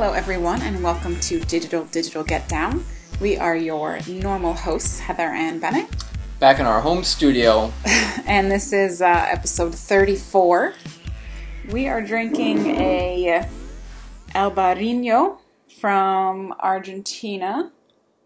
Hello, 0.00 0.14
everyone, 0.14 0.62
and 0.62 0.82
welcome 0.82 1.20
to 1.20 1.40
Digital 1.40 1.84
Digital 1.84 2.24
Get 2.24 2.48
Down. 2.48 2.86
We 3.20 3.36
are 3.36 3.54
your 3.54 3.98
normal 4.08 4.54
hosts, 4.54 4.98
Heather 4.98 5.28
and 5.28 5.60
Bennett, 5.60 5.90
Back 6.38 6.58
in 6.58 6.64
our 6.64 6.80
home 6.80 7.04
studio. 7.04 7.70
and 8.26 8.50
this 8.50 8.72
is 8.72 9.02
uh, 9.02 9.26
episode 9.28 9.74
34. 9.74 10.72
We 11.70 11.86
are 11.86 12.00
drinking 12.00 12.68
a 12.68 13.46
Albarino 14.34 15.36
from 15.78 16.54
Argentina, 16.60 17.70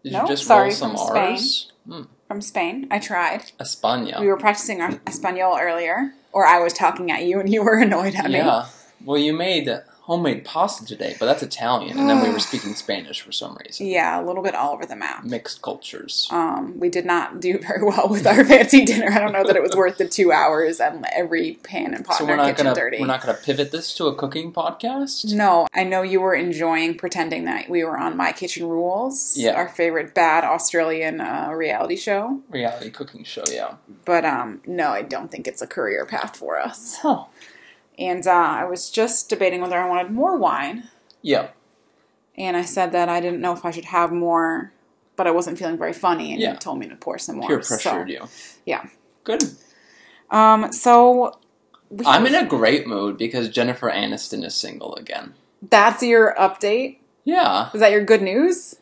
Did 0.01 0.13
No, 0.13 0.21
you 0.21 0.27
just 0.29 0.45
sorry, 0.45 0.69
roll 0.69 0.71
some 0.71 0.91
from 0.91 1.07
Spain. 1.07 1.33
R's? 1.33 1.71
Hmm. 1.85 2.01
from 2.25 2.41
Spain. 2.41 2.87
I 2.89 2.99
tried. 2.99 3.51
España. 3.59 4.21
We 4.21 4.27
were 4.27 4.37
practicing 4.37 4.79
our 4.79 5.01
Espanol 5.05 5.57
earlier, 5.59 6.13
or 6.31 6.45
I 6.45 6.59
was 6.59 6.71
talking 6.71 7.11
at 7.11 7.23
you 7.23 7.41
and 7.41 7.51
you 7.51 7.65
were 7.65 7.77
annoyed 7.81 8.15
at 8.15 8.31
me. 8.31 8.37
yeah. 8.37 8.67
Well, 9.03 9.17
you 9.17 9.33
made 9.33 9.67
homemade 10.05 10.45
pasta 10.45 10.85
today, 10.85 11.15
but 11.19 11.25
that's 11.25 11.41
Italian, 11.41 11.97
and 11.97 12.07
then 12.07 12.21
we 12.21 12.29
were 12.29 12.39
speaking 12.51 12.75
Spanish 12.75 13.21
for 13.21 13.31
some 13.31 13.57
reason. 13.65 13.87
Yeah, 13.87 14.21
a 14.21 14.23
little 14.23 14.43
bit 14.43 14.53
all 14.53 14.71
over 14.73 14.85
the 14.85 14.95
map. 14.95 15.23
Mixed 15.23 15.63
cultures. 15.63 16.27
Um, 16.31 16.79
we 16.79 16.89
did 16.89 17.05
not 17.07 17.39
do 17.39 17.57
very 17.57 17.83
well 17.83 18.07
with 18.07 18.27
our 18.27 18.45
fancy 18.51 18.85
dinner. 18.85 19.11
I 19.11 19.17
don't 19.19 19.31
know 19.33 19.43
that 19.43 19.55
it 19.55 19.63
was 19.63 19.75
worth 19.75 19.97
the 19.97 20.07
two 20.07 20.31
hours 20.31 20.79
and 20.79 21.05
every 21.11 21.57
pan 21.63 21.93
and 21.95 22.05
pot 22.05 22.17
so 22.17 22.23
in 22.23 22.27
we're 22.29 22.33
our 22.33 22.37
not 22.37 22.47
kitchen 22.51 22.65
gonna 22.65 22.75
dirty. 22.75 22.99
we're 22.99 23.07
not 23.07 23.21
gonna 23.21 23.33
pivot 23.37 23.71
this 23.71 23.93
to 23.95 24.05
a 24.05 24.15
cooking 24.15 24.53
podcast. 24.53 25.33
No, 25.33 25.67
I 25.73 25.83
know 25.83 26.03
you 26.03 26.21
were 26.21 26.35
enjoying 26.35 26.95
pretending 26.97 27.45
that 27.45 27.67
we 27.69 27.83
were 27.83 27.97
on 27.97 28.15
My 28.15 28.31
Kitchen 28.31 28.67
Rules, 28.69 29.35
Yeah. 29.35 29.53
our 29.55 29.67
favorite 29.69 30.13
bad 30.13 30.43
Australian 30.43 31.19
uh, 31.19 31.49
reality 31.51 31.95
show. 31.95 32.41
Reality 32.49 32.91
cooking 32.91 33.23
show, 33.23 33.43
yeah. 33.51 33.75
But 34.05 34.23
um, 34.23 34.61
no, 34.67 34.89
I 34.89 35.01
don't 35.01 35.31
think 35.31 35.47
it's 35.47 35.63
a 35.63 35.67
career 35.67 36.05
path 36.05 36.37
for 36.37 36.59
us. 36.59 36.97
Huh. 37.01 37.23
And 37.97 38.25
uh, 38.27 38.31
I 38.31 38.65
was 38.65 38.89
just 38.89 39.29
debating 39.29 39.61
whether 39.61 39.77
I 39.77 39.87
wanted 39.87 40.11
more 40.11 40.37
wine, 40.37 40.89
Yeah. 41.21 41.47
and 42.37 42.57
I 42.57 42.63
said 42.63 42.91
that 42.91 43.07
I 43.07 43.21
didn't 43.21 43.39
know 43.39 43.53
if 43.53 43.63
I 43.63 43.71
should 43.71 43.85
have 43.85 44.11
more, 44.11 44.73
but 45.15 45.27
I 45.27 45.31
wasn't 45.31 45.57
feeling 45.57 45.77
very 45.77 45.93
funny, 45.93 46.33
and 46.33 46.41
Yeah. 46.41 46.51
you 46.53 46.57
told 46.57 46.79
me 46.79 46.87
to 46.89 46.95
pour 46.95 47.17
some 47.17 47.37
more. 47.37 47.47
Peer 47.47 47.61
so- 47.61 47.75
pressured 47.75 48.09
you. 48.09 48.27
Yeah. 48.65 48.83
Good. 49.23 49.43
Um. 50.29 50.71
So 50.73 51.39
I'm 52.05 52.25
in 52.25 52.35
a 52.35 52.45
great 52.45 52.85
mood 52.87 53.17
because 53.17 53.47
Jennifer 53.49 53.89
Aniston 53.89 54.43
is 54.43 54.55
single 54.55 54.95
again. 54.95 55.33
That's 55.61 56.03
your 56.03 56.35
update. 56.37 56.97
Yeah. 57.23 57.69
Is 57.73 57.79
that 57.79 57.91
your 57.91 58.03
good 58.03 58.21
news? 58.21 58.75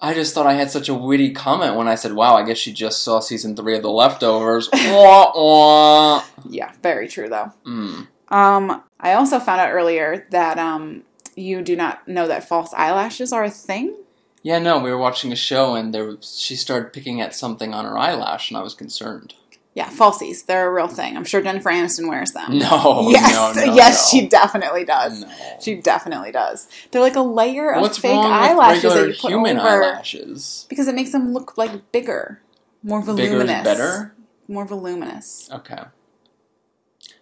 I 0.00 0.12
just 0.14 0.34
thought 0.34 0.46
I 0.46 0.54
had 0.54 0.70
such 0.70 0.88
a 0.88 0.94
witty 0.94 1.32
comment 1.32 1.76
when 1.76 1.86
I 1.88 1.94
said, 1.94 2.14
"Wow, 2.14 2.36
I 2.36 2.42
guess 2.44 2.58
she 2.58 2.72
just 2.72 3.02
saw 3.02 3.20
season 3.20 3.54
three 3.54 3.76
of 3.76 3.82
The 3.82 3.90
Leftovers." 3.90 4.68
wah, 4.72 5.32
wah. 5.34 6.24
Yeah, 6.48 6.72
very 6.82 7.06
true 7.08 7.28
though. 7.28 7.52
Mm. 7.66 8.08
Um, 8.28 8.82
I 9.00 9.12
also 9.14 9.38
found 9.38 9.60
out 9.60 9.70
earlier 9.72 10.26
that 10.30 10.58
um, 10.58 11.02
you 11.36 11.62
do 11.62 11.76
not 11.76 12.06
know 12.08 12.26
that 12.28 12.48
false 12.48 12.72
eyelashes 12.74 13.32
are 13.32 13.44
a 13.44 13.50
thing. 13.50 13.96
Yeah, 14.42 14.58
no, 14.58 14.78
we 14.78 14.90
were 14.90 14.98
watching 14.98 15.32
a 15.32 15.36
show 15.36 15.74
and 15.74 15.94
there 15.94 16.04
was, 16.04 16.38
she 16.38 16.54
started 16.56 16.92
picking 16.92 17.20
at 17.20 17.34
something 17.34 17.72
on 17.72 17.84
her 17.86 17.96
eyelash, 17.96 18.50
and 18.50 18.58
I 18.58 18.62
was 18.62 18.74
concerned. 18.74 19.34
Yeah, 19.74 19.88
falsies. 19.88 20.46
They're 20.46 20.68
a 20.68 20.72
real 20.72 20.86
thing. 20.86 21.16
I'm 21.16 21.24
sure 21.24 21.42
Jennifer 21.42 21.68
Aniston 21.70 22.08
wears 22.08 22.30
them. 22.30 22.58
No, 22.58 23.08
yes, 23.10 23.56
no, 23.56 23.64
no, 23.64 23.74
yes, 23.74 24.12
no. 24.12 24.20
she 24.20 24.28
definitely 24.28 24.84
does. 24.84 25.24
She 25.60 25.76
definitely 25.76 26.30
does. 26.30 26.68
They're 26.90 27.00
like 27.00 27.16
a 27.16 27.22
layer 27.22 27.72
of 27.72 27.80
What's 27.82 27.98
fake 27.98 28.12
wrong 28.12 28.30
eyelashes 28.30 28.84
with 28.84 28.94
that 28.94 29.08
you 29.08 29.14
put 29.14 29.30
human 29.32 29.58
over 29.58 29.82
eyelashes? 29.82 30.66
because 30.68 30.86
it 30.86 30.94
makes 30.94 31.10
them 31.10 31.32
look 31.32 31.58
like 31.58 31.90
bigger, 31.90 32.40
more 32.84 33.00
Bigger 33.00 33.14
voluminous. 33.14 33.58
is 33.58 33.64
better. 33.64 34.14
More 34.46 34.64
voluminous. 34.66 35.50
Okay. 35.50 35.82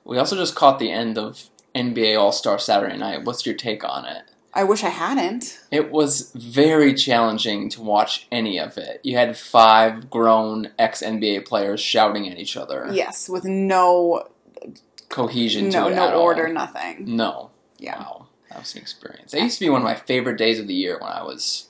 We 0.04 0.18
also 0.18 0.36
just 0.36 0.54
caught 0.54 0.78
the 0.78 0.90
end 0.90 1.18
of 1.18 1.48
NBA 1.74 2.18
All 2.18 2.32
Star 2.32 2.58
Saturday 2.58 2.96
Night. 2.96 3.24
What's 3.24 3.46
your 3.46 3.54
take 3.54 3.84
on 3.84 4.04
it? 4.04 4.24
I 4.54 4.64
wish 4.64 4.84
I 4.84 4.90
hadn't. 4.90 5.60
It 5.70 5.90
was 5.90 6.30
very 6.34 6.92
challenging 6.92 7.70
to 7.70 7.80
watch 7.80 8.26
any 8.30 8.58
of 8.58 8.76
it. 8.76 9.00
You 9.02 9.16
had 9.16 9.36
five 9.38 10.10
grown 10.10 10.70
ex 10.78 11.02
NBA 11.02 11.46
players 11.46 11.80
shouting 11.80 12.28
at 12.28 12.38
each 12.38 12.56
other. 12.56 12.88
Yes, 12.92 13.28
with 13.30 13.44
no 13.44 14.28
Cohesion 15.08 15.70
no 15.70 15.88
to 15.88 15.92
it 15.92 15.96
no 15.96 16.20
order, 16.20 16.48
all. 16.48 16.52
nothing. 16.52 17.16
No. 17.16 17.50
Yeah. 17.78 17.98
Wow. 17.98 18.26
That 18.50 18.60
was 18.60 18.74
an 18.74 18.82
experience. 18.82 19.32
It 19.32 19.42
used 19.42 19.58
to 19.58 19.64
be 19.64 19.70
one 19.70 19.80
of 19.80 19.84
my 19.86 19.94
favorite 19.94 20.36
days 20.36 20.60
of 20.60 20.66
the 20.66 20.74
year 20.74 20.98
when 20.98 21.10
I 21.10 21.22
was 21.22 21.68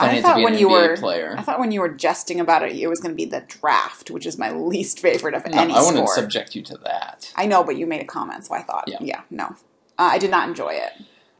I 0.00 0.20
thought 0.22 0.42
when 0.42 0.56
you 0.58 0.68
were 0.68 0.96
player. 0.96 1.34
I 1.36 1.42
thought 1.42 1.58
when 1.58 1.72
you 1.72 1.80
were 1.80 1.88
jesting 1.88 2.40
about 2.40 2.62
it, 2.62 2.76
it 2.76 2.86
was 2.88 3.00
going 3.00 3.12
to 3.12 3.16
be 3.16 3.24
the 3.24 3.40
draft, 3.48 4.10
which 4.10 4.26
is 4.26 4.38
my 4.38 4.50
least 4.72 5.00
favorite 5.00 5.34
of 5.34 5.46
no, 5.46 5.60
any 5.60 5.74
I 5.74 5.78
wouldn't 5.80 5.96
sport. 6.08 6.10
subject 6.16 6.54
you 6.54 6.62
to 6.62 6.76
that. 6.84 7.32
I 7.36 7.46
know, 7.46 7.64
but 7.64 7.76
you 7.76 7.86
made 7.86 8.00
a 8.00 8.06
comment, 8.06 8.46
so 8.46 8.54
I 8.54 8.62
thought, 8.62 8.84
Yeah. 8.86 8.98
yeah, 9.00 9.20
no, 9.30 9.44
uh, 9.46 10.10
I 10.12 10.18
did 10.18 10.30
not 10.30 10.48
enjoy 10.48 10.70
it. 10.74 10.92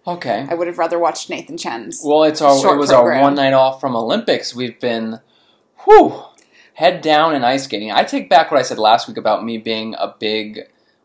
Okay. 0.06 0.46
I 0.48 0.54
would 0.54 0.66
have 0.66 0.78
rather 0.78 0.98
watched 0.98 1.28
Nathan 1.28 1.58
Chen's. 1.58 2.00
Well, 2.04 2.24
it's 2.24 2.40
our 2.40 2.52
it 2.74 2.78
was 2.78 2.90
program. 2.90 3.18
our 3.18 3.22
one 3.22 3.34
night 3.34 3.52
off 3.52 3.80
from 3.80 3.94
Olympics. 3.94 4.54
We've 4.54 4.78
been, 4.80 5.20
whew, 5.84 6.22
head 6.74 7.02
down 7.02 7.34
in 7.34 7.44
ice 7.44 7.64
skating. 7.64 7.92
I 7.92 8.04
take 8.04 8.30
back 8.30 8.50
what 8.50 8.58
I 8.58 8.62
said 8.62 8.78
last 8.78 9.06
week 9.06 9.18
about 9.18 9.44
me 9.44 9.58
being 9.58 9.94
a 9.98 10.14
big 10.18 10.60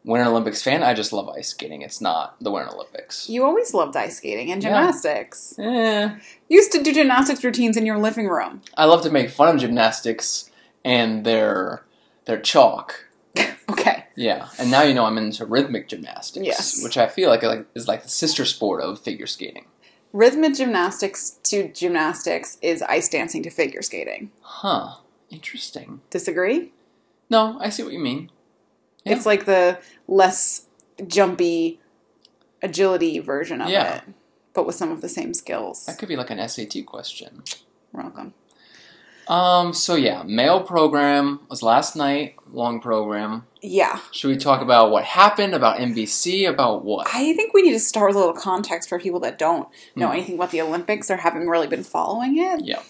Winter 0.05 0.29
Olympics 0.29 0.61
fan. 0.61 0.83
I 0.83 0.93
just 0.93 1.13
love 1.13 1.29
ice 1.29 1.49
skating. 1.49 1.81
It's 1.81 2.01
not 2.01 2.35
the 2.41 2.51
Winter 2.51 2.73
Olympics. 2.73 3.29
you 3.29 3.43
always 3.45 3.73
loved 3.73 3.95
ice 3.95 4.17
skating 4.17 4.51
and 4.51 4.61
Yeah. 4.61 4.69
gymnastics. 4.69 5.55
Eh, 5.57 6.09
You 6.49 6.57
used 6.57 6.71
to 6.73 6.83
do 6.83 6.93
gymnastics 6.93 7.43
routines 7.43 7.77
in 7.77 7.85
your 7.85 7.97
living 7.97 8.27
room. 8.27 8.61
I 8.75 8.85
love 8.85 9.01
to 9.03 9.09
make 9.09 9.29
fun 9.29 9.53
of 9.55 9.61
gymnastics 9.61 10.49
and 10.83 11.23
their 11.25 11.83
their 12.25 12.39
chalk. 12.39 13.05
okay, 13.69 14.05
Yeah, 14.15 14.47
and 14.57 14.69
now 14.71 14.81
you 14.83 14.93
know 14.93 15.05
I'm 15.05 15.17
into 15.17 15.45
rhythmic 15.45 15.87
gymnastics, 15.89 16.45
Yes. 16.45 16.83
which 16.83 16.97
I 16.97 17.07
feel 17.07 17.29
like- 17.29 17.65
is 17.75 17.87
like 17.87 18.03
the 18.03 18.09
sister 18.09 18.45
sport 18.45 18.81
of 18.81 18.99
figure 18.99 19.27
skating. 19.27 19.65
rhythmic 20.13 20.53
gymnastics 20.55 21.37
to 21.43 21.67
gymnastics 21.69 22.57
is 22.61 22.81
ice 22.83 23.09
dancing 23.09 23.41
to 23.43 23.49
figure 23.49 23.81
skating. 23.81 24.29
Huh? 24.41 24.97
Interesting. 25.31 26.01
Disagree? 26.11 26.71
No, 27.31 27.57
I 27.59 27.69
see 27.69 27.81
what 27.83 27.93
you 27.93 27.99
mean. 27.99 28.29
Yeah. 29.05 29.15
It's 29.15 29.25
like 29.25 29.45
the 29.45 29.79
less 30.07 30.65
jumpy 31.07 31.79
agility 32.61 33.19
version 33.19 33.61
of 33.61 33.69
Yeah. 33.69 33.97
it, 33.97 34.03
but 34.53 34.65
with 34.65 34.75
some 34.75 34.91
of 34.91 35.01
the 35.01 35.09
same 35.09 35.33
skills. 35.33 35.85
That 35.85 35.97
could 35.97 36.07
be 36.09 36.15
like 36.15 36.29
an 36.29 36.39
SAT 36.39 36.85
question. 36.85 37.43
Welcome. 37.91 38.33
Um. 39.27 39.71
So 39.73 39.95
yeah, 39.95 40.23
male 40.23 40.61
program 40.61 41.39
was 41.49 41.63
last 41.63 41.95
night. 41.95 42.35
Long 42.51 42.81
program. 42.81 43.47
Yeah. 43.61 43.99
Should 44.11 44.27
we 44.27 44.35
talk 44.37 44.61
about 44.61 44.91
what 44.91 45.05
happened? 45.05 45.55
About 45.55 45.77
NBC? 45.79 46.47
About 46.47 46.83
what? 46.83 47.07
I 47.13 47.31
think 47.33 47.53
we 47.53 47.61
need 47.61 47.71
to 47.71 47.79
start 47.79 48.09
with 48.09 48.17
a 48.17 48.19
little 48.19 48.33
context 48.33 48.89
for 48.89 48.99
people 48.99 49.21
that 49.21 49.39
don't 49.39 49.69
know 49.95 50.07
Hmm. 50.07 50.13
anything 50.13 50.35
about 50.35 50.51
the 50.51 50.59
Olympics 50.61 51.09
or 51.09 51.17
haven't 51.17 51.47
really 51.47 51.67
been 51.67 51.85
following 51.85 52.37
it. 52.37 52.65
Yeah. 52.65 52.81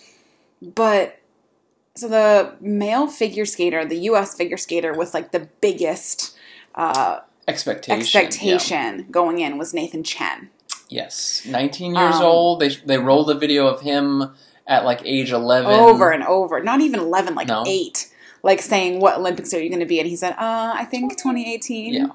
But 0.60 1.20
so 1.96 2.08
the 2.08 2.56
male 2.60 3.08
figure 3.08 3.46
skater, 3.46 3.86
the 3.86 3.98
US 4.10 4.36
figure 4.36 4.58
skater 4.58 4.94
with 4.94 5.14
like 5.14 5.32
the 5.32 5.48
biggest 5.62 6.36
uh, 6.76 7.20
Expectation. 7.48 8.00
expectation 8.00 9.08
going 9.12 9.40
in 9.40 9.58
was 9.58 9.74
Nathan 9.74 10.04
Chen. 10.04 10.50
Yes. 10.90 11.44
19 11.46 11.94
years 11.96 12.16
Um, 12.16 12.22
old. 12.24 12.60
They 12.62 12.70
they 12.70 12.98
rolled 12.98 13.30
a 13.30 13.36
video 13.36 13.68
of 13.68 13.82
him 13.82 14.34
at 14.66 14.86
like 14.86 15.02
age 15.04 15.32
11. 15.32 15.72
Over 15.72 16.12
and 16.12 16.24
over. 16.24 16.64
Not 16.64 16.80
even 16.82 17.00
11, 17.00 17.36
like 17.36 17.48
No. 17.48 17.64
8. 17.68 18.10
Like 18.44 18.62
saying, 18.62 19.00
What 19.02 19.18
Olympics 19.18 19.54
are 19.54 19.62
you 19.62 19.70
going 19.70 19.80
to 19.82 19.86
be? 19.86 20.00
And 20.00 20.08
he 20.08 20.16
said, 20.16 20.32
uh, 20.34 20.74
I 20.76 20.86
think 20.86 21.18
2018. 21.18 21.94
Yeah. 21.94 22.08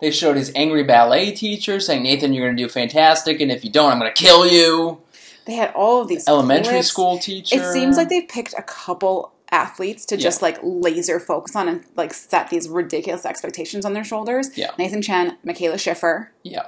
They 0.00 0.12
showed 0.12 0.36
his 0.36 0.52
angry 0.54 0.84
ballet 0.84 1.32
teacher 1.32 1.80
saying, 1.80 2.04
Nathan, 2.04 2.32
you're 2.32 2.46
going 2.46 2.56
to 2.56 2.62
do 2.62 2.68
fantastic, 2.68 3.40
and 3.40 3.50
if 3.50 3.64
you 3.64 3.70
don't, 3.70 3.90
I'm 3.90 3.98
going 3.98 4.12
to 4.12 4.22
kill 4.22 4.46
you. 4.46 5.00
They 5.48 5.54
had 5.54 5.72
all 5.74 6.02
of 6.02 6.08
these 6.08 6.28
Elementary 6.28 6.74
clips. 6.74 6.88
school 6.88 7.18
teacher. 7.18 7.56
It 7.56 7.72
seems 7.72 7.96
like 7.96 8.10
they 8.10 8.20
picked 8.20 8.52
a 8.56 8.62
couple 8.62 9.32
athletes 9.50 10.04
to 10.04 10.14
Yeah. 10.16 10.20
just 10.20 10.42
like 10.42 10.58
laser 10.62 11.18
focus 11.18 11.56
on 11.56 11.68
and 11.68 11.84
like 11.96 12.12
set 12.12 12.50
these 12.50 12.68
ridiculous 12.68 13.24
expectations 13.24 13.86
on 13.86 13.94
their 13.94 14.04
shoulders. 14.04 14.50
Yeah. 14.58 14.72
Nathan 14.78 15.00
Chen, 15.00 15.38
Mikaela 15.46 15.76
Shiffrin, 15.76 16.26
Yeah. 16.42 16.66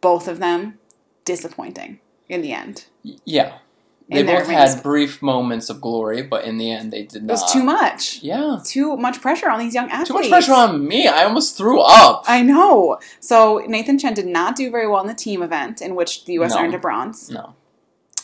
both 0.00 0.26
of 0.26 0.38
them 0.40 0.78
disappointing 1.26 2.00
in 2.28 2.40
the 2.40 2.52
end. 2.52 2.86
Yeah. 3.02 3.52
They 4.10 4.22
both 4.22 4.48
rings. 4.48 4.74
had 4.74 4.82
brief 4.82 5.20
moments 5.22 5.68
of 5.70 5.80
glory, 5.82 6.22
but 6.22 6.44
in 6.44 6.56
the 6.58 6.70
end, 6.70 6.92
they 6.92 7.02
did 7.02 7.24
not. 7.24 7.30
It 7.30 7.40
was 7.42 7.52
too 7.52 7.62
much. 7.62 8.20
Yeah. 8.22 8.58
Too 8.64 8.96
much 8.96 9.20
pressure 9.22 9.50
on 9.50 9.58
these 9.58 9.74
young 9.74 9.90
athletes. 9.90 10.08
Too 10.08 10.14
much 10.14 10.28
pressure 10.28 10.52
on 10.54 10.86
me. 10.86 11.08
I 11.08 11.24
almost 11.24 11.56
threw 11.58 11.80
up. 11.80 12.24
I 12.26 12.42
know. 12.42 12.98
So 13.20 13.62
Nathan 13.66 13.98
Chen 13.98 14.12
did 14.14 14.26
not 14.26 14.56
do 14.56 14.70
very 14.70 14.86
well 14.86 15.00
in 15.00 15.06
the 15.08 15.14
team 15.14 15.42
event 15.42 15.80
in 15.82 15.94
which 15.94 16.24
the 16.26 16.34
U.S. 16.34 16.54
No. 16.54 16.60
earned 16.60 16.74
a 16.74 16.78
bronze. 16.78 17.30
No. 17.30 17.54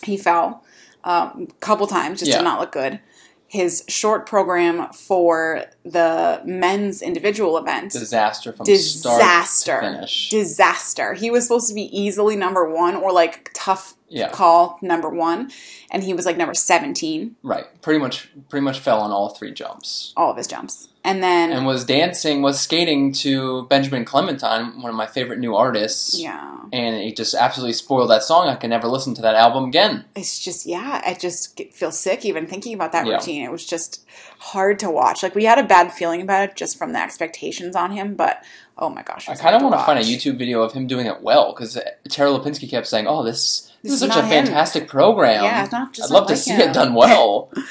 He 0.02 0.16
fell 0.16 0.64
um, 1.04 1.48
a 1.50 1.54
couple 1.60 1.86
times, 1.86 2.20
just 2.20 2.30
Yeah. 2.30 2.38
did 2.38 2.44
not 2.44 2.60
look 2.60 2.72
good. 2.72 3.00
His 3.46 3.82
short 3.88 4.26
program 4.26 4.92
for 4.92 5.64
the 5.84 6.40
men's 6.44 7.02
individual 7.02 7.58
event 7.58 7.90
Disaster 7.92 8.52
from 8.52 8.64
disaster 8.64 9.46
start 9.46 9.82
to 9.82 9.90
finish. 9.92 10.28
disaster 10.30 11.14
he 11.14 11.32
was 11.32 11.44
supposed 11.46 11.66
to 11.66 11.74
be 11.74 11.88
easily 11.98 12.36
number 12.36 12.70
one 12.70 12.94
or 12.94 13.10
like 13.10 13.50
tough 13.52 13.94
Yeah. 14.08 14.28
call 14.30 14.78
number 14.82 15.08
one 15.08 15.50
and 15.90 16.04
he 16.04 16.14
was 16.14 16.26
like 16.26 16.36
number 16.36 16.54
17 16.54 17.34
right. 17.42 17.66
Pretty 17.82 17.98
much 17.98 18.28
pretty 18.48 18.62
much 18.62 18.78
fell 18.78 19.00
on 19.00 19.10
all 19.10 19.30
three 19.30 19.50
jumps. 19.52 20.12
all 20.16 20.30
of 20.30 20.36
his 20.36 20.46
jumps 20.46 20.89
and 21.04 21.22
then 21.22 21.50
and 21.52 21.64
was 21.66 21.84
dancing, 21.84 22.42
was 22.42 22.60
skating 22.60 23.12
to 23.14 23.66
Benjamin 23.68 24.04
Clementine, 24.04 24.80
one 24.82 24.90
of 24.90 24.96
my 24.96 25.06
favorite 25.06 25.38
new 25.38 25.54
artists. 25.56 26.18
yeah, 26.20 26.58
And 26.72 26.96
it 26.96 27.16
just 27.16 27.34
absolutely 27.34 27.72
spoiled 27.72 28.10
that 28.10 28.22
song. 28.22 28.48
I 28.48 28.54
can 28.56 28.70
never 28.70 28.86
listen 28.86 29.14
to 29.14 29.22
that 29.22 29.34
album 29.34 29.64
again. 29.64 30.04
it's 30.14 30.38
just 30.38 30.66
yeah, 30.66 31.00
I 31.04 31.14
just 31.14 31.56
get, 31.56 31.72
feel 31.72 31.90
sick 31.92 32.24
even 32.24 32.46
thinking 32.46 32.74
about 32.74 32.92
that 32.92 33.06
Yeah. 33.06 33.14
routine. 33.14 33.42
It 33.42 33.50
was 33.50 33.64
just 33.66 34.04
hard 34.38 34.78
to 34.80 34.90
watch. 34.90 35.22
Like 35.22 35.34
we 35.34 35.44
had 35.44 35.58
a 35.58 35.64
bad 35.64 35.92
feeling 35.92 36.20
about 36.22 36.48
it 36.50 36.56
just 36.56 36.76
from 36.78 36.92
the 36.92 37.00
expectations 37.00 37.74
on 37.76 37.92
him, 37.92 38.14
but 38.14 38.42
oh 38.76 38.88
my 38.90 39.02
gosh, 39.02 39.28
I 39.28 39.34
kind 39.36 39.54
of 39.56 39.62
want 39.62 39.74
to 39.74 39.84
find 39.84 39.98
a. 39.98 40.02
YouTube 40.02 40.36
video 40.38 40.62
of 40.62 40.72
him 40.72 40.86
doing 40.86 41.06
it 41.06 41.22
well 41.22 41.52
because 41.54 41.78
Tara 42.08 42.30
Lipinski 42.30 42.68
kept 42.68 42.86
saying, 42.86 43.06
"Oh, 43.06 43.22
this 43.22 43.70
this, 43.82 43.92
This 43.92 43.92
is 43.92 44.02
is 44.02 44.08
such 44.08 44.16
a 44.18 44.22
him." 44.26 44.44
fantastic 44.46 44.88
program. 44.88 45.44
Yeah, 45.44 45.62
it's 45.64 45.72
not 45.72 45.92
just 45.92 46.10
I'd 46.10 46.14
love 46.14 46.26
to 46.28 46.36
see 46.36 46.52
him. 46.52 46.60
it 46.70 46.72
done 46.74 46.94
well." 46.94 47.50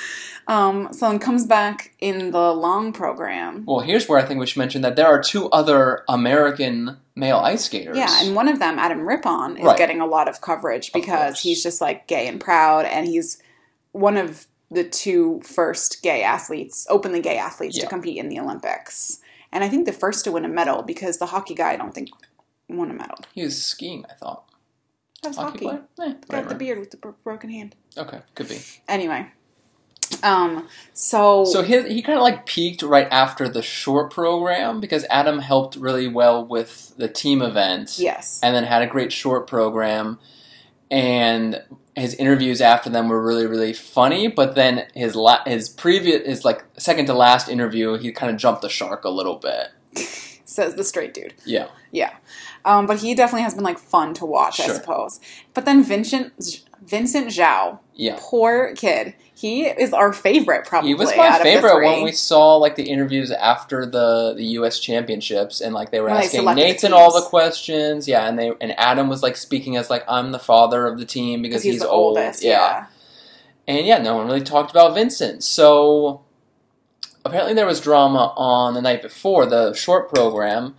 Um, 0.49 0.91
so 0.91 1.07
then 1.09 1.19
comes 1.19 1.45
back 1.45 1.93
in 1.99 2.31
the 2.31 2.51
long 2.53 2.91
program. 2.91 3.63
well, 3.67 3.81
here's 3.81 4.09
where 4.09 4.19
I 4.19 4.25
think 4.25 4.39
we 4.39 4.47
should 4.47 4.57
mention 4.57 4.81
that 4.81 4.95
there 4.95 5.05
are 5.07 5.21
two 5.21 5.47
other 5.51 6.03
American 6.09 6.97
male 7.15 7.37
ice 7.37 7.65
skaters. 7.65 7.95
Yeah, 7.95 8.09
and 8.23 8.35
one 8.35 8.47
of 8.47 8.57
them, 8.59 8.79
Adam 8.79 9.07
Rippon, 9.07 9.57
is 9.57 9.63
Right. 9.63 9.77
getting 9.77 10.01
a 10.01 10.05
lot 10.07 10.27
of 10.27 10.41
coverage 10.41 10.91
because 10.91 11.33
course. 11.33 11.41
he's 11.43 11.61
just 11.61 11.81
like 11.81 12.07
gay 12.07 12.27
and 12.27 12.41
proud, 12.41 12.85
and 12.85 13.05
he's 13.07 13.41
one 13.91 14.17
of 14.17 14.47
the 14.71 14.83
two 14.83 15.39
first 15.43 16.01
gay 16.01 16.23
athletes, 16.23 16.85
openly 16.89 17.21
gay 17.21 17.37
athletes, 17.37 17.77
to 17.79 17.87
compete 17.87 18.17
in 18.17 18.29
the 18.29 18.39
Olympics. 18.39 19.19
And 19.51 19.63
I 19.63 19.69
think 19.69 19.85
the 19.85 19.91
first 19.93 20.23
to 20.25 20.31
win 20.31 20.45
a 20.45 20.49
medal 20.49 20.81
because 20.83 21.17
the 21.17 21.27
hockey 21.27 21.55
guy, 21.55 21.71
I 21.73 21.75
don't 21.77 21.93
think, 21.93 22.09
won 22.67 22.89
a 22.91 22.93
medal. 22.93 23.17
he 23.33 23.43
was 23.43 23.59
skiing. 23.63 24.05
I 24.09 24.13
thought 24.13 24.45
That 25.23 25.29
was 25.29 25.37
hockey, 25.37 25.65
hockey. 25.65 25.81
Eh, 26.01 26.13
Got 26.27 26.49
the 26.49 26.55
beard 26.55 26.79
with 26.79 26.91
the 26.91 26.97
broken 27.23 27.49
hand. 27.49 27.75
Okay, 27.97 28.19
could 28.35 28.47
be. 28.47 28.59
Anyway, 28.87 29.27
um, 30.23 30.67
so 30.93 31.45
So 31.45 31.61
he 31.63 31.81
he 31.93 32.01
kind 32.01 32.17
of 32.17 32.23
like 32.23 32.45
peaked 32.45 32.81
right 32.81 33.07
after 33.11 33.47
the 33.49 33.61
short 33.61 34.11
program 34.11 34.79
because 34.79 35.05
Adam 35.09 35.39
helped 35.39 35.75
really 35.75 36.07
well 36.07 36.45
with 36.45 36.93
the 36.97 37.07
team 37.07 37.41
event. 37.41 37.97
yes, 37.99 38.39
and 38.43 38.55
then 38.55 38.63
had 38.63 38.81
a 38.81 38.87
great 38.87 39.11
short 39.11 39.47
program 39.47 40.19
and 40.91 41.63
his 41.95 42.15
interviews 42.15 42.61
after 42.61 42.89
them 42.89 43.09
were 43.09 43.21
really 43.23 43.45
really 43.45 43.73
funny 43.73 44.27
but 44.27 44.55
then 44.55 44.87
his 44.95 45.15
la- 45.15 45.43
his 45.45 45.69
previous 45.69 46.25
his 46.25 46.45
like 46.45 46.63
second 46.77 47.05
to 47.05 47.13
last 47.13 47.47
interview 47.49 47.97
he 47.97 48.11
kind 48.11 48.31
of 48.31 48.37
jumped 48.37 48.61
the 48.61 48.69
shark 48.69 49.03
a 49.03 49.09
little 49.09 49.35
bit 49.35 49.67
says 50.45 50.75
the 50.75 50.83
straight 50.83 51.13
dude. 51.13 51.33
yeah 51.45 51.67
Yeah. 51.91 52.15
Um, 52.65 52.87
but 52.87 52.99
he 52.99 53.15
definitely 53.15 53.43
has 53.43 53.53
been 53.53 53.63
like 53.63 53.79
fun 53.79 54.13
to 54.15 54.25
watch, 54.25 54.59
I 54.59 54.67
suppose. 54.67 55.19
But 55.53 55.63
then 55.65 55.81
Vincent 55.83 56.63
Vincent 56.81 57.27
Zhou, 57.27 57.79
yeah 57.99 58.17
poor 58.19 58.73
kid, 58.75 59.13
he 59.33 59.65
is 59.65 59.93
our 59.93 60.13
favorite 60.13 60.65
probably. 60.65 60.89
he 60.89 60.95
was 60.95 61.15
my 61.15 61.39
favorite 61.39 61.85
when 61.85 62.03
we 62.03 62.11
saw 62.11 62.55
like 62.55 62.75
the 62.75 62.89
interviews 62.89 63.31
after 63.31 63.85
the 63.85 64.33
the 64.35 64.45
U.S. 64.45 64.79
championships 64.79 65.61
and 65.61 65.73
like 65.73 65.91
they 65.91 65.99
were 65.99 66.07
When 66.07 66.19
they 66.19 66.25
asking 66.25 66.45
the 66.45 66.53
Nathan 66.53 66.93
all 66.93 67.13
the 67.13 67.27
questions 67.27 68.07
yeah 68.07 68.27
and 68.27 68.39
they 68.39 68.51
and 68.61 68.77
Adam 68.79 69.09
was 69.09 69.21
like 69.21 69.37
speaking 69.37 69.75
as 69.75 69.89
like 69.89 70.03
I'm 70.07 70.31
the 70.31 70.39
father 70.39 70.87
of 70.87 70.97
the 70.97 71.05
team 71.05 71.41
because 71.41 71.63
he's, 71.63 71.73
he's, 71.73 71.81
the 71.81 71.89
old 71.89 72.17
oldest. 72.17 72.43
yeah 72.43 72.51
Yeah. 72.51 72.85
And 73.69 73.85
yeah, 73.85 73.99
no 73.99 74.15
one 74.15 74.25
really 74.25 74.41
talked 74.41 74.71
about 74.71 74.95
Vincent. 74.95 75.43
So 75.43 76.21
apparently 77.23 77.53
there 77.53 77.67
was 77.67 77.79
drama 77.79 78.33
on 78.35 78.73
the 78.73 78.81
night 78.81 79.03
before 79.03 79.45
the 79.45 79.75
short 79.75 80.09
program 80.09 80.73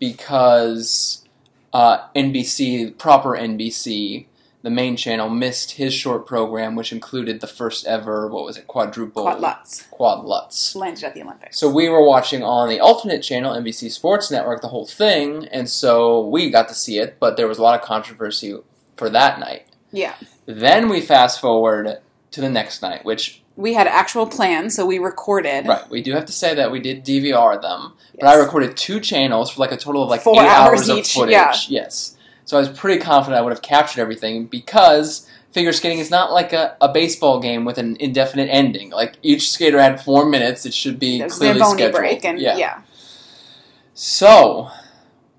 because 0.00 1.24
uh, 1.72 2.08
NBC, 2.16 2.98
proper 2.98 3.36
NBC, 3.36 4.26
the 4.62 4.70
main 4.70 4.96
channel, 4.96 5.28
missed 5.28 5.72
his 5.72 5.92
short 5.92 6.26
program, 6.26 6.76
which 6.76 6.92
included 6.92 7.40
the 7.40 7.46
first 7.46 7.84
ever, 7.86 8.28
what 8.28 8.44
was 8.44 8.56
it, 8.56 8.66
quadruple 8.68 9.22
Quad 9.24 9.40
Lutz 9.40 9.82
quad 9.90 10.24
Lutz. 10.24 10.74
landed 10.76 11.02
at 11.04 11.14
the 11.14 11.22
Olympics. 11.22 11.58
So 11.58 11.68
we 11.68 11.88
were 11.88 12.04
watching 12.04 12.42
on 12.42 12.68
the 12.68 12.78
alternate 12.80 13.22
channel, 13.22 13.52
NBC 13.54 13.90
Sports 13.90 14.30
Network, 14.30 14.60
the 14.62 14.68
whole 14.68 14.86
thing, 14.86 15.46
and 15.48 15.68
so 15.68 16.26
we 16.26 16.48
got 16.50 16.68
to 16.68 16.74
see 16.74 16.98
it, 16.98 17.16
but 17.18 17.36
there 17.36 17.48
was 17.48 17.58
a 17.58 17.62
lot 17.62 17.78
of 17.80 17.84
controversy 17.84 18.56
for 18.96 19.10
that 19.10 19.40
night. 19.40 19.66
yeah, 19.90 20.14
Then 20.46 20.88
we 20.88 21.00
fast 21.00 21.40
forward 21.40 21.98
to 22.30 22.40
the 22.40 22.48
next 22.48 22.82
night, 22.82 23.04
which 23.04 23.42
we 23.56 23.74
had 23.74 23.86
actual 23.86 24.26
plans, 24.26 24.74
so 24.76 24.86
we 24.86 24.98
recorded 24.98 25.66
Right. 25.66 25.90
We 25.90 26.00
do 26.02 26.12
have 26.12 26.24
to 26.26 26.32
say 26.32 26.54
that 26.54 26.70
we 26.70 26.80
did 26.80 27.04
DVR 27.04 27.60
them, 27.60 27.92
but 28.18 28.26
I 28.28 28.34
recorded 28.36 28.76
two 28.76 28.98
channels 29.00 29.50
for 29.50 29.60
like 29.60 29.72
a 29.72 29.76
total 29.76 30.04
of 30.04 30.08
like 30.08 30.22
Four 30.22 30.36
eight 30.42 30.46
hours 30.48 30.80
hours, 30.80 30.88
of 30.88 30.98
each, 30.98 31.12
footage. 31.14 31.32
yeah. 31.32 31.52
Yes. 31.68 32.16
So 32.44 32.56
I 32.56 32.60
was 32.60 32.68
pretty 32.68 33.00
confident 33.00 33.38
I 33.38 33.42
would 33.42 33.52
have 33.52 33.62
captured 33.62 34.00
everything 34.00 34.46
because 34.46 35.28
figure 35.52 35.72
skating 35.72 35.98
is 35.98 36.10
not 36.10 36.32
like 36.32 36.52
a, 36.52 36.76
a 36.80 36.92
baseball 36.92 37.40
game 37.40 37.64
with 37.64 37.78
an 37.78 37.96
indefinite 38.00 38.48
ending. 38.50 38.90
Like 38.90 39.16
each 39.22 39.50
skater 39.52 39.80
had 39.80 40.00
four 40.00 40.26
minutes. 40.26 40.66
It 40.66 40.74
should 40.74 40.98
be 40.98 41.18
There's 41.18 41.38
clearly 41.38 41.60
scheduled. 41.60 41.92
break, 41.92 42.24
and 42.24 42.40
yeah. 42.40 42.82
So, 43.94 44.70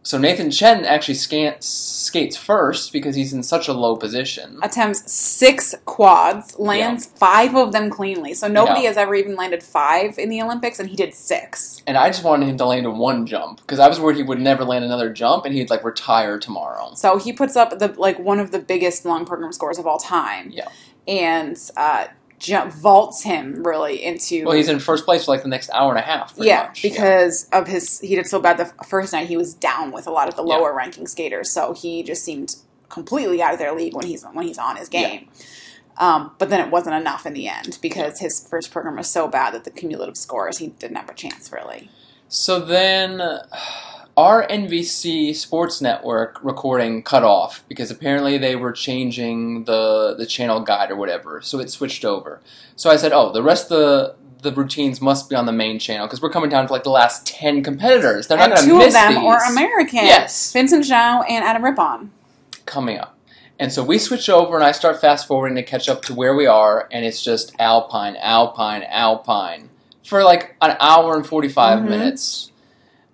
so 0.03 0.17
Nathan 0.17 0.51
Chen 0.51 0.85
actually 0.85 1.15
skates 1.15 2.35
first 2.37 2.91
because 2.93 3.15
he's 3.15 3.33
in 3.33 3.41
such 3.41 3.67
a 3.67 3.73
low 3.73 3.95
position. 3.95 4.59
attempts 4.61 5.11
six 5.11 5.73
quads, 5.85 6.57
lands 6.59 7.05
five 7.05 7.55
of 7.55 7.71
them 7.71 7.89
cleanly. 7.89 8.33
So 8.33 8.47
nobody 8.47 8.81
Yeah. 8.81 8.89
has 8.89 8.97
ever 8.97 9.15
even 9.15 9.35
landed 9.35 9.63
five 9.63 10.19
in 10.19 10.29
the 10.29 10.41
Olympics, 10.41 10.79
and 10.79 10.89
he 10.89 10.95
did 10.95 11.13
six. 11.13 11.81
And 11.87 11.97
I 11.97 12.09
just 12.09 12.23
wanted 12.23 12.47
him 12.49 12.57
to 12.57 12.65
land 12.65 12.85
one 12.99 13.25
jump 13.25 13.61
because 13.61 13.79
I 13.79 13.87
was 13.87 13.99
worried 13.99 14.17
he 14.17 14.23
would 14.23 14.41
never 14.41 14.63
land 14.63 14.83
another 14.85 15.09
jump 15.09 15.45
and 15.45 15.53
he'd 15.53 15.69
like 15.69 15.83
retire 15.83 16.37
tomorrow. 16.37 16.91
So 16.95 17.17
he 17.17 17.31
puts 17.33 17.55
up 17.55 17.79
the 17.79 17.93
like 17.97 18.19
one 18.19 18.39
of 18.39 18.51
the 18.51 18.59
biggest 18.59 19.05
long 19.05 19.25
program 19.25 19.51
scores 19.53 19.77
of 19.79 19.87
all 19.87 19.97
time. 19.99 20.49
Yeah. 20.51 20.67
and 21.07 21.57
uh, 21.75 22.05
jump, 22.43 22.73
vaults 22.73 23.23
him 23.23 23.63
really 23.63 24.03
into. 24.03 24.45
Well, 24.45 24.55
he's 24.55 24.69
in 24.69 24.79
first 24.79 25.05
place 25.05 25.25
for 25.25 25.31
like 25.31 25.41
the 25.43 25.47
next 25.49 25.69
hour 25.71 25.89
and 25.91 25.99
a 25.99 26.03
half. 26.03 26.33
yeah, 26.37 26.63
much. 26.67 26.81
because 26.81 27.47
of 27.51 27.67
his 27.67 27.99
he 28.01 28.15
did 28.15 28.27
so 28.27 28.39
bad 28.39 28.57
the 28.57 28.65
first 28.85 29.13
night. 29.13 29.27
He 29.27 29.37
was 29.37 29.53
down 29.53 29.91
with 29.91 30.05
a 30.07 30.11
lot 30.11 30.27
of 30.27 30.35
the 30.35 30.43
Yeah. 30.43 30.55
lower 30.55 30.73
ranking 30.73 31.07
skaters, 31.07 31.49
so 31.51 31.73
he 31.73 32.03
just 32.03 32.23
seemed 32.23 32.55
completely 32.89 33.41
out 33.41 33.53
of 33.53 33.59
their 33.59 33.73
league 33.73 33.95
when 33.95 34.05
he's 34.05 34.23
when 34.33 34.45
he's 34.45 34.57
on 34.57 34.75
his 34.75 34.89
Yeah. 34.91 35.09
game. 35.09 35.29
Um, 35.97 36.31
but 36.39 36.49
then 36.49 36.59
it 36.59 36.71
wasn't 36.71 36.95
enough 36.95 37.25
in 37.25 37.33
the 37.33 37.47
end 37.47 37.77
because 37.81 38.19
his 38.19 38.45
first 38.47 38.71
program 38.71 38.97
was 38.97 39.09
so 39.09 39.27
bad 39.27 39.53
that 39.53 39.63
the 39.63 39.69
cumulative 39.71 40.17
scores 40.17 40.57
he 40.57 40.67
didn't 40.67 40.97
have 40.97 41.09
a 41.09 41.13
chance 41.13 41.51
really. 41.51 41.89
So 42.29 42.59
then, 42.59 43.21
uh, 43.21 43.45
our 44.15 44.45
NBC 44.47 45.35
Sports 45.35 45.81
Network 45.81 46.39
recording 46.43 47.01
cut 47.03 47.23
off 47.23 47.63
because 47.67 47.89
apparently 47.89 48.37
they 48.37 48.55
were 48.55 48.71
changing 48.71 49.63
the 49.63 50.13
the 50.17 50.25
channel 50.25 50.59
guide 50.59 50.91
or 50.91 50.95
whatever. 50.95 51.41
So 51.41 51.59
it 51.59 51.69
switched 51.71 52.05
over. 52.05 52.39
So 52.75 52.89
I 52.89 52.95
said, 52.97 53.11
"Oh, 53.13 53.31
the 53.31 53.43
rest 53.43 53.71
of 53.71 53.79
the." 53.79 54.15
The 54.43 54.51
routines 54.51 54.99
must 54.99 55.29
be 55.29 55.37
on 55.37 55.45
the 55.45 55.53
main 55.53 55.79
channel 55.79 56.05
because 56.05 56.21
we're 56.21 56.29
coming 56.29 56.49
down 56.49 56.67
to 56.67 56.73
like 56.73 56.83
the 56.83 56.89
last 56.89 57.25
ten 57.25 57.63
competitors. 57.63 58.27
They're 58.27 58.37
not 58.37 58.49
going 58.49 58.59
to 58.59 58.65
two 58.67 58.77
miss 58.77 58.87
of 58.87 58.93
them 58.93 59.13
these. 59.13 59.23
are 59.23 59.41
American. 59.49 59.99
Yes. 60.03 60.51
Vincent 60.51 60.83
Zhou 60.83 61.23
and 61.29 61.45
Adam 61.45 61.63
Rippon. 61.63 62.11
coming 62.65 62.97
up. 62.99 63.17
And 63.57 63.71
so 63.71 63.85
we 63.85 63.97
switch 63.97 64.27
over 64.29 64.55
and 64.57 64.65
I 64.65 64.73
start 64.73 64.99
fast 64.99 65.27
forwarding 65.29 65.55
to 65.55 65.63
catch 65.63 65.87
up 65.87 66.01
to 66.03 66.13
where 66.13 66.35
we 66.35 66.45
are, 66.45 66.89
and 66.91 67.05
it's 67.05 67.23
just 67.23 67.53
Alpine, 67.57 68.17
Alpine, 68.19 68.83
Alpine 68.83 69.69
for 70.05 70.25
like 70.25 70.57
an 70.61 70.75
hour 70.77 71.15
and 71.15 71.25
45 71.25 71.79
Mhm. 71.79 71.87
minutes, 71.87 72.51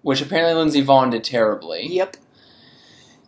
which 0.02 0.22
apparently 0.22 0.54
Lindsey 0.54 0.84
Vonn 0.84 1.12
did 1.12 1.24
terribly. 1.24 1.88
Yep. 1.88 2.18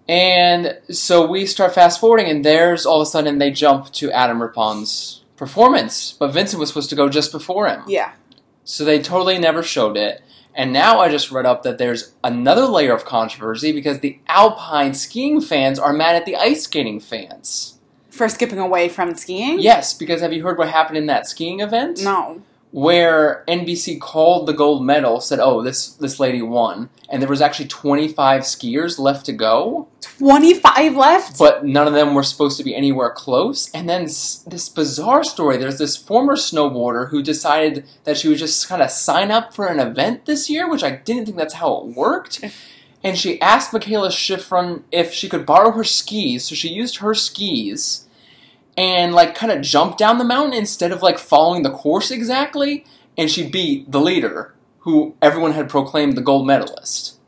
And 0.07 0.79
so 0.89 1.25
we 1.25 1.45
start 1.45 1.73
fast 1.73 1.99
forwarding, 1.99 2.27
and 2.27 2.43
there's 2.43 2.85
all 2.85 3.01
of 3.01 3.07
a 3.07 3.09
sudden 3.09 3.37
they 3.37 3.51
jump 3.51 3.91
to 3.93 4.11
Adam 4.11 4.39
Rippon's 4.39 5.23
performance, 5.37 6.13
but 6.19 6.33
Vincent 6.33 6.59
was 6.59 6.69
supposed 6.69 6.89
to 6.89 6.95
go 6.95 7.09
just 7.09 7.31
before 7.31 7.67
him. 7.67 7.83
Yeah. 7.87 8.13
So 8.63 8.83
they 8.83 9.01
totally 9.01 9.39
never 9.39 9.63
showed 9.63 9.97
it. 9.97 10.21
And 10.53 10.73
now 10.73 10.99
I 10.99 11.09
just 11.09 11.31
read 11.31 11.45
up 11.45 11.63
that 11.63 11.77
there's 11.77 12.13
another 12.23 12.65
layer 12.65 12.93
of 12.93 13.05
controversy 13.05 13.71
because 13.71 13.99
the 13.99 14.19
alpine 14.27 14.93
skiing 14.93 15.39
fans 15.39 15.79
are 15.79 15.93
mad 15.93 16.15
at 16.15 16.25
the 16.25 16.35
ice 16.35 16.63
skating 16.63 16.99
fans. 16.99 17.79
For 18.09 18.27
skipping 18.27 18.59
away 18.59 18.89
from 18.89 19.15
skiing. 19.15 19.59
Yes, 19.59 19.93
because 19.93 20.19
have 20.19 20.33
you 20.33 20.43
heard 20.43 20.57
what 20.57 20.69
happened 20.69 20.97
in 20.97 21.05
that 21.05 21.25
skiing 21.25 21.61
event? 21.61 22.01
No. 22.03 22.41
Where 22.71 23.43
NBC 23.49 23.99
called 23.99 24.47
the 24.47 24.53
gold 24.53 24.85
medal, 24.85 25.19
said, 25.19 25.39
"Oh, 25.41 25.61
this 25.61 25.87
this 25.89 26.21
lady 26.21 26.41
won," 26.41 26.89
and 27.09 27.21
there 27.21 27.27
was 27.29 27.41
actually 27.41 27.67
25 27.67 28.43
skiers 28.43 28.97
left 28.97 29.25
to 29.25 29.33
go, 29.33 29.87
Twenty 30.17 30.53
five 30.53 30.95
left. 30.95 31.37
but 31.37 31.65
none 31.65 31.85
of 31.85 31.93
them 31.93 32.13
were 32.13 32.23
supposed 32.23 32.57
to 32.59 32.63
be 32.63 32.73
anywhere 32.73 33.09
close. 33.11 33.69
And 33.73 33.89
then 33.89 34.03
s- 34.03 34.41
this 34.47 34.69
bizarre 34.69 35.25
story: 35.25 35.57
there's 35.57 35.79
this 35.79 35.97
former 35.97 36.37
snowboarder 36.37 37.09
who 37.09 37.21
decided 37.21 37.85
that 38.05 38.17
she 38.17 38.29
would 38.29 38.37
just 38.37 38.69
kind 38.69 38.81
of 38.81 38.89
sign 38.89 39.31
up 39.31 39.53
for 39.53 39.67
an 39.67 39.79
event 39.81 40.25
this 40.25 40.49
year, 40.49 40.69
which 40.69 40.83
I 40.83 40.91
didn't 40.91 41.25
think 41.25 41.37
that's 41.37 41.55
how 41.55 41.75
it 41.79 41.85
worked. 41.95 42.41
And 43.03 43.17
she 43.17 43.41
asked 43.41 43.71
Mikaela 43.71 44.11
Shiffrin 44.11 44.83
if 44.91 45.11
she 45.11 45.27
could 45.27 45.43
borrow 45.43 45.71
her 45.71 45.83
skis, 45.83 46.45
so 46.45 46.53
she 46.53 46.69
used 46.69 46.97
her 46.97 47.15
skis 47.15 48.05
and 48.77 49.13
like 49.13 49.35
kind 49.35 49.51
of 49.51 49.61
jumped 49.61 49.97
down 49.97 50.17
the 50.17 50.23
mountain 50.23 50.53
instead 50.53 50.91
of 50.91 51.01
like 51.01 51.19
following 51.19 51.63
the 51.63 51.71
course 51.71 52.11
exactly. 52.11 52.85
And 53.17 53.29
she 53.29 53.49
beat 53.49 53.91
the 53.91 53.99
leader, 53.99 54.53
who 54.79 55.15
everyone 55.21 55.51
had 55.51 55.69
proclaimed 55.69 56.15
the 56.15 56.21
gold 56.21 56.47
medalist. 56.47 57.19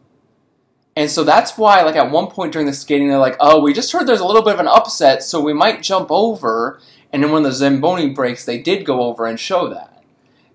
And 0.95 1.09
so 1.09 1.23
that's 1.23 1.57
why, 1.57 1.81
like 1.81 1.95
at 1.95 2.11
one 2.11 2.27
point 2.27 2.53
during 2.53 2.67
the 2.67 2.73
skating, 2.73 3.09
they're 3.09 3.17
like, 3.17 3.35
"Oh, 3.39 3.61
we 3.61 3.73
just 3.73 3.91
heard 3.91 4.07
there's 4.07 4.19
a 4.19 4.25
little 4.25 4.43
bit 4.43 4.53
of 4.53 4.59
an 4.59 4.67
upset, 4.67 5.23
so 5.23 5.41
we 5.41 5.53
might 5.53 5.81
jump 5.81 6.07
over." 6.11 6.79
And 7.11 7.23
then 7.23 7.31
when 7.31 7.43
the 7.43 7.51
Zamboni 7.51 8.09
breaks, 8.09 8.45
they 8.45 8.59
did 8.59 8.85
go 8.85 9.03
over 9.03 9.25
and 9.25 9.39
show 9.39 9.69
that. 9.69 10.03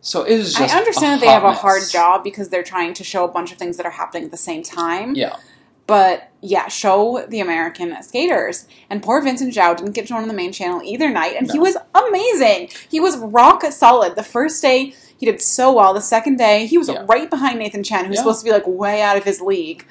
So 0.00 0.23
it 0.23 0.33
is 0.33 0.54
just. 0.54 0.75
I 0.75 0.78
understand 0.78 1.14
that 1.14 1.21
they 1.21 1.33
have 1.33 1.42
hot 1.42 1.54
a 1.54 1.59
hard 1.59 1.83
job 1.90 2.23
because 2.23 2.49
they're 2.50 2.62
trying 2.62 2.95
to 2.95 3.04
show 3.04 3.25
a 3.25 3.28
bunch 3.28 3.52
of 3.52 3.59
things 3.59 3.76
that 3.76 3.87
are 3.87 3.90
happening 3.90 4.25
at 4.25 4.30
the 4.30 4.37
same 4.37 4.62
time. 4.62 5.14
Yeah. 5.14 5.37
But 5.87 6.27
yeah, 6.40 6.68
show 6.68 7.25
the 7.28 7.40
American 7.40 8.00
skaters. 8.02 8.66
And 8.88 9.02
poor 9.02 9.21
Vincent 9.23 9.52
Zhou 9.54 9.76
didn't 9.76 9.92
get 9.92 10.09
shown 10.09 10.23
on 10.23 10.28
the 10.28 10.35
main 10.35 10.52
channel 10.52 10.80
either 10.85 11.09
night, 11.11 11.35
and 11.37 11.50
he 11.50 11.59
was 11.59 11.76
amazing. 11.95 12.71
He 12.90 13.00
was 13.00 13.16
rock 13.16 13.62
solid. 13.64 14.16
The 14.16 14.23
first 14.23 14.62
day 14.62 14.95
he 15.18 15.26
did 15.26 15.42
so 15.42 15.73
well. 15.73 15.92
The 15.95 16.00
second 16.00 16.37
day 16.38 16.66
he 16.66 16.78
was 16.78 16.88
Yeah. 16.88 17.04
right 17.09 17.28
behind 17.28 17.59
Nathan 17.59 17.83
Chen, 17.83 18.04
who's 18.04 18.16
Yeah. 18.16 18.23
supposed 18.23 18.40
to 18.40 18.45
be 18.45 18.52
like 18.52 18.66
way 18.66 19.02
out 19.02 19.16
of 19.16 19.25
his 19.25 19.40
league. 19.40 19.85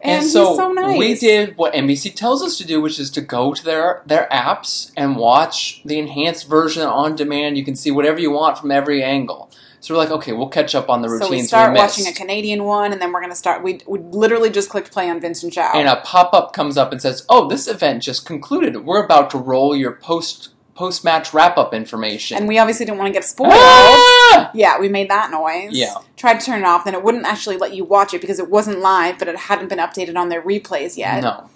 And, 0.00 0.22
And, 0.22 0.30
so, 0.30 0.54
so 0.56 0.70
nice. 0.72 0.96
we 0.96 1.14
did 1.14 1.56
what 1.56 1.74
NBC 1.74 2.10
tells 2.14 2.40
us 2.40 2.56
to 2.58 2.64
do, 2.64 2.80
which 2.80 3.00
is 3.00 3.10
to 3.10 3.20
go 3.20 3.52
to 3.52 3.64
their 3.64 4.02
their 4.06 4.28
apps 4.30 4.92
and 4.96 5.16
watch 5.16 5.82
the 5.84 5.98
enhanced 5.98 6.48
version 6.48 6.84
on 6.84 7.16
demand. 7.16 7.58
You 7.58 7.64
can 7.64 7.74
see 7.74 7.90
whatever 7.90 8.20
you 8.20 8.30
want 8.30 8.58
from 8.58 8.70
every 8.70 9.02
angle. 9.02 9.50
So 9.80 9.94
we're 9.94 9.98
like, 9.98 10.10
okay, 10.10 10.32
we'll 10.32 10.48
catch 10.48 10.74
up 10.74 10.88
on 10.88 11.02
the 11.02 11.08
routines 11.08 11.28
So 11.28 11.36
we 11.36 11.42
start 11.42 11.72
missed. 11.72 11.98
watching 11.98 12.06
a 12.12 12.12
Canadian 12.14 12.64
one, 12.64 12.92
and 12.92 13.00
then 13.00 13.12
we're 13.12 13.20
gonna 13.20 13.34
start. 13.36 13.62
We, 13.62 13.80
we 13.86 14.00
literally 14.00 14.50
just 14.50 14.68
clicked 14.70 14.90
play 14.90 15.08
on 15.08 15.20
Vincent 15.20 15.52
Zhou. 15.54 15.74
and 15.74 15.88
a 15.88 15.96
pop 15.96 16.34
up 16.34 16.52
comes 16.52 16.76
up 16.76 16.90
and 16.92 17.00
says, 17.00 17.24
"Oh, 17.28 17.48
this 17.48 17.68
event 17.68 18.02
just 18.02 18.26
concluded. 18.26 18.84
We're 18.84 19.04
about 19.04 19.30
to 19.30 19.38
roll 19.38 19.76
your 19.76 19.92
post 19.92 20.48
post 20.74 21.04
match 21.04 21.32
wrap 21.32 21.56
up 21.58 21.72
information." 21.74 22.36
and 22.38 22.48
we 22.48 22.58
obviously 22.58 22.86
didn't 22.86 22.98
want 22.98 23.08
to 23.08 23.12
get 23.12 23.24
spoiled. 23.24 23.52
Ah! 23.54 24.50
Yeah, 24.54 24.78
we 24.80 24.88
made 24.88 25.08
that 25.10 25.30
noise. 25.30 25.70
Yeah. 25.72 25.94
Tried 26.16 26.40
to 26.40 26.46
turn 26.46 26.60
it 26.60 26.66
off, 26.66 26.84
then 26.84 26.94
it 26.94 27.02
wouldn't 27.04 27.24
actually 27.26 27.56
let 27.56 27.72
you 27.74 27.84
watch 27.84 28.12
it 28.14 28.20
because 28.20 28.38
it 28.40 28.50
wasn't 28.50 28.80
live, 28.80 29.18
but 29.18 29.28
it 29.28 29.36
hadn't 29.36 29.68
been 29.68 29.78
updated 29.78 30.16
on 30.16 30.28
their 30.28 30.42
replays 30.42 30.96
yet. 30.96 31.22
No. 31.22 31.50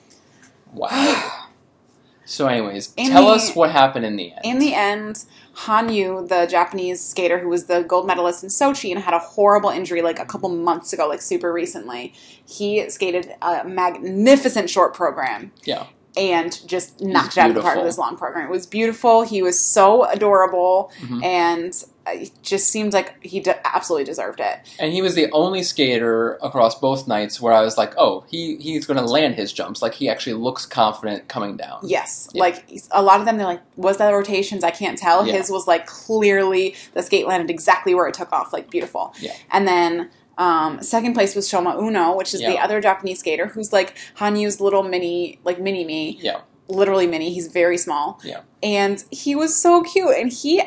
Wow. 0.73 1.47
so, 2.25 2.47
anyways, 2.47 2.93
In 2.97 3.11
tell 3.11 3.27
the- 3.27 3.33
us 3.33 3.55
what 3.55 3.71
happened 3.71 4.05
in 4.05 4.17
the 4.17 4.33
end. 4.33 4.41
In 4.45 4.59
the 4.59 4.75
end, 4.75 5.25
Hanyu, 5.55 6.29
the 6.29 6.47
Japanese 6.47 7.05
skater 7.05 7.39
who 7.39 7.49
was 7.49 7.67
the 7.67 7.83
gold 7.83 8.07
medalist 8.07 8.43
in 8.43 8.49
Sochi 8.49 8.91
and 8.91 9.01
had 9.01 9.15
a 9.15 9.19
horrible 9.19 9.71
injury 9.71 10.03
like 10.03 10.19
a 10.19 10.25
couple 10.25 10.49
months 10.49 10.93
ago, 10.93 11.07
like 11.09 11.23
super 11.23 11.53
recently, 11.53 12.15
he 12.47 12.89
skated 12.89 13.35
a 13.43 13.65
magnificent 13.65 14.71
short 14.71 14.95
program. 14.95 15.53
Yeah. 15.65 15.87
And 16.17 16.61
just 16.69 17.01
knocked 17.01 17.39
it 17.39 17.41
out 17.41 17.49
of 17.49 17.55
the 17.57 17.63
park 17.63 17.77
with 17.77 17.87
his 17.87 17.97
long 17.97 18.19
program. 18.19 18.47
It 18.47 18.51
was 18.51 18.67
beautiful. 18.67 19.23
He 19.23 19.41
was 19.43 19.59
so 19.59 20.05
adorable, 20.05 20.93
Mhm. 21.01 21.25
and 21.25 21.73
it 22.07 22.31
just 22.43 22.69
seemed 22.69 22.93
like 22.93 23.15
he 23.25 23.41
de- 23.41 23.67
absolutely 23.67 24.05
deserved 24.05 24.41
it. 24.41 24.59
And 24.79 24.93
he 24.93 25.01
was 25.01 25.15
the 25.15 25.31
only 25.31 25.63
skater 25.63 26.35
across 26.43 26.75
both 26.75 27.07
nights 27.09 27.41
where 27.41 27.53
I 27.55 27.63
was 27.63 27.79
like, 27.79 27.95
oh, 27.97 28.25
he, 28.29 28.57
he's 28.57 28.85
going 28.87 28.99
to 28.99 29.07
land 29.07 29.37
his 29.37 29.53
jumps. 29.53 29.81
Like, 29.81 29.95
he 29.95 30.09
actually 30.11 30.35
looks 30.35 30.67
confident 30.67 31.29
coming 31.29 31.57
down. 31.57 31.79
Yes, 31.85 32.29
Yeah. 32.35 32.41
like 32.41 32.65
a 32.91 33.01
lot 33.03 33.21
of 33.21 33.25
them, 33.27 33.39
they're 33.39 33.47
like, 33.47 33.63
was 33.77 33.97
that 33.99 34.11
rotations? 34.11 34.65
I 34.65 34.71
can't 34.73 34.99
tell. 34.99 35.27
Yeah. 35.27 35.35
His 35.35 35.49
was 35.49 35.67
like 35.67 35.87
clearly 35.87 36.75
the 36.93 37.03
skate 37.03 37.27
landed 37.27 37.49
exactly 37.51 37.95
where 37.95 38.07
it 38.09 38.15
took 38.15 38.33
off, 38.33 38.53
like 38.53 38.69
beautiful. 38.69 39.15
Yeah. 39.21 39.33
And 39.51 39.67
then 39.67 40.11
um, 40.43 40.83
second 40.83 41.15
place 41.15 41.35
was 41.37 41.49
Shoma 41.51 41.73
Uno, 41.79 42.17
which 42.17 42.35
is 42.35 42.41
the 42.41 42.59
other 42.59 42.81
Japanese 42.81 43.21
skater 43.21 43.47
who's 43.47 43.73
like 43.73 43.97
Hanyu's 44.19 44.61
little 44.61 44.83
mini, 44.83 45.39
like 45.45 45.59
mini 45.61 45.85
me, 45.85 46.19
Yeah. 46.21 46.41
literally 46.69 47.07
mini. 47.07 47.33
He's 47.33 47.49
very 47.49 47.79
small. 47.79 48.21
Yeah. 48.25 48.41
And 48.63 49.05
he 49.11 49.35
was 49.37 49.51
so 49.57 49.83
cute, 49.83 50.17
and 50.17 50.33
he 50.33 50.63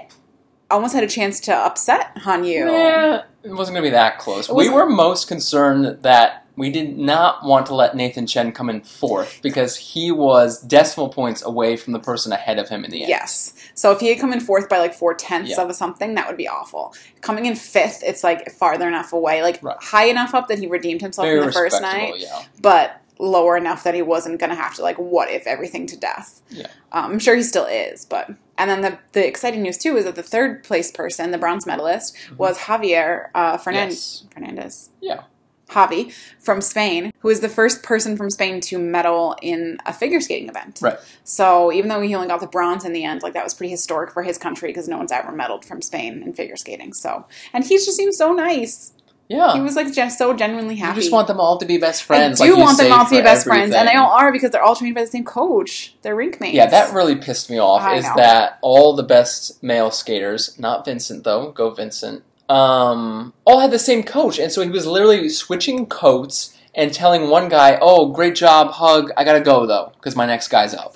almost 0.72 0.94
had 0.94 1.04
a 1.04 1.08
chance 1.08 1.40
to 1.42 1.54
upset 1.54 2.16
Hanyu. 2.26 2.66
Yeah, 2.72 3.24
it 3.44 3.52
wasn't 3.52 3.76
going 3.76 3.84
to 3.86 3.90
be 3.92 3.92
that 3.92 4.18
close. 4.20 4.50
We 4.50 4.70
were 4.70 4.88
most 4.90 5.28
concerned 5.28 6.02
that 6.04 6.46
we 6.58 6.70
did 6.70 6.98
not 6.98 7.44
want 7.44 7.66
to 7.66 7.76
let 7.76 7.96
Nathan 7.96 8.26
Chen 8.28 8.52
come 8.54 8.70
in 8.70 8.82
fourth 8.82 9.42
because 9.44 9.76
he 9.76 10.12
was 10.12 10.62
decimal 10.62 11.10
points 11.10 11.44
away 11.44 11.76
from 11.76 11.92
the 11.94 12.00
person 12.00 12.32
ahead 12.32 12.60
of 12.60 12.70
him 12.70 12.86
in 12.86 12.92
the 12.92 13.02
end. 13.02 13.10
Yes. 13.10 13.54
So 13.76 13.92
if 13.92 14.00
he 14.00 14.08
had 14.08 14.20
come 14.20 14.34
in 14.34 14.40
fourth 14.40 14.68
by 14.70 14.80
like 14.80 14.94
four 14.94 15.14
tenths 15.14 15.52
Yeah. 15.52 15.62
of 15.62 15.70
a 15.70 15.74
something, 15.74 16.16
that 16.16 16.28
would 16.28 16.38
be 16.38 16.48
awful. 16.48 16.94
Coming 17.22 17.46
in 17.46 17.56
fifth, 17.56 18.02
it's 18.04 18.24
like 18.24 18.50
farther 18.52 18.88
enough 18.88 19.14
away, 19.14 19.44
like 19.44 19.60
Right. 19.62 19.78
high 19.80 20.06
enough 20.06 20.34
up 20.34 20.48
that 20.48 20.58
he 20.60 20.66
redeemed 20.68 21.02
himself 21.02 21.26
Very 21.28 21.40
in 21.40 21.46
the 21.46 21.52
first 21.52 21.82
night, 21.82 22.16
yeah. 22.18 22.42
but 22.62 23.02
lower 23.20 23.56
enough 23.56 23.84
that 23.84 23.94
he 23.94 24.02
wasn't 24.02 24.40
going 24.40 24.50
to 24.50 24.56
have 24.56 24.74
to 24.76 24.82
like 24.82 24.98
what 24.98 25.30
if 25.30 25.46
everything 25.48 25.86
to 25.88 25.96
death. 25.98 26.42
Yeah. 26.50 26.68
Um, 26.92 27.12
I'm 27.14 27.20
sure 27.20 27.36
he 27.36 27.44
still 27.44 27.66
is, 27.66 28.04
but 28.06 28.30
and 28.58 28.70
then 28.70 28.82
the 28.82 28.98
the 29.12 29.26
exciting 29.28 29.62
news 29.62 29.78
too 29.78 29.96
is 29.98 30.06
that 30.06 30.16
the 30.16 30.24
third 30.24 30.64
place 30.64 30.92
person, 30.92 31.32
the 31.32 31.38
bronze 31.38 31.66
medalist, 31.66 32.16
was 32.38 32.58
Javier 32.58 33.28
uh, 33.36 33.58
Mm-hmm. 33.58 33.74
Yes. 33.74 34.24
Fernandez. 34.34 34.90
Yeah. 35.02 35.22
Javi 35.70 36.14
from 36.40 36.62
Spain, 36.62 37.12
who 37.20 37.30
is 37.30 37.40
the 37.40 37.50
first 37.50 37.84
person 37.84 38.16
from 38.18 38.30
Spain 38.30 38.62
to 38.62 38.78
medal 38.78 39.36
in 39.42 39.78
a 39.86 39.94
figure 39.94 40.22
skating 40.22 40.50
event. 40.50 40.80
Right. 40.82 40.98
So 41.24 41.72
even 41.72 41.90
though 41.90 42.02
he 42.02 42.14
only 42.16 42.28
got 42.28 42.40
the 42.40 42.48
bronze 42.48 42.86
in 42.86 42.94
the 42.94 43.04
end, 43.04 43.24
like 43.24 43.34
that 43.34 43.44
was 43.44 43.54
pretty 43.54 43.72
historic 43.72 44.12
for 44.12 44.24
his 44.24 44.38
country 44.38 44.70
because 44.70 44.88
no 44.88 44.98
one's 44.98 45.12
ever 45.12 45.32
medaled 45.32 45.66
from 45.66 45.82
Spain 45.82 46.22
in 46.24 46.34
figure 46.34 46.56
skating. 46.56 46.94
So 46.94 47.26
and 47.54 47.64
he 47.64 47.76
just 47.76 47.96
seemed 47.96 48.14
so 48.14 48.34
nice. 48.34 48.94
Yeah. 49.28 49.54
He 49.54 49.62
was 49.62 49.76
like 49.76 49.92
just 49.92 50.18
so 50.20 50.36
genuinely 50.36 50.76
happy. 50.76 50.98
you 50.98 51.02
just 51.02 51.12
want 51.12 51.28
them 51.28 51.40
all 51.40 51.58
to 51.58 51.66
be 51.66 51.78
best 51.78 52.04
friends. 52.04 52.40
I 52.40 52.46
do 52.46 52.54
like 52.54 52.64
want 52.64 52.78
them 52.78 52.92
all 52.92 53.06
to 53.06 53.16
be 53.16 53.22
best 53.22 53.46
friends, 53.46 53.74
and 53.74 53.88
they 53.88 53.96
all 53.96 54.12
are 54.12 54.32
because 54.32 54.52
they're 54.52 54.62
all 54.62 54.76
trained 54.76 54.94
by 54.94 55.02
the 55.02 55.08
same 55.08 55.24
coach. 55.24 55.96
They're 56.04 56.16
rink 56.16 56.40
mates. 56.40 56.54
Yeah, 56.54 56.68
that 56.68 56.94
really 56.94 57.16
pissed 57.16 57.50
me 57.50 57.60
off. 57.60 57.82
I 57.82 57.96
is 57.96 58.04
know. 58.04 58.14
that 58.18 58.60
all 58.62 58.96
the 58.96 59.04
best 59.04 59.64
male 59.64 59.90
skaters, 59.90 60.58
not 60.60 60.86
Vincent 60.86 61.24
though, 61.24 61.52
go 61.52 61.72
Vincent, 61.72 62.24
um, 62.50 63.34
all 63.46 63.60
had 63.60 63.72
the 63.72 63.80
same 63.80 64.04
coach, 64.04 64.40
and 64.40 64.52
so 64.52 64.62
he 64.62 64.70
was 64.70 64.86
literally 64.86 65.30
switching 65.30 65.86
coats 65.88 66.56
and 66.74 66.94
telling 66.94 67.30
one 67.30 67.50
guy, 67.50 67.78
"Oh, 67.82 68.08
great 68.12 68.36
job, 68.36 68.72
hug. 68.72 69.12
I 69.18 69.24
gotta 69.24 69.42
go 69.42 69.66
though, 69.66 69.92
because 69.96 70.16
my 70.16 70.26
next 70.26 70.50
guy's 70.50 70.74
up." 70.74 70.96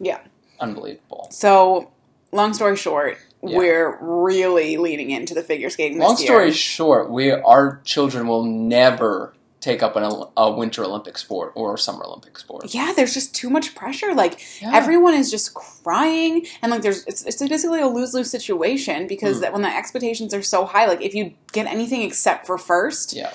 Yeah. 0.00 0.18
unbelievable. 0.60 1.26
So, 1.32 1.90
long 2.30 2.54
story 2.54 2.76
short, 2.76 3.18
Yeah. 3.42 3.56
we're 3.58 3.98
really 4.00 4.76
leaning 4.76 5.10
into 5.10 5.34
the 5.34 5.42
figure 5.42 5.70
skating. 5.70 5.98
Long 5.98 6.16
story 6.16 6.46
year. 6.46 6.52
short, 6.54 7.10
we 7.10 7.30
our 7.32 7.80
children 7.84 8.28
will 8.28 8.44
never 8.44 9.32
take 9.62 9.82
up 9.82 9.96
an, 9.96 10.04
a 10.36 10.50
winter 10.50 10.84
Olympic 10.84 11.16
sport 11.16 11.52
or 11.54 11.74
a 11.74 11.78
summer 11.78 12.04
Olympic 12.04 12.38
sport. 12.38 12.74
Yeah, 12.74 12.92
there's 12.94 13.14
just 13.14 13.34
too 13.34 13.48
much 13.48 13.74
pressure. 13.74 14.12
Like 14.12 14.34
Yeah. 14.60 14.76
everyone 14.76 15.14
is 15.14 15.30
just 15.30 15.54
crying, 15.54 16.44
and 16.60 16.70
like 16.72 16.82
there's 16.82 17.04
it's, 17.06 17.22
it's 17.24 17.40
basically 17.40 17.80
a 17.80 17.88
lose 17.88 18.12
lose 18.12 18.30
situation 18.30 19.06
because 19.06 19.38
Mm. 19.38 19.40
that 19.42 19.52
when 19.54 19.62
the 19.62 19.74
expectations 19.74 20.34
are 20.34 20.42
so 20.42 20.66
high, 20.66 20.86
like 20.86 21.00
if 21.00 21.14
you 21.14 21.32
get 21.52 21.66
anything 21.66 22.02
except 22.02 22.46
for 22.46 22.58
first, 22.58 23.14
Yeah. 23.14 23.32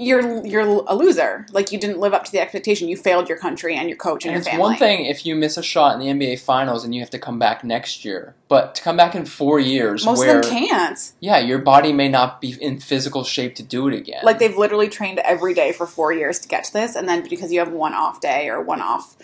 You're 0.00 0.46
you're 0.46 0.60
a 0.86 0.94
loser. 0.94 1.44
Like 1.52 1.72
you 1.72 1.78
didn't 1.78 1.98
live 1.98 2.14
up 2.14 2.24
to 2.24 2.32
the 2.32 2.40
expectation. 2.40 2.88
You 2.88 2.96
failed 2.96 3.28
your 3.28 3.36
country 3.38 3.74
and 3.74 3.88
your 3.88 3.96
coach 3.98 4.24
and, 4.24 4.32
And 4.32 4.36
your 4.36 4.38
it's 4.40 4.48
family. 4.48 4.62
one 4.62 4.76
thing 4.76 5.04
if 5.06 5.26
you 5.26 5.34
miss 5.34 5.56
a 5.56 5.62
shot 5.62 6.00
in 6.00 6.18
the 6.18 6.26
NBA 6.26 6.38
Finals 6.40 6.84
and 6.84 6.94
you 6.94 7.00
have 7.00 7.10
to 7.10 7.18
come 7.18 7.38
back 7.38 7.64
next 7.64 8.04
year, 8.04 8.34
but 8.46 8.74
to 8.76 8.82
come 8.82 8.96
back 8.96 9.14
in 9.14 9.24
four 9.26 9.58
years, 9.58 10.04
Most 10.04 10.18
where 10.20 10.38
of 10.38 10.44
them 10.44 10.52
can't. 10.52 11.12
yeah, 11.20 11.38
your 11.38 11.58
body 11.58 11.92
may 11.92 12.08
not 12.08 12.40
be 12.40 12.56
in 12.62 12.78
physical 12.78 13.24
shape 13.24 13.56
to 13.56 13.62
do 13.62 13.88
it 13.88 13.94
again. 13.94 14.20
Like 14.22 14.38
they've 14.38 14.56
literally 14.56 14.88
trained 14.88 15.18
every 15.20 15.52
day 15.52 15.72
for 15.72 15.86
four 15.86 16.12
years 16.12 16.38
to 16.40 16.48
get 16.48 16.64
to 16.64 16.72
this, 16.72 16.94
and 16.94 17.08
then 17.08 17.28
because 17.28 17.52
you 17.52 17.58
have 17.58 17.72
one 17.72 17.92
off 17.94 18.20
day 18.20 18.48
or 18.48 18.62
one 18.62 18.80
off 18.80 19.16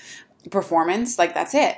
performance, 0.50 1.18
like 1.18 1.34
that's 1.34 1.54
it. 1.54 1.76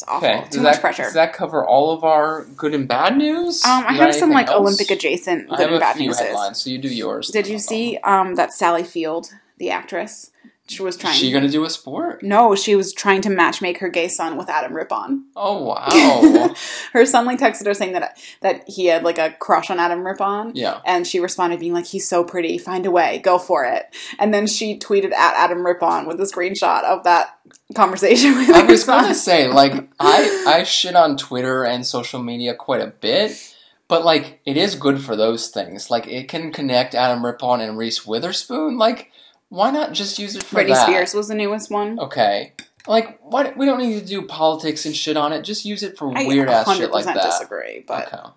It's 0.00 0.08
awful. 0.08 0.28
okay, 0.28 0.44
Too 0.44 0.50
does 0.50 0.62
much 0.62 0.72
that, 0.74 0.80
pressure. 0.80 1.02
Does 1.02 1.14
that 1.14 1.32
cover 1.34 1.64
all 1.66 1.92
of 1.92 2.04
our 2.04 2.44
good 2.56 2.74
and 2.74 2.88
bad 2.88 3.16
news? 3.18 3.62
um, 3.64 3.84
I 3.86 3.92
have 3.92 4.14
some 4.14 4.30
like 4.30 4.48
else? 4.48 4.58
Olympic 4.60 4.90
adjacent 4.90 5.52
I 5.52 5.56
good 5.56 5.62
have 5.62 5.68
and 5.68 5.76
a 5.76 5.80
bad 5.80 5.96
few 5.96 6.06
news. 6.06 6.18
headlines, 6.18 6.60
so 6.62 6.70
you 6.70 6.78
do 6.78 6.88
yours. 6.88 7.28
Did 7.28 7.46
you 7.46 7.58
see 7.58 7.98
um, 7.98 8.36
that 8.36 8.52
Sally 8.52 8.82
Field, 8.84 9.30
the 9.58 9.70
actress, 9.70 10.30
she 10.68 10.82
was 10.84 10.96
trying. 10.96 11.14
Is 11.14 11.18
she 11.18 11.32
gonna 11.32 11.48
do 11.48 11.64
a 11.64 11.70
sport? 11.70 12.22
no, 12.22 12.54
she 12.54 12.76
was 12.76 12.92
trying 12.92 13.20
to 13.22 13.28
matchmake 13.28 13.78
her 13.78 13.88
gay 13.88 14.06
son 14.06 14.36
with 14.36 14.48
Adam 14.48 14.72
Rippon. 14.72 15.24
Oh 15.34 15.64
wow! 15.64 16.54
her 16.92 17.04
son 17.04 17.26
like 17.26 17.40
texted 17.40 17.66
her 17.66 17.74
saying 17.74 17.92
that 17.92 18.16
that 18.40 18.68
he 18.68 18.86
had 18.86 19.02
like 19.02 19.18
a 19.18 19.32
crush 19.40 19.68
on 19.68 19.80
Adam 19.80 20.06
Rippon. 20.06 20.52
yeah. 20.54 20.80
And 20.86 21.04
she 21.08 21.18
responded 21.18 21.58
being 21.58 21.72
like, 21.72 21.86
he's 21.86 22.08
so 22.08 22.22
pretty, 22.22 22.56
find 22.56 22.86
a 22.86 22.90
way, 22.92 23.18
go 23.18 23.36
for 23.36 23.64
it. 23.64 23.86
And 24.20 24.32
then 24.32 24.46
she 24.46 24.78
tweeted 24.78 25.12
at 25.12 25.34
Adam 25.34 25.66
Rippon 25.66 26.06
with 26.06 26.20
a 26.20 26.24
screenshot 26.24 26.84
of 26.84 27.02
that 27.02 27.39
conversation 27.74 28.34
with 28.36 28.50
I 28.50 28.64
was 28.64 28.84
son. 28.84 29.02
gonna 29.02 29.14
say, 29.14 29.48
like, 29.48 29.88
I 30.00 30.44
I 30.46 30.62
shit 30.64 30.96
on 30.96 31.16
Twitter 31.16 31.64
and 31.64 31.86
social 31.86 32.22
media 32.22 32.54
quite 32.54 32.80
a 32.80 32.88
bit, 32.88 33.56
but 33.88 34.04
like, 34.04 34.40
it 34.44 34.56
is 34.56 34.74
good 34.74 35.00
for 35.00 35.16
those 35.16 35.48
things. 35.48 35.90
Like, 35.90 36.06
it 36.06 36.28
can 36.28 36.52
connect 36.52 36.94
Adam 36.94 37.24
Rippon 37.24 37.60
and 37.60 37.76
Reese 37.76 38.06
Witherspoon. 38.06 38.78
Like, 38.78 39.10
why 39.48 39.70
not 39.70 39.92
just 39.92 40.18
use 40.18 40.36
it 40.36 40.42
for 40.42 40.56
Britney 40.56 40.68
that? 40.68 40.86
Spears 40.86 41.14
was 41.14 41.28
the 41.28 41.34
newest 41.34 41.70
one. 41.70 41.98
Okay. 41.98 42.52
Like, 42.86 43.20
what? 43.22 43.56
We 43.56 43.66
don't 43.66 43.78
need 43.78 44.00
to 44.00 44.06
do 44.06 44.22
politics 44.22 44.86
and 44.86 44.96
shit 44.96 45.16
on 45.16 45.32
it. 45.32 45.42
Just 45.42 45.64
use 45.64 45.82
it 45.82 45.98
for 45.98 46.08
weird 46.08 46.48
ass 46.48 46.76
shit 46.76 46.90
like 46.90 47.04
that. 47.04 47.22
disagree, 47.22 47.84
but 47.86 48.12
okay. 48.12 48.30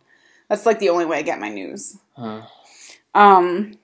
that's 0.49 0.65
like 0.65 0.79
the 0.79 0.89
only 0.89 1.05
way 1.05 1.19
I 1.19 1.21
get 1.21 1.39
my 1.39 1.49
news. 1.49 1.97
Huh. 2.17 2.41
Um, 3.15 3.77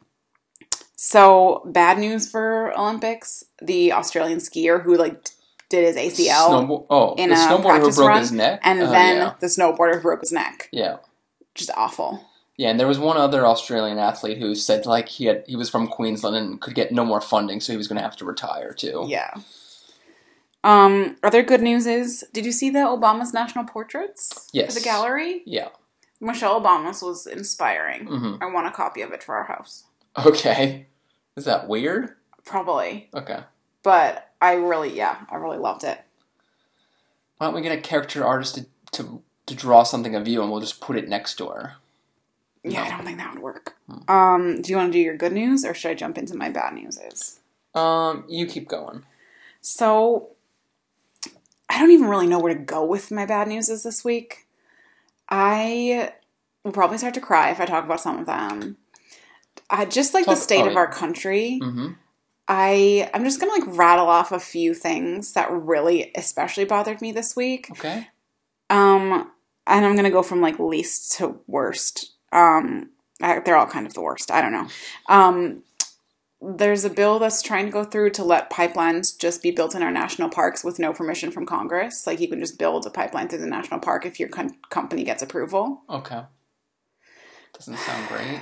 so 0.96 1.64
bad 1.66 1.98
news 1.98 2.30
for 2.30 2.78
Olympics: 2.78 3.46
the 3.62 3.94
Australian 3.94 4.40
skier 4.40 4.84
who 4.84 4.98
like 4.98 5.30
did 5.70 5.84
his 5.86 5.96
ACL, 5.96 6.50
Snowbo- 6.50 6.86
oh, 6.90 7.14
in 7.16 7.30
the 7.30 7.36
a 7.36 7.40
snowboarder 7.40 7.80
who 7.82 7.94
broke 7.96 8.08
run, 8.10 8.20
his 8.22 8.32
neck, 8.32 8.60
and 8.64 8.82
Oh, 8.82 8.90
then 8.92 9.18
yeah. 9.18 9.34
the 9.40 9.48
snowboarder 9.48 10.02
broke 10.02 10.22
his 10.22 10.32
neck. 10.32 10.68
yeah. 10.72 10.98
Just 11.56 11.72
awful. 11.76 12.26
Yeah, 12.58 12.70
and 12.70 12.80
there 12.80 12.88
was 12.88 13.00
one 13.00 13.18
other 13.18 13.46
Australian 13.46 13.98
athlete 14.00 14.38
who 14.38 14.54
said 14.56 14.86
like 14.86 15.08
he 15.10 15.26
had 15.26 15.44
he 15.48 15.56
was 15.56 15.70
from 15.70 15.88
Queensland 15.88 16.36
and 16.36 16.60
could 16.62 16.76
get 16.76 16.92
no 16.92 17.06
more 17.06 17.22
funding, 17.22 17.60
so 17.62 17.72
he 17.74 17.78
was 17.78 17.88
going 17.88 17.98
to 17.98 18.04
have 18.04 18.18
to 18.18 18.26
retire 18.26 18.74
too. 18.74 19.06
Yeah. 19.08 19.34
Um, 20.64 21.16
other 21.24 21.42
good 21.42 21.62
news 21.62 21.86
is, 21.88 22.26
did 22.34 22.46
you 22.46 22.52
see 22.52 22.70
the 22.70 22.80
Obama's 22.80 23.34
national 23.34 23.64
portraits 23.66 24.50
Yes. 24.52 24.74
for 24.74 24.80
the 24.80 24.84
gallery? 24.84 25.42
Yeah. 25.46 25.70
Michelle 26.20 26.60
Obama's 26.62 27.02
was 27.02 27.26
inspiring. 27.26 28.08
hmm 28.08 28.36
I 28.42 28.48
want 28.48 28.68
a 28.68 28.72
copy 28.72 29.02
of 29.02 29.12
it 29.14 29.24
for 29.24 29.36
our 29.36 29.46
house. 29.46 29.86
Okay. 30.26 30.88
Is 31.38 31.46
that 31.46 31.70
weird? 31.70 32.16
Probably. 32.44 33.10
Okay. 33.14 33.40
But 33.84 34.29
I 34.42 34.54
really, 34.54 34.96
yeah, 34.96 35.18
I 35.30 35.36
really 35.36 35.58
loved 35.58 35.84
it. 35.84 36.00
Why 37.38 37.48
don't 37.48 37.56
we 37.56 37.62
get 37.62 37.78
a 37.78 37.82
character 37.82 38.26
artist 38.26 38.56
to, 38.56 38.66
to, 38.94 39.22
to 39.46 39.56
draw 39.56 39.84
something 39.84 40.16
of 40.16 40.28
you 40.28 40.42
and 40.42 40.52
we'll 40.52 40.60
just 40.62 40.82
put 40.82 40.98
it 40.98 41.08
next 41.08 41.38
door? 41.38 41.76
Yeah, 42.64 42.84
No. 42.84 42.86
I 42.86 42.90
don't 42.90 43.06
think 43.06 43.18
that 43.18 43.34
would 43.34 43.44
work. 43.44 43.76
Hmm. 43.90 44.12
Um, 44.12 44.62
do 44.62 44.72
you 44.72 44.78
want 44.78 44.92
to 44.92 44.98
do 44.98 45.02
your 45.02 45.16
good 45.16 45.34
news 45.34 45.64
or 45.64 45.74
should 45.74 45.92
I 45.92 45.94
jump 45.94 46.18
into 46.18 46.36
my 46.36 46.50
bad 46.50 46.74
news? 46.74 46.98
Is 46.98 47.40
Um, 47.74 48.26
you 48.28 48.46
keep 48.46 48.68
going. 48.68 49.04
so 49.62 50.30
I 51.70 51.80
don't 51.80 51.92
even 51.92 52.08
really 52.10 52.28
know 52.28 52.40
where 52.40 52.54
to 52.54 52.60
go 52.60 52.84
with 52.84 53.12
my 53.12 53.26
bad 53.26 53.48
news 53.48 53.70
is 53.70 53.84
this 53.84 54.04
week. 54.04 54.48
I 55.30 56.14
will 56.64 56.72
probably 56.72 56.98
start 56.98 57.14
to 57.14 57.22
cry 57.22 57.52
if 57.52 57.62
I 57.62 57.66
talk 57.66 57.86
about 57.86 58.02
some 58.02 58.20
of 58.20 58.26
them. 58.26 58.78
I 59.70 59.86
just 59.86 60.14
like 60.14 60.26
the 60.26 60.36
state 60.36 60.64
oh, 60.64 60.68
of 60.68 60.74
yeah. 60.74 60.80
our 60.80 60.92
country. 60.92 61.60
Mm-hmm. 61.62 61.90
I 62.50 63.10
I'm 63.14 63.24
just 63.24 63.40
gonna 63.40 63.54
like 63.54 63.78
rattle 63.78 64.08
off 64.08 64.32
a 64.32 64.40
few 64.40 64.74
things 64.74 65.34
that 65.34 65.52
really 65.52 66.12
especially 66.16 66.66
bothered 66.66 67.00
me 67.00 67.12
this 67.12 67.36
week. 67.36 67.70
Okay. 67.72 68.08
Um, 68.72 69.32
and 69.68 69.86
I'm 69.86 69.96
gonna 69.96 70.10
go 70.10 70.24
from 70.24 70.42
like 70.42 70.60
least 70.60 71.14
to 71.18 71.40
worst. 71.46 72.14
Um, 72.34 72.90
I, 73.22 73.40
they're 73.40 73.56
all 73.56 73.68
kind 73.68 73.86
of 73.86 73.94
the 73.94 74.02
worst. 74.02 74.32
I 74.32 74.42
don't 74.42 74.52
know. 74.52 74.68
Um, 75.08 75.64
there's 76.42 76.86
a 76.86 76.90
bill 76.90 77.20
that's 77.20 77.42
trying 77.42 77.66
to 77.66 77.72
go 77.72 77.84
through 77.84 78.12
to 78.12 78.24
let 78.24 78.50
pipelines 78.50 79.18
just 79.18 79.44
be 79.44 79.52
built 79.52 79.76
in 79.76 79.84
our 79.84 79.92
national 79.92 80.30
parks 80.30 80.64
with 80.64 80.80
no 80.80 80.92
permission 80.92 81.32
from 81.32 81.46
Congress. 81.46 82.08
Like 82.08 82.20
you 82.20 82.30
can 82.30 82.40
just 82.40 82.58
build 82.58 82.86
a 82.88 82.90
pipeline 82.90 83.28
through 83.28 83.40
the 83.40 83.48
national 83.48 83.82
park 83.82 84.06
if 84.06 84.20
your 84.20 84.30
com- 84.30 84.58
company 84.70 85.04
gets 85.04 85.22
approval. 85.22 85.82
Okay. 85.90 86.22
Doesn't 87.54 87.78
sound 87.78 88.08
great. 88.08 88.40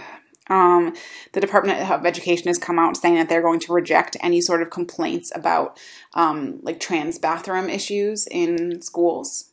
Um, 0.49 0.95
the 1.33 1.41
Department 1.41 1.79
of 1.89 2.05
Education 2.05 2.47
has 2.47 2.57
come 2.57 2.79
out 2.79 2.97
saying 2.97 3.15
that 3.15 3.29
they're 3.29 3.41
going 3.41 3.59
to 3.61 3.73
reject 3.73 4.17
any 4.21 4.41
sort 4.41 4.61
of 4.61 4.69
complaints 4.69 5.31
about 5.35 5.79
um, 6.13 6.59
like 6.63 6.79
trans 6.79 7.19
bathroom 7.19 7.69
issues 7.69 8.27
in 8.27 8.81
schools. 8.81 9.51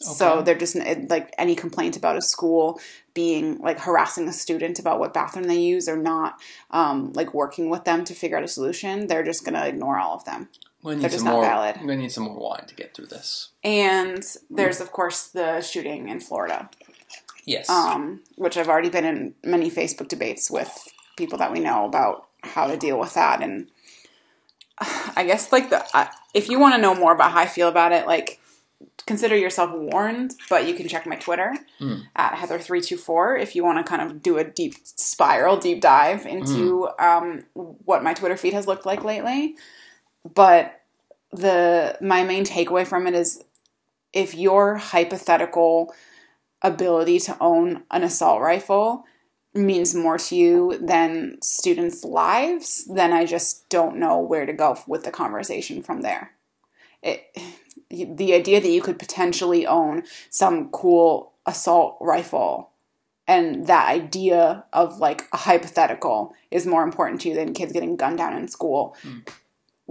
So 0.00 0.42
they're 0.42 0.54
just 0.56 0.76
like 1.10 1.34
any 1.38 1.56
complaint 1.56 1.96
about 1.96 2.16
a 2.16 2.22
school 2.22 2.80
being 3.14 3.58
like 3.58 3.80
harassing 3.80 4.28
a 4.28 4.32
student 4.32 4.78
about 4.78 5.00
what 5.00 5.12
bathroom 5.12 5.48
they 5.48 5.58
use 5.58 5.88
or 5.88 5.96
not 5.96 6.40
um, 6.70 7.12
like 7.14 7.34
working 7.34 7.68
with 7.68 7.82
them 7.84 8.04
to 8.04 8.14
figure 8.14 8.36
out 8.36 8.44
a 8.44 8.48
solution. 8.48 9.08
They're 9.08 9.24
just 9.24 9.44
gonna 9.44 9.66
ignore 9.66 9.98
all 9.98 10.14
of 10.14 10.24
them. 10.24 10.50
We 10.84 10.94
need 10.94 11.02
They're 11.02 11.10
some 11.10 11.16
just 11.16 11.24
not 11.24 11.32
more. 11.32 11.42
valid. 11.42 11.76
We 11.84 11.96
need 11.96 12.12
some 12.12 12.24
more 12.24 12.38
wine 12.38 12.66
to 12.68 12.76
get 12.76 12.94
through 12.94 13.06
this. 13.06 13.48
And 13.64 14.22
there's 14.48 14.80
of 14.80 14.92
course 14.92 15.26
the 15.26 15.60
shooting 15.62 16.08
in 16.08 16.20
Florida. 16.20 16.70
Yes. 17.48 17.68
um, 17.70 18.20
which 18.36 18.56
I've 18.56 18.68
already 18.68 18.90
been 18.90 19.04
in 19.04 19.34
many 19.42 19.70
Facebook 19.70 20.08
debates 20.08 20.50
with 20.50 20.70
people 21.16 21.38
that 21.38 21.50
we 21.52 21.60
know 21.60 21.84
about 21.86 22.26
how 22.42 22.66
to 22.66 22.76
deal 22.76 22.98
with 22.98 23.14
that. 23.14 23.42
And 23.42 23.68
I 25.16 25.24
guess 25.24 25.50
like 25.52 25.70
the 25.70 25.84
uh, 25.94 26.06
if 26.34 26.48
you 26.48 26.58
want 26.60 26.74
to 26.74 26.80
know 26.80 26.94
more 26.94 27.12
about 27.12 27.32
how 27.32 27.40
I 27.40 27.46
feel 27.46 27.68
about 27.68 27.92
it, 27.92 28.06
like 28.06 28.40
consider 29.06 29.34
yourself 29.36 29.70
warned. 29.72 30.34
But 30.50 30.68
you 30.68 30.74
can 30.74 30.88
check 30.88 31.06
my 31.06 31.16
Twitter 31.16 31.54
Mm. 31.80 32.02
at 32.16 32.34
Heather 32.34 32.58
three 32.58 32.80
two 32.80 32.96
four 32.96 33.36
if 33.36 33.54
you 33.56 33.64
want 33.64 33.78
to 33.78 33.88
kind 33.88 34.02
of 34.02 34.22
do 34.22 34.36
a 34.38 34.44
deep 34.44 34.74
spiral, 34.84 35.56
deep 35.56 35.80
dive 35.80 36.26
into 36.26 36.88
um, 36.98 37.44
what 37.54 38.02
my 38.02 38.14
Twitter 38.14 38.36
feed 38.36 38.52
has 38.52 38.66
looked 38.66 38.84
like 38.86 39.04
lately. 39.04 39.54
But 40.34 40.80
the 41.32 41.96
my 42.00 42.22
main 42.24 42.44
takeaway 42.44 42.86
from 42.86 43.06
it 43.06 43.14
is 43.14 43.42
if 44.12 44.34
your 44.34 44.76
hypothetical 44.76 45.94
ability 46.62 47.20
to 47.20 47.36
own 47.40 47.84
an 47.90 48.02
assault 48.02 48.40
rifle 48.40 49.04
means 49.54 49.94
more 49.94 50.18
to 50.18 50.36
you 50.36 50.78
than 50.80 51.38
students' 51.42 52.04
lives, 52.04 52.84
then 52.84 53.12
I 53.12 53.24
just 53.24 53.68
don't 53.68 53.96
know 53.96 54.18
where 54.18 54.46
to 54.46 54.52
go 54.52 54.78
with 54.86 55.04
the 55.04 55.10
conversation 55.10 55.82
from 55.82 56.02
there. 56.02 56.32
It, 57.02 57.24
the 57.90 58.34
idea 58.34 58.60
that 58.60 58.70
you 58.70 58.82
could 58.82 58.98
potentially 58.98 59.66
own 59.66 60.02
some 60.30 60.68
cool 60.70 61.32
assault 61.46 61.96
rifle 62.00 62.70
and 63.26 63.66
that 63.66 63.88
idea 63.88 64.64
of 64.72 64.98
like 64.98 65.24
a 65.32 65.36
hypothetical 65.36 66.34
is 66.50 66.66
more 66.66 66.82
important 66.82 67.20
to 67.20 67.28
you 67.28 67.34
than 67.34 67.52
kids 67.52 67.72
getting 67.72 67.96
gunned 67.96 68.18
down 68.18 68.34
in 68.34 68.48
school, 68.48 68.96
hmm. 69.02 69.18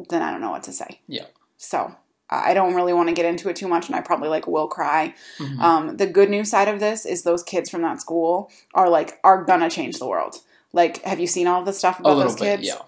then 0.10 0.24
I 0.24 0.32
don't 0.32 0.42
know 0.42 0.50
what 0.50 0.64
to 0.64 0.74
say. 0.74 1.00
Yeah. 1.08 1.26
So 1.58 1.96
I 2.30 2.54
don't 2.54 2.76
really 2.76 2.94
want 2.94 3.10
to 3.10 3.16
get 3.16 3.26
into 3.26 3.50
it 3.50 3.56
too 3.56 3.68
much, 3.68 3.88
and 3.88 3.96
I 3.96 4.02
probably 4.02 4.30
like 4.30 4.48
will 4.48 4.68
cry. 4.68 5.14
Mhm. 5.40 5.60
Um, 5.60 5.98
the 5.98 6.08
good 6.08 6.30
news 6.30 6.50
side 6.50 6.68
of 6.68 6.80
this 6.80 7.06
is 7.06 7.24
those 7.24 7.44
kids 7.44 7.70
from 7.70 7.82
that 7.84 8.02
school 8.02 8.52
are 8.74 8.90
like 8.90 9.20
are 9.24 9.44
gonna 9.44 9.70
change 9.70 9.98
the 10.00 10.08
world. 10.08 10.42
Like, 10.74 11.02
have 11.04 11.20
you 11.20 11.28
seen 11.28 11.48
all 11.48 11.64
the 11.64 11.74
stuff 11.74 12.00
about 12.00 12.16
those 12.16 12.36
bit. 12.36 12.58
kids? 12.60 12.68
Yeah. 12.68 12.82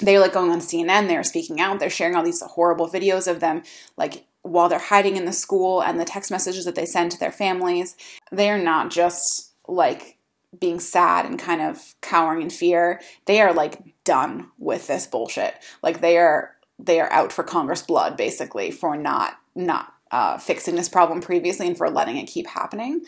They're 0.00 0.20
like 0.20 0.32
going 0.32 0.50
on 0.50 0.60
CNN. 0.60 1.08
They're 1.08 1.22
speaking 1.22 1.60
out. 1.60 1.78
They're 1.78 1.88
sharing 1.88 2.16
all 2.16 2.24
these 2.24 2.42
horrible 2.42 2.88
videos 2.88 3.26
of 3.28 3.40
them, 3.40 3.62
like 3.96 4.24
while 4.42 4.68
they're 4.68 4.78
hiding 4.78 5.16
in 5.16 5.24
the 5.24 5.32
school, 5.32 5.80
and 5.80 5.98
the 5.98 6.04
text 6.04 6.30
messages 6.30 6.64
that 6.64 6.74
they 6.74 6.86
send 6.86 7.12
to 7.12 7.18
their 7.18 7.32
families. 7.32 7.96
They 8.30 8.50
are 8.50 8.58
not 8.58 8.90
just 8.90 9.52
like 9.68 10.18
being 10.58 10.80
sad 10.80 11.24
and 11.26 11.38
kind 11.38 11.60
of 11.62 11.94
cowering 12.00 12.42
in 12.42 12.50
fear. 12.50 13.00
They 13.26 13.40
are 13.40 13.52
like 13.52 13.78
done 14.04 14.50
with 14.58 14.86
this 14.86 15.06
bullshit. 15.06 15.54
Like 15.82 16.00
they 16.00 16.18
are 16.18 16.55
they 16.78 17.00
are 17.00 17.10
out 17.12 17.32
for 17.32 17.42
Congress 17.42 17.82
blood 17.82 18.16
basically 18.16 18.70
for 18.70 18.96
not 18.96 19.38
not 19.54 19.92
uh, 20.10 20.38
fixing 20.38 20.76
this 20.76 20.88
problem 20.88 21.20
previously 21.20 21.66
and 21.66 21.76
for 21.76 21.90
letting 21.90 22.16
it 22.16 22.26
keep 22.26 22.46
happening. 22.46 23.04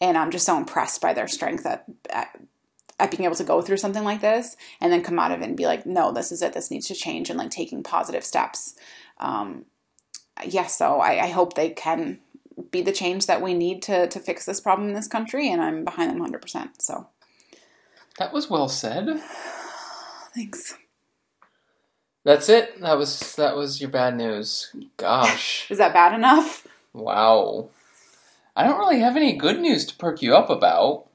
And 0.00 0.18
I'm 0.18 0.30
just 0.30 0.44
so 0.46 0.56
impressed 0.56 1.00
by 1.00 1.12
their 1.12 1.28
strength 1.28 1.64
at, 1.64 1.84
at 2.10 2.36
at 2.98 3.10
being 3.10 3.24
able 3.24 3.34
to 3.34 3.44
go 3.44 3.60
through 3.62 3.78
something 3.78 4.04
like 4.04 4.20
this 4.20 4.56
and 4.80 4.92
then 4.92 5.02
come 5.02 5.18
out 5.18 5.32
of 5.32 5.40
it 5.40 5.44
and 5.48 5.56
be 5.56 5.66
like, 5.66 5.84
no, 5.86 6.12
this 6.12 6.30
is 6.30 6.40
it. 6.40 6.52
This 6.52 6.70
needs 6.70 6.86
to 6.88 6.94
change 6.94 7.30
and 7.30 7.38
like 7.38 7.50
taking 7.50 7.82
positive 7.82 8.24
steps. 8.24 8.76
Um, 9.18 9.64
yeah, 10.44 10.66
so 10.66 11.00
I, 11.00 11.24
I 11.24 11.28
hope 11.28 11.54
they 11.54 11.70
can 11.70 12.20
be 12.70 12.82
the 12.82 12.92
change 12.92 13.26
that 13.26 13.42
we 13.42 13.54
need 13.54 13.82
to 13.82 14.06
to 14.08 14.20
fix 14.20 14.44
this 14.44 14.60
problem 14.60 14.88
in 14.88 14.94
this 14.94 15.08
country, 15.08 15.50
and 15.50 15.60
I'm 15.60 15.84
behind 15.84 16.10
them 16.10 16.18
100. 16.18 16.42
percent 16.42 16.82
So 16.82 17.08
That 18.18 18.32
was 18.32 18.50
well 18.50 18.68
said. 18.68 19.08
thanks. 20.34 20.76
That's 22.24 22.48
it. 22.48 22.80
That 22.80 22.98
was 22.98 23.34
that 23.36 23.56
was 23.56 23.80
your 23.80 23.90
bad 23.90 24.16
news. 24.16 24.70
Gosh. 24.96 25.66
Is 25.70 25.78
that 25.78 25.92
bad 25.92 26.14
enough? 26.14 26.66
Wow. 26.92 27.68
I 28.54 28.64
don't 28.64 28.78
really 28.78 29.00
have 29.00 29.16
any 29.16 29.32
good 29.36 29.60
news 29.60 29.86
to 29.86 29.96
perk 29.96 30.22
you 30.22 30.34
up 30.34 30.50
about. 30.50 31.06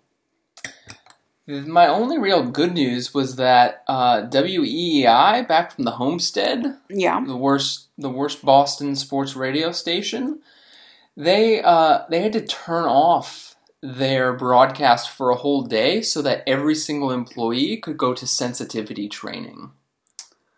My 1.47 1.87
only 1.87 2.17
real 2.17 2.43
good 2.43 2.73
news 2.73 3.13
was 3.13 3.37
that 3.37 3.83
uh, 3.87 4.23
WEEI, 4.23 5.47
back 5.47 5.71
from 5.71 5.85
the 5.85 5.91
homestead, 5.91 6.77
Yeah. 6.89 7.23
the 7.25 7.37
worst, 7.37 7.87
the 7.97 8.09
worst 8.09 8.43
Boston 8.43 8.97
sports 8.97 9.33
radio 9.33 9.71
station, 9.71 10.41
they 11.15 11.61
uh, 11.61 11.99
they 12.09 12.21
had 12.21 12.33
to 12.33 12.45
turn 12.45 12.83
off 12.83 13.55
their 13.81 14.33
broadcast 14.33 15.09
for 15.09 15.29
a 15.29 15.35
whole 15.37 15.61
day 15.61 16.01
so 16.01 16.21
that 16.21 16.43
every 16.45 16.75
single 16.75 17.11
employee 17.11 17.77
could 17.77 17.97
go 17.97 18.13
to 18.13 18.27
sensitivity 18.27 19.07
training. 19.07 19.71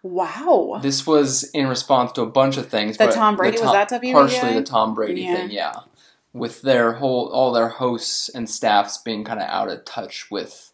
Wow. 0.01 0.79
This 0.81 1.05
was 1.05 1.43
in 1.51 1.67
response 1.67 2.11
to 2.13 2.21
a 2.21 2.25
bunch 2.25 2.57
of 2.57 2.67
things. 2.69 2.97
The 2.97 3.05
but 3.07 3.13
Tom 3.13 3.35
Brady- 3.35 3.57
the 3.57 3.63
was 3.63 3.73
that 3.73 3.89
WEEI? 3.89 4.13
Partially 4.13 4.53
the 4.53 4.63
Tom 4.63 4.93
Brady 4.93 5.23
Yeah. 5.23 5.35
thing, 5.35 5.51
yeah. 5.51 5.73
With 6.33 6.61
their 6.61 6.93
whole, 6.93 7.27
all 7.29 7.51
their 7.51 7.69
hosts 7.69 8.29
and 8.29 8.49
staffs 8.49 8.97
being 8.97 9.23
kind 9.23 9.39
of 9.41 9.47
out 9.49 9.69
of 9.69 9.83
touch 9.85 10.29
with 10.31 10.71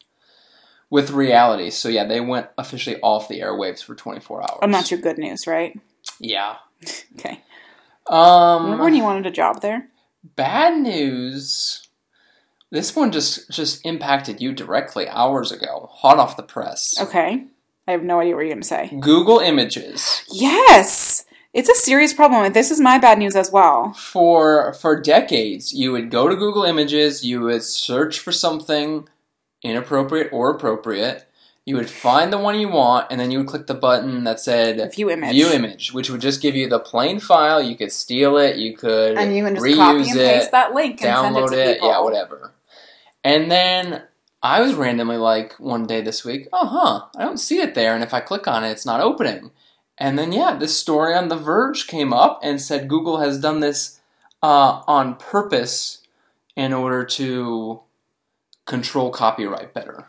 with 0.91 1.09
reality. 1.09 1.71
So 1.71 1.89
yeah, 1.89 2.03
they 2.05 2.21
went 2.21 2.47
officially 2.57 2.99
off 3.01 3.27
the 3.27 3.39
airwaves 3.39 3.83
for 3.83 3.95
24 3.95 4.41
hours. 4.43 4.59
I'm 4.61 4.69
not 4.71 4.91
your 4.91 4.99
good 4.99 5.17
news, 5.17 5.47
right? 5.47 5.79
Yeah. 6.19 6.57
Okay. 7.17 7.41
Um. 8.07 8.63
Remember 8.65 8.83
when 8.83 8.93
you 8.95 9.03
wanted 9.03 9.25
a 9.25 9.31
job 9.31 9.61
there? 9.61 9.89
bad 10.35 10.77
news. 10.79 11.87
This 12.71 12.95
one 12.95 13.11
just 13.11 13.49
just 13.49 13.83
impacted 13.85 14.41
you 14.41 14.51
directly 14.51 15.07
hours 15.07 15.51
ago, 15.51 15.89
hot 15.91 16.19
off 16.19 16.35
the 16.37 16.43
press. 16.43 16.93
Okay. 16.99 17.45
I 17.87 17.91
have 17.91 18.03
no 18.03 18.19
idea 18.19 18.35
what 18.35 18.41
you're 18.41 18.49
going 18.49 18.61
to 18.61 18.67
say. 18.67 18.89
Google 18.99 19.39
Images. 19.39 20.23
Yes. 20.31 21.25
It's 21.53 21.69
a 21.69 21.75
serious 21.75 22.13
problem. 22.13 22.51
This 22.51 22.69
is 22.71 22.81
my 22.81 22.97
bad 22.97 23.17
news 23.17 23.35
as 23.35 23.51
well. 23.51 23.93
for 23.93 24.73
for 24.73 24.99
decades 24.99 25.73
you 25.73 25.91
would 25.91 26.09
go 26.11 26.27
to 26.27 26.35
google 26.35 26.63
images 26.63 27.23
you 27.23 27.41
would 27.41 27.63
search 27.63 28.19
for 28.19 28.31
something 28.33 29.07
inappropriate 29.63 30.29
or 30.33 30.51
appropriate 30.51 31.25
you 31.65 31.75
would 31.75 31.89
find 31.89 32.31
the 32.31 32.37
one 32.37 32.59
you 32.59 32.67
want 32.69 33.07
and 33.09 33.19
then 33.19 33.31
you 33.31 33.39
would 33.39 33.47
click 33.47 33.65
the 33.67 33.73
button 33.73 34.23
that 34.25 34.39
said 34.39 34.93
View 34.93 35.09
image. 35.09 35.31
view 35.31 35.49
image 35.49 35.93
which 35.93 36.09
would 36.09 36.21
just 36.21 36.41
give 36.41 36.55
you 36.55 36.67
the 36.67 36.77
plain 36.79 37.19
file 37.19 37.61
you 37.61 37.75
could 37.75 37.91
steal 37.91 38.37
it 38.37 38.57
you 38.57 38.75
could 38.75 39.17
And 39.17 39.33
you 39.35 39.43
can 39.45 39.55
just 39.55 39.65
reuse 39.65 39.75
copy 39.77 40.09
and 40.09 40.19
it 40.19 40.39
paste 40.39 40.51
that 40.51 40.73
link 40.73 41.01
and 41.01 41.15
send 41.15 41.37
it 41.37 41.39
download 41.39 41.49
to 41.51 41.59
it, 41.69 41.73
people. 41.75 41.89
yeah 41.89 42.01
whatever 42.01 42.51
and 43.23 43.49
then 43.49 44.03
i 44.41 44.61
was 44.61 44.73
randomly 44.73 45.17
like 45.17 45.53
one 45.59 45.85
day 45.85 46.01
this 46.01 46.23
week 46.23 46.47
oh 46.53 46.65
huh 46.67 47.05
i 47.17 47.23
don't 47.23 47.39
see 47.39 47.59
it 47.59 47.75
there 47.75 47.93
and 47.93 48.03
if 48.03 48.13
i 48.13 48.19
click 48.19 48.47
on 48.47 48.63
it 48.63 48.71
it's 48.71 48.85
not 48.85 49.01
opening 49.01 49.51
and 49.97 50.17
then 50.17 50.31
yeah 50.31 50.55
this 50.55 50.77
story 50.77 51.13
on 51.13 51.29
the 51.29 51.37
verge 51.37 51.87
came 51.87 52.13
up 52.13 52.39
and 52.43 52.61
said 52.61 52.87
google 52.87 53.19
has 53.19 53.39
done 53.39 53.59
this 53.59 53.99
uh, 54.45 54.83
on 54.87 55.15
purpose 55.15 56.03
in 56.55 56.71
order 56.71 57.03
to 57.03 57.81
control 58.65 59.09
copyright 59.09 59.73
better. 59.73 60.07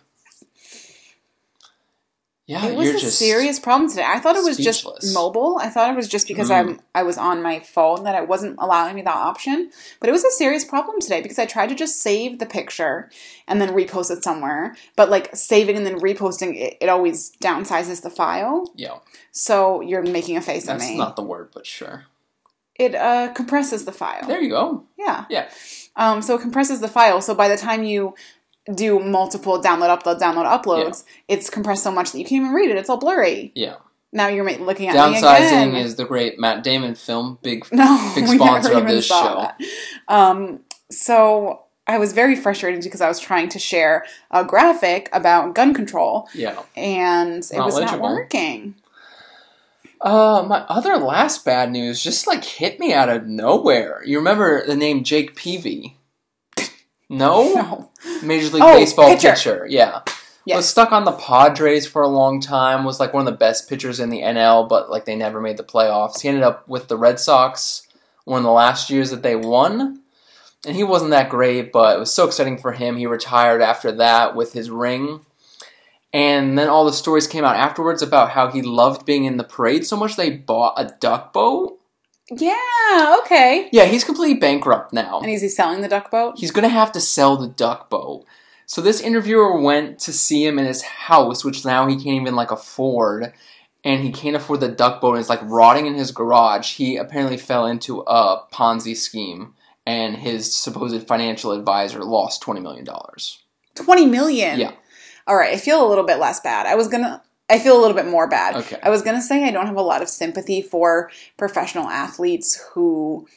Yeah, 2.49 2.65
it 2.67 2.77
was 2.77 2.89
a 3.03 3.11
serious 3.11 3.59
problem 3.59 3.91
today. 3.91 4.05
I 4.07 4.21
thought 4.21 4.37
it 4.37 4.45
was 4.45 4.55
speechless. 4.57 5.01
just 5.03 5.15
mobile. 5.15 5.59
I 5.61 5.69
thought 5.69 5.91
it 5.91 5.97
was 5.97 6.09
just 6.09 6.29
because 6.29 6.49
Mm. 6.49 6.55
I'm 6.55 6.81
I 6.95 7.03
was 7.03 7.19
on 7.19 7.43
my 7.43 7.59
phone 7.59 8.05
that 8.05 8.15
it 8.23 8.29
wasn't 8.29 8.55
allowing 8.61 8.95
me 8.95 9.03
that 9.03 9.15
option. 9.17 9.71
But 9.99 10.09
it 10.09 10.13
was 10.13 10.23
a 10.25 10.31
serious 10.31 10.65
problem 10.65 11.01
today 11.01 11.21
because 11.23 11.41
I 11.41 11.47
tried 11.47 11.71
to 11.71 11.75
just 11.75 12.01
save 12.01 12.39
the 12.39 12.47
picture 12.47 13.11
and 13.49 13.61
then 13.61 13.71
repost 13.71 14.13
it 14.13 14.23
somewhere. 14.23 14.77
But 14.95 15.11
like 15.11 15.35
saving 15.35 15.77
and 15.77 15.85
then 15.85 15.99
reposting 15.99 16.55
it, 16.55 16.77
it 16.81 16.89
always 16.89 17.33
downsizes 17.43 18.03
the 18.03 18.11
file. 18.11 18.73
Yeah, 18.77 18.99
So 19.33 19.81
you're 19.81 20.03
making 20.03 20.37
a 20.37 20.41
face 20.41 20.69
at 20.69 20.79
me. 20.79 20.87
that's 20.87 20.97
not 20.99 21.17
the 21.17 21.23
word, 21.25 21.51
but 21.53 21.67
sure. 21.67 22.05
it 22.79 22.95
uh, 22.95 23.33
compresses 23.33 23.87
the 23.87 23.93
file. 23.93 24.27
There 24.29 24.41
you 24.41 24.51
go. 24.51 24.85
Yeah. 24.97 25.25
Yeah. 25.31 25.49
Um, 25.97 26.21
so 26.23 26.35
it 26.37 26.43
compresses 26.43 26.81
the 26.81 26.89
file. 26.89 27.21
So 27.23 27.35
by 27.35 27.49
the 27.49 27.57
time 27.57 27.83
you 27.83 28.15
do 28.75 28.99
multiple 28.99 29.61
download, 29.63 30.01
upload, 30.01 30.19
download, 30.19 30.63
uploads, 30.63 31.05
it's 31.29 31.49
compressed 31.51 31.83
so 31.83 31.93
much 31.93 32.13
that 32.13 32.19
you 32.19 32.25
can't 32.25 32.43
even 32.43 32.53
read 32.55 32.71
it. 32.71 32.77
It's 32.77 32.91
all 32.91 32.99
blurry. 32.99 33.53
Yeah. 33.55 33.77
Now 34.13 34.29
you're 34.29 34.45
looking 34.45 34.89
at 34.89 34.95
me 34.95 35.21
Downsizing 35.21 35.75
is 35.75 35.97
the 35.97 36.05
great 36.05 36.39
Matt 36.39 36.65
Damon 36.65 36.95
film. 36.95 37.39
Big 37.43 37.67
no, 37.73 38.13
big 38.15 38.27
sponsor 38.27 38.73
of 38.73 38.87
this 38.87 39.07
show. 39.07 39.51
Um, 40.09 40.61
so 40.91 41.63
I 41.87 41.99
was 41.99 42.13
very 42.13 42.35
frustrated 42.35 42.83
because 42.83 43.01
I 43.01 43.09
was 43.09 43.21
trying 43.21 43.49
to 43.51 43.59
share 43.59 44.05
a 44.31 44.45
graphic 44.45 45.09
about 45.13 45.55
gun 45.55 45.75
control 45.75 46.29
yeah. 46.35 46.61
and 46.77 47.45
it 47.45 47.57
Not 47.57 47.67
was 47.67 47.81
not 47.81 48.01
working. 48.01 48.75
Uh, 50.01 50.45
my 50.47 50.61
other 50.69 50.97
last 50.99 51.45
bad 51.45 51.71
news 51.71 52.03
just 52.03 52.27
like 52.27 52.45
hit 52.45 52.79
me 52.81 52.93
out 52.93 53.09
of 53.09 53.27
nowhere. 53.27 54.03
You 54.05 54.19
remember 54.19 54.67
the 54.67 54.77
name 54.77 55.05
Jake 55.05 55.37
Peavy? 55.37 55.97
No, 57.09 57.53
No. 57.55 57.91
Major 58.23 58.49
League 58.55 58.63
Oh, 58.65 58.75
Baseball 58.77 59.09
pitcher. 59.09 59.31
pitcher. 59.33 59.67
Yeah, 59.69 60.01
Yes. 60.45 60.57
was 60.57 60.69
stuck 60.69 60.93
on 60.93 61.05
the 61.05 61.13
Padres 61.13 61.87
for 61.87 62.03
a 62.03 62.09
long 62.09 62.41
time. 62.41 62.85
Was 62.85 63.01
like 63.01 63.13
one 63.15 63.27
of 63.27 63.33
the 63.33 63.39
best 63.39 63.69
pitchers 63.69 63.99
in 64.01 64.11
the 64.11 64.23
NL, 64.23 64.69
but 64.69 64.91
like 64.91 65.05
they 65.05 65.17
never 65.17 65.41
made 65.41 65.57
the 65.57 65.65
playoffs. 65.65 66.21
He 66.21 66.29
ended 66.29 66.43
up 66.45 66.69
with 66.69 66.89
the 66.89 66.97
Red 66.97 67.19
Sox 67.21 67.87
one 68.25 68.39
of 68.39 68.45
the 68.45 68.51
last 68.51 68.91
years 68.91 69.11
that 69.11 69.23
they 69.23 69.37
won, 69.37 70.01
and 70.67 70.75
he 70.77 70.83
wasn't 70.85 71.11
that 71.13 71.31
great. 71.31 71.73
But 71.73 71.97
it 71.97 71.99
was 72.01 72.13
so 72.13 72.27
exciting 72.27 72.59
for 72.59 72.73
him. 72.73 72.97
He 72.97 73.07
retired 73.07 73.61
after 73.63 73.93
that 73.93 74.35
with 74.37 74.53
his 74.53 74.71
ring. 74.71 75.21
And 76.13 76.57
then 76.59 76.69
all 76.69 76.85
the 76.87 76.93
stories 76.93 77.27
came 77.27 77.45
out 77.45 77.57
afterwards 77.57 78.01
about 78.01 78.31
how 78.31 78.51
he 78.51 78.63
loved 78.63 79.05
being 79.05 79.25
in 79.25 79.37
the 79.37 79.45
parade 79.45 79.85
so 79.85 79.97
much 79.97 80.17
they 80.17 80.31
bought 80.31 80.75
a 80.79 80.95
duck 81.01 81.33
boat. 81.33 81.79
Yeah, 82.31 83.17
okay. 83.21 83.69
Yeah, 83.73 83.85
he's 83.85 84.05
completely 84.05 84.39
bankrupt 84.39 84.93
now. 84.93 85.21
And 85.21 85.31
is 85.31 85.43
he 85.43 85.49
selling 85.49 85.81
the 85.81 85.89
duck 85.89 86.11
boat? 86.11 86.35
He's 86.39 86.51
gonna 86.51 86.69
have 86.69 86.93
to 86.93 87.01
sell 87.01 87.37
the 87.37 87.49
duck 87.49 87.89
boat. 87.89 88.25
So 88.67 88.81
this 88.81 89.01
interviewer 89.01 89.61
went 89.61 90.01
to 90.01 90.13
see 90.13 90.45
him 90.45 90.59
in 90.59 90.67
his 90.67 90.83
house, 90.83 91.45
which 91.45 91.65
now 91.65 91.87
he 91.87 91.95
can't 91.95 92.21
even 92.21 92.35
like 92.35 92.51
afford, 92.51 93.33
and 93.85 94.03
he 94.03 94.11
can't 94.11 94.35
afford 94.35 94.61
the 94.61 94.69
duck 94.69 95.01
boat. 95.01 95.13
And 95.13 95.21
it's 95.21 95.29
like 95.29 95.41
rotting 95.45 95.87
in 95.87 95.95
his 95.95 96.11
garage. 96.11 96.75
He 96.75 96.97
apparently 96.97 97.37
fell 97.37 97.67
into 97.67 98.01
a 98.09 98.43
Ponzi 98.53 98.97
scheme, 98.97 99.55
and 99.87 100.17
his 100.17 100.55
supposed 100.57 101.07
financial 101.07 101.53
advisor 101.53 102.03
lost 102.03 102.43
twenty 102.43 102.61
million 102.61 102.85
dollars. 102.85 103.39
20 103.77 104.07
million. 104.07 104.59
Yeah. 104.59 104.73
All 105.27 105.37
right, 105.37 105.53
I 105.53 105.59
feel 105.59 105.87
a 105.87 105.89
little 105.89 106.05
bit 106.05 106.19
less 106.19 106.41
bad. 106.41 106.67
I 106.67 106.75
was 106.75 106.89
going 106.89 107.03
to 107.03 107.21
I 107.49 107.59
feel 107.59 107.79
a 107.79 107.81
little 107.81 107.97
bit 107.97 108.07
more 108.07 108.29
bad. 108.29 108.57
Okay. 108.57 108.79
I 108.83 108.91
was 108.91 109.03
going 109.03 109.17
to 109.17 109.23
say 109.23 109.45
I 109.45 109.51
don't 109.53 109.67
have 109.67 109.77
a 109.77 109.83
lot 109.83 110.03
of 110.03 110.09
sympathy 110.09 110.63
for 110.63 111.11
professional 111.37 111.89
athletes 111.89 112.61
who 112.73 113.29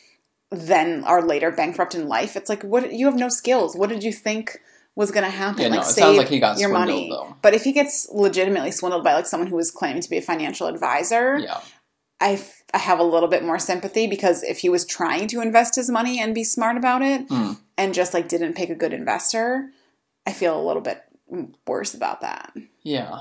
then 0.51 1.03
are 1.03 1.21
later 1.21 1.51
bankrupt 1.51 1.93
in 1.93 2.07
life. 2.07 2.35
It's 2.35 2.49
like 2.49 2.63
what 2.63 2.91
you 2.91 3.05
have 3.05 3.15
no 3.15 3.29
skills. 3.29 3.75
What 3.75 3.89
did 3.89 4.03
you 4.03 4.11
think 4.11 4.57
was 4.95 5.11
going 5.11 5.23
to 5.25 5.29
happen? 5.29 5.61
Yeah, 5.61 5.67
no, 5.69 5.77
like 5.77 5.85
it 5.85 5.89
sounds 5.91 6.17
like 6.17 6.27
he 6.29 6.39
got 6.39 6.57
your 6.57 6.69
swindled, 6.69 6.87
money. 6.97 7.09
though. 7.11 7.35
But 7.43 7.53
if 7.53 7.63
he 7.63 7.71
gets 7.71 8.09
legitimately 8.11 8.71
swindled 8.71 9.03
by 9.03 9.13
like 9.13 9.27
someone 9.27 9.47
who 9.47 9.55
was 9.55 9.69
claiming 9.69 10.01
to 10.01 10.09
be 10.09 10.17
a 10.17 10.21
financial 10.21 10.65
advisor, 10.67 11.37
Yeah, 11.37 11.61
I, 12.19 12.31
f- 12.33 12.63
I 12.73 12.79
have 12.79 12.97
a 12.99 13.03
little 13.03 13.29
bit 13.29 13.43
more 13.45 13.59
sympathy 13.59 14.07
because 14.07 14.41
if 14.43 14.57
he 14.59 14.69
was 14.69 14.85
trying 14.85 15.27
to 15.27 15.41
invest 15.41 15.75
his 15.75 15.89
money 15.89 16.19
and 16.19 16.33
be 16.33 16.43
smart 16.43 16.77
about 16.77 17.03
it 17.03 17.27
Mm. 17.29 17.59
and 17.77 17.93
just 17.93 18.15
like 18.15 18.27
didn't 18.27 18.55
pick 18.55 18.71
a 18.71 18.75
good 18.75 18.91
investor, 18.91 19.69
I 20.25 20.33
feel 20.33 20.59
a 20.59 20.65
little 20.65 20.81
bit 20.81 21.03
worse 21.67 21.93
about 21.93 22.21
that. 22.21 22.53
yeah. 22.81 23.19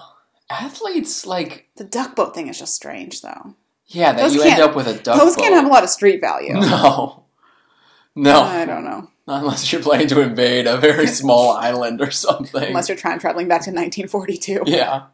Athletes 0.50 1.26
like 1.26 1.68
The 1.76 1.84
duck 1.84 2.16
boat 2.16 2.34
thing 2.34 2.48
is 2.48 2.58
just 2.58 2.74
strange 2.74 3.20
though. 3.22 3.54
yeah 3.86 4.12
that 4.12 4.20
Those 4.22 4.34
you 4.34 4.42
end 4.42 4.60
up 4.60 4.74
with 4.74 4.86
a 4.86 4.94
duck 4.94 5.18
Those 5.18 5.36
boat. 5.36 5.42
can't 5.42 5.54
have 5.54 5.66
a 5.66 5.68
lot 5.68 5.84
of 5.84 5.90
street 5.90 6.20
value. 6.20 6.54
no, 6.60 7.24
no. 8.14 8.40
I 8.42 8.64
don't 8.64 8.84
know. 8.84 9.10
Not 9.26 9.42
unless 9.42 9.70
you're 9.70 9.82
planning 9.82 10.08
to 10.08 10.20
invade 10.22 10.66
a 10.66 10.78
very 10.78 11.06
small 11.20 11.50
island 11.50 12.00
or 12.00 12.10
something. 12.10 12.62
Unless 12.68 12.88
you're 12.88 12.96
time 12.98 13.18
traveling 13.18 13.46
back 13.48 13.60
to 13.62 13.70
1942. 13.70 14.62
yeah. 14.66 15.06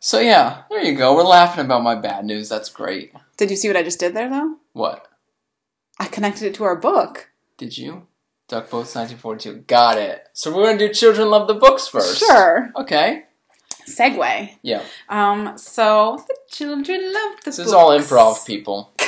So 0.00 0.20
yeah, 0.20 0.62
there 0.70 0.82
you 0.82 0.96
go. 0.96 1.14
We're 1.14 1.22
laughing 1.24 1.64
about 1.64 1.82
my 1.82 1.94
bad 1.94 2.24
news. 2.24 2.48
That's 2.48 2.68
great. 2.68 3.12
Did 3.36 3.50
you 3.50 3.56
see 3.56 3.68
what 3.68 3.76
I 3.76 3.82
just 3.82 3.98
did 4.00 4.14
there 4.14 4.30
though? 4.30 4.56
What 4.72 5.06
I 5.98 6.06
connected 6.06 6.46
it 6.46 6.54
to 6.54 6.64
our 6.64 6.76
book. 6.76 7.30
did 7.56 7.76
you? 7.76 8.06
Duck 8.48 8.64
Boats 8.70 8.94
1942. 8.94 9.64
Got 9.66 9.98
it. 9.98 10.28
So 10.32 10.54
we're 10.54 10.66
gonna 10.66 10.78
do 10.78 10.92
Children 10.92 11.30
Love 11.30 11.48
the 11.48 11.54
Books 11.54 11.88
first. 11.88 12.18
Sure. 12.20 12.70
Okay. 12.76 13.24
Segue. 13.86 14.50
Yeah. 14.62 14.82
Um, 15.08 15.56
so 15.56 16.22
the 16.28 16.36
children 16.50 17.12
love 17.12 17.36
the 17.44 17.50
This 17.50 17.58
is 17.58 17.72
all 17.72 17.90
improv, 17.90 18.46
people. 18.46 18.92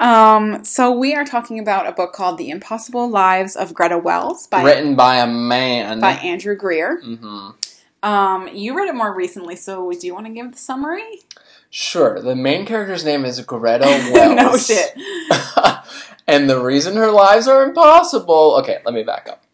Um, 0.00 0.64
so 0.64 0.90
we 0.90 1.14
are 1.14 1.24
talking 1.24 1.60
about 1.60 1.86
a 1.86 1.92
book 1.92 2.12
called 2.12 2.36
The 2.36 2.50
Impossible 2.50 3.08
Lives 3.08 3.54
of 3.54 3.72
Greta 3.72 3.96
Wells 3.98 4.48
by 4.48 4.64
Written 4.64 4.96
by 4.96 5.18
a 5.18 5.28
man. 5.28 6.00
by 6.00 6.12
Andrew 6.14 6.56
Greer. 6.56 7.00
hmm 7.00 7.50
Um, 8.02 8.48
you 8.48 8.76
read 8.76 8.88
it 8.88 8.96
more 8.96 9.14
recently, 9.14 9.54
so 9.54 9.92
do 9.92 10.04
you 10.04 10.12
want 10.12 10.26
to 10.26 10.32
give 10.32 10.50
the 10.50 10.58
summary? 10.58 11.20
Sure. 11.70 12.20
The 12.20 12.34
main 12.34 12.66
character's 12.66 13.04
name 13.04 13.24
is 13.24 13.38
Greta 13.42 13.84
Wells. 14.12 14.34
no 14.36 14.56
shit. 14.56 14.92
and 16.26 16.50
the 16.50 16.60
reason 16.60 16.96
her 16.96 17.12
lives 17.12 17.46
are 17.46 17.62
impossible. 17.62 18.56
Okay, 18.60 18.78
let 18.84 18.94
me 18.94 19.04
back 19.04 19.28
up. 19.30 19.44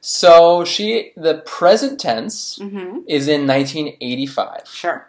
So 0.00 0.64
she, 0.64 1.12
the 1.16 1.38
present 1.44 1.98
tense, 2.00 2.58
Mm-hmm. 2.58 3.00
is 3.08 3.28
in 3.28 3.46
1985. 3.46 4.62
Sure. 4.72 5.08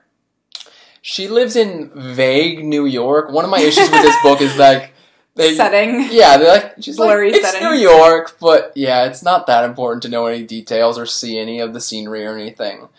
She 1.02 1.28
lives 1.28 1.56
in 1.56 1.92
vague 1.96 2.64
New 2.66 2.86
York. 2.86 3.32
One 3.32 3.46
of 3.46 3.52
my 3.52 3.60
issues 3.60 3.90
with 3.90 4.02
this 4.02 4.16
book 4.24 4.42
is 4.42 4.58
like 4.58 4.94
they, 5.36 5.56
Setting. 5.56 6.08
yeah, 6.12 6.38
they're 6.38 6.54
like 6.54 6.74
she's 6.82 6.98
Blurry 6.98 7.32
like 7.32 7.42
it's. 7.42 7.62
New 7.62 7.72
York, 7.74 8.38
but 8.42 8.74
yeah, 8.76 9.06
it's 9.06 9.24
not 9.24 9.48
that 9.48 9.64
important 9.64 10.02
to 10.04 10.10
know 10.10 10.26
any 10.26 10.44
details 10.46 10.98
or 11.00 11.06
see 11.06 11.40
any 11.40 11.60
of 11.62 11.74
the 11.74 11.80
scenery 11.80 12.26
or 12.26 12.36
anything. 12.36 12.90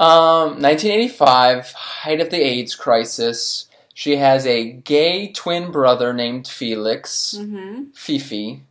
Um, 0.00 0.60
1985, 0.62 1.72
height 1.72 2.20
of 2.20 2.30
the 2.30 2.40
AIDS 2.42 2.74
crisis. 2.74 3.66
She 3.92 4.16
has 4.16 4.46
a 4.46 4.70
gay 4.72 5.32
twin 5.32 5.70
brother 5.70 6.12
named 6.14 6.46
Felix. 6.48 7.36
Mm-hmm. 7.38 7.90
Fifi, 7.94 8.62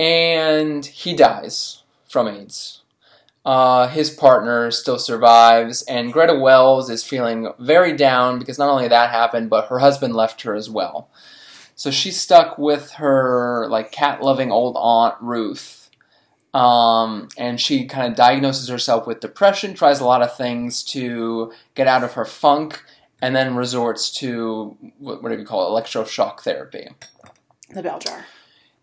and 0.00 0.86
he 0.86 1.14
dies 1.14 1.82
from 2.08 2.26
AIDS. 2.26 2.80
Uh, 3.44 3.86
his 3.88 4.08
partner 4.10 4.70
still 4.70 4.98
survives, 4.98 5.82
and 5.82 6.12
Greta 6.12 6.34
Wells 6.34 6.88
is 6.88 7.04
feeling 7.04 7.52
very 7.58 7.94
down 7.94 8.38
because 8.38 8.58
not 8.58 8.70
only 8.70 8.88
that 8.88 9.10
happened, 9.10 9.50
but 9.50 9.68
her 9.68 9.78
husband 9.78 10.16
left 10.16 10.42
her 10.42 10.54
as 10.54 10.70
well. 10.70 11.10
So 11.74 11.90
she's 11.90 12.18
stuck 12.18 12.56
with 12.56 12.92
her 12.92 13.66
like 13.68 13.92
cat-loving 13.92 14.50
old 14.50 14.76
aunt 14.78 15.16
Ruth, 15.20 15.90
um, 16.54 17.28
and 17.36 17.60
she 17.60 17.86
kind 17.86 18.10
of 18.10 18.16
diagnoses 18.16 18.68
herself 18.68 19.06
with 19.06 19.20
depression, 19.20 19.74
tries 19.74 20.00
a 20.00 20.06
lot 20.06 20.22
of 20.22 20.34
things 20.34 20.82
to 20.84 21.52
get 21.74 21.86
out 21.86 22.04
of 22.04 22.14
her 22.14 22.24
funk, 22.24 22.82
and 23.20 23.36
then 23.36 23.54
resorts 23.54 24.10
to 24.12 24.78
what, 24.98 25.22
what 25.22 25.30
do 25.30 25.38
you 25.38 25.44
call 25.44 25.76
it, 25.76 25.82
electroshock 25.82 26.40
therapy. 26.40 26.88
The 27.68 27.82
bell 27.82 27.98
jar. 27.98 28.24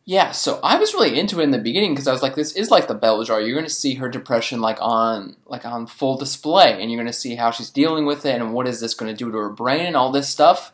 Yeah, 0.10 0.32
so 0.32 0.62
I 0.64 0.78
was 0.78 0.94
really 0.94 1.20
into 1.20 1.42
it 1.42 1.44
in 1.44 1.52
the 1.52 1.58
beginning 1.58 1.92
because 1.94 2.08
I 2.08 2.14
was 2.14 2.22
like, 2.22 2.36
this 2.36 2.54
is 2.54 2.72
like 2.72 2.88
the 2.88 2.96
bell 2.96 3.22
jar. 3.26 3.42
You're 3.42 3.58
going 3.58 3.68
to 3.68 3.74
see 3.74 3.96
her 3.96 4.08
depression 4.08 4.62
like 4.62 4.78
on 4.80 5.36
like 5.46 5.66
on 5.66 5.86
full 5.86 6.16
display, 6.18 6.82
and 6.82 6.90
you're 6.90 6.98
going 6.98 7.12
to 7.12 7.20
see 7.20 7.36
how 7.36 7.52
she's 7.52 7.70
dealing 7.70 8.06
with 8.06 8.26
it, 8.26 8.36
and 8.40 8.54
what 8.54 8.70
is 8.70 8.80
this 8.80 8.94
going 8.94 9.12
to 9.14 9.18
do 9.18 9.30
to 9.30 9.38
her 9.38 9.50
brain, 9.50 9.86
and 9.86 9.98
all 9.98 10.10
this 10.10 10.30
stuff. 10.30 10.72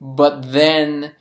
But 0.00 0.52
then 0.52 1.12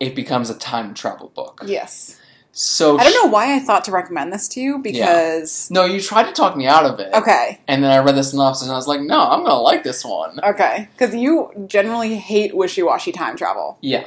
it 0.00 0.16
becomes 0.16 0.50
a 0.50 0.58
time 0.58 0.92
travel 0.92 1.28
book. 1.28 1.62
Yes. 1.64 2.18
So 2.50 2.98
I 2.98 3.04
don't 3.04 3.14
know 3.24 3.30
why 3.30 3.54
I 3.54 3.60
thought 3.60 3.84
to 3.84 3.92
recommend 3.92 4.32
this 4.32 4.48
to 4.48 4.60
you 4.60 4.78
because 4.78 5.70
No, 5.70 5.84
you 5.84 6.00
tried 6.00 6.24
to 6.24 6.32
talk 6.32 6.56
me 6.56 6.66
out 6.66 6.84
of 6.84 6.98
it. 6.98 7.14
okay, 7.14 7.60
And 7.68 7.82
then 7.82 7.92
I 7.92 7.98
read 7.98 8.16
the 8.16 8.24
synopsis, 8.24 8.64
and 8.66 8.72
I 8.72 8.76
was 8.76 8.88
like, 8.88 9.00
no, 9.00 9.20
I'm 9.30 9.38
going 9.38 9.52
to 9.52 9.56
like 9.56 9.84
this 9.84 10.04
one. 10.04 10.40
okay, 10.44 10.88
because 10.92 11.14
you 11.14 11.50
generally 11.68 12.16
hate 12.16 12.54
wishy-washy 12.56 13.12
time 13.12 13.36
travel, 13.36 13.78
Yeah. 13.80 14.04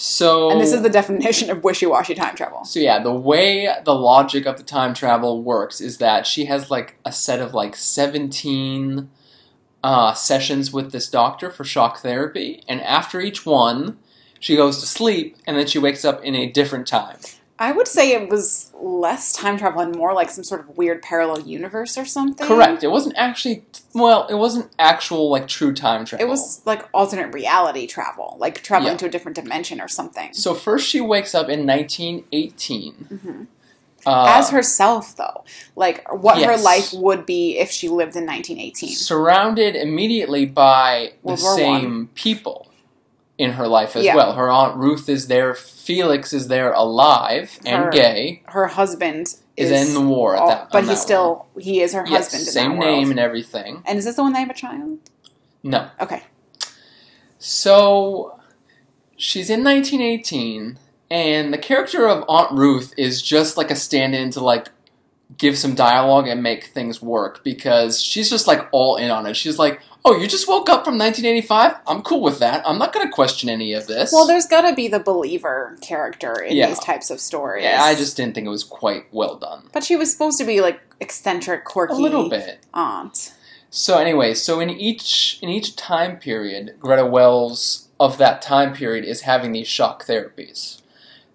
So 0.00 0.48
and 0.48 0.60
this 0.60 0.72
is 0.72 0.82
the 0.82 0.88
definition 0.88 1.50
of 1.50 1.64
wishy-washy 1.64 2.14
time 2.14 2.36
travel. 2.36 2.64
So 2.64 2.78
yeah, 2.78 3.02
the 3.02 3.12
way 3.12 3.68
the 3.84 3.96
logic 3.96 4.46
of 4.46 4.56
the 4.56 4.62
time 4.62 4.94
travel 4.94 5.42
works 5.42 5.80
is 5.80 5.98
that 5.98 6.24
she 6.24 6.44
has 6.44 6.70
like 6.70 7.00
a 7.04 7.10
set 7.10 7.40
of 7.40 7.52
like 7.52 7.74
seventeen 7.74 9.10
uh, 9.82 10.14
sessions 10.14 10.72
with 10.72 10.92
this 10.92 11.08
doctor 11.08 11.50
for 11.50 11.64
shock 11.64 11.98
therapy, 11.98 12.62
and 12.68 12.80
after 12.82 13.20
each 13.20 13.44
one, 13.44 13.98
she 14.38 14.54
goes 14.54 14.78
to 14.78 14.86
sleep, 14.86 15.36
and 15.48 15.58
then 15.58 15.66
she 15.66 15.80
wakes 15.80 16.04
up 16.04 16.22
in 16.22 16.36
a 16.36 16.46
different 16.46 16.86
time. 16.86 17.18
I 17.60 17.72
would 17.72 17.88
say 17.88 18.12
it 18.12 18.28
was 18.28 18.70
less 18.80 19.32
time 19.32 19.58
travel 19.58 19.80
and 19.80 19.94
more 19.94 20.14
like 20.14 20.30
some 20.30 20.44
sort 20.44 20.60
of 20.60 20.76
weird 20.78 21.02
parallel 21.02 21.40
universe 21.40 21.98
or 21.98 22.04
something. 22.04 22.46
Correct. 22.46 22.84
It 22.84 22.88
wasn't 22.88 23.16
actually 23.16 23.64
well, 23.94 24.26
it 24.28 24.34
wasn't 24.34 24.70
actual 24.78 25.28
like 25.30 25.48
true 25.48 25.72
time 25.72 26.04
travel. 26.04 26.24
It 26.24 26.28
was 26.30 26.62
like 26.64 26.88
alternate 26.94 27.32
reality 27.34 27.86
travel, 27.88 28.36
like 28.38 28.62
traveling 28.62 28.92
Yeah. 28.92 28.98
to 28.98 29.06
a 29.06 29.08
different 29.08 29.34
dimension 29.34 29.80
or 29.80 29.88
something. 29.88 30.32
So 30.32 30.54
first 30.54 30.88
she 30.88 31.00
wakes 31.00 31.34
up 31.34 31.48
in 31.48 31.66
1918. 31.66 32.94
hmm 33.22 33.42
Uh, 34.06 34.24
As 34.28 34.50
herself, 34.50 35.16
though, 35.16 35.44
like 35.74 36.06
what 36.10 36.40
her 36.40 36.56
life 36.56 36.92
would 36.94 37.26
be 37.26 37.58
if 37.58 37.70
she 37.72 37.88
lived 37.88 38.14
in 38.14 38.24
1918. 38.24 38.90
surrounded 38.90 39.74
immediately 39.74 40.46
by 40.46 41.12
the 41.24 41.34
War 41.34 41.56
same 41.56 42.08
people 42.14 42.67
in 43.38 43.52
her 43.52 43.66
life 43.68 43.94
as 43.96 44.04
Yeah. 44.04 44.16
well. 44.16 44.32
Her 44.34 44.50
aunt 44.50 44.76
Ruth 44.76 45.08
is 45.08 45.28
there, 45.28 45.54
Felix 45.54 46.32
is 46.32 46.48
there 46.48 46.72
alive 46.72 47.58
and 47.64 47.84
Her 47.84 47.90
gay, 47.90 48.42
Her 48.46 48.66
husband 48.66 49.28
is, 49.56 49.70
is, 49.70 49.88
in 49.88 49.94
the 49.94 50.00
war 50.08 50.36
at 50.36 50.46
that 50.48 50.68
but 50.72 50.78
on 50.78 50.84
he 50.84 50.90
that 50.90 50.96
still 50.98 51.46
he 51.58 51.80
is 51.80 51.92
her. 51.94 52.04
Yes, 52.08 52.32
husband. 52.32 52.44
same 52.46 52.70
that 52.72 52.78
world. 52.78 52.90
name 52.98 53.10
and 53.12 53.20
everything. 53.20 53.82
And 53.86 53.98
is 53.98 54.04
this 54.04 54.16
the 54.16 54.22
one 54.22 54.32
they 54.32 54.40
have 54.40 54.50
a 54.50 54.54
child? 54.54 54.98
No. 55.62 55.88
Okay. 56.00 56.22
So 57.38 58.38
she's 59.16 59.50
in 59.50 59.62
1918 59.64 60.78
and 61.10 61.52
the 61.52 61.58
character 61.58 62.06
of 62.08 62.24
Aunt 62.28 62.52
Ruth 62.52 62.92
is 62.96 63.22
just 63.22 63.56
like 63.56 63.70
a 63.70 63.76
stand-in 63.76 64.30
to 64.32 64.40
like 64.40 64.68
give 65.36 65.56
some 65.56 65.74
dialogue 65.74 66.26
and 66.26 66.42
make 66.42 66.64
things 66.64 67.00
work 67.00 67.42
because 67.44 68.00
she's 68.02 68.28
just 68.30 68.46
like 68.46 68.66
all 68.72 68.96
in 68.96 69.10
on 69.10 69.26
it. 69.26 69.34
She's 69.36 69.58
like, 69.58 69.80
"Oh, 70.08 70.16
you 70.18 70.26
just 70.26 70.48
woke 70.48 70.68
up 70.68 70.84
from 70.84 70.96
1985? 70.98 71.76
I'm 71.86 72.02
cool 72.02 72.20
with 72.22 72.38
that. 72.38 72.66
I'm 72.66 72.78
not 72.78 72.92
going 72.92 73.06
to 73.06 73.12
question 73.12 73.48
any 73.48 73.72
of 73.72 73.86
this." 73.86 74.12
Well, 74.12 74.26
there's 74.26 74.46
got 74.46 74.62
to 74.68 74.74
be 74.74 74.88
the 74.88 75.00
believer 75.00 75.76
character 75.80 76.34
in 76.40 76.56
Yeah. 76.56 76.68
these 76.68 76.78
types 76.80 77.10
of 77.10 77.20
stories. 77.20 77.64
yeah, 77.64 77.82
I 77.82 77.94
just 77.94 78.16
didn't 78.16 78.34
think 78.34 78.46
it 78.46 78.50
was 78.50 78.64
quite 78.64 79.04
well 79.12 79.36
done. 79.36 79.68
But 79.72 79.84
she 79.84 79.96
was 79.96 80.10
supposed 80.12 80.38
to 80.38 80.44
be 80.44 80.60
like 80.60 80.80
eccentric, 81.00 81.64
quirky, 81.64 81.94
A 81.94 81.96
little 81.96 82.28
bit. 82.28 82.60
aunt. 82.74 83.32
So 83.70 83.98
anyway, 83.98 84.32
so 84.34 84.60
in 84.60 84.70
each 84.70 85.38
in 85.42 85.48
each 85.50 85.76
time 85.76 86.16
period, 86.16 86.76
Greta 86.80 87.04
Wells 87.04 87.88
of 88.00 88.16
that 88.18 88.40
time 88.40 88.72
period 88.72 89.04
is 89.04 89.22
having 89.22 89.52
these 89.52 89.68
shock 89.68 90.06
therapies. 90.06 90.80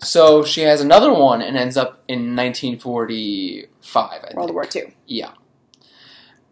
So 0.02 0.44
she 0.44 0.62
has 0.62 0.82
another 0.82 1.14
one 1.14 1.42
and 1.42 1.56
ends 1.58 1.78
up 1.78 2.02
in 2.08 2.36
1945. 2.36 4.12
I 4.12 4.20
think. 4.26 4.36
World 4.36 4.52
War 4.54 4.68
II. 4.76 4.94
Yeah. 5.06 5.32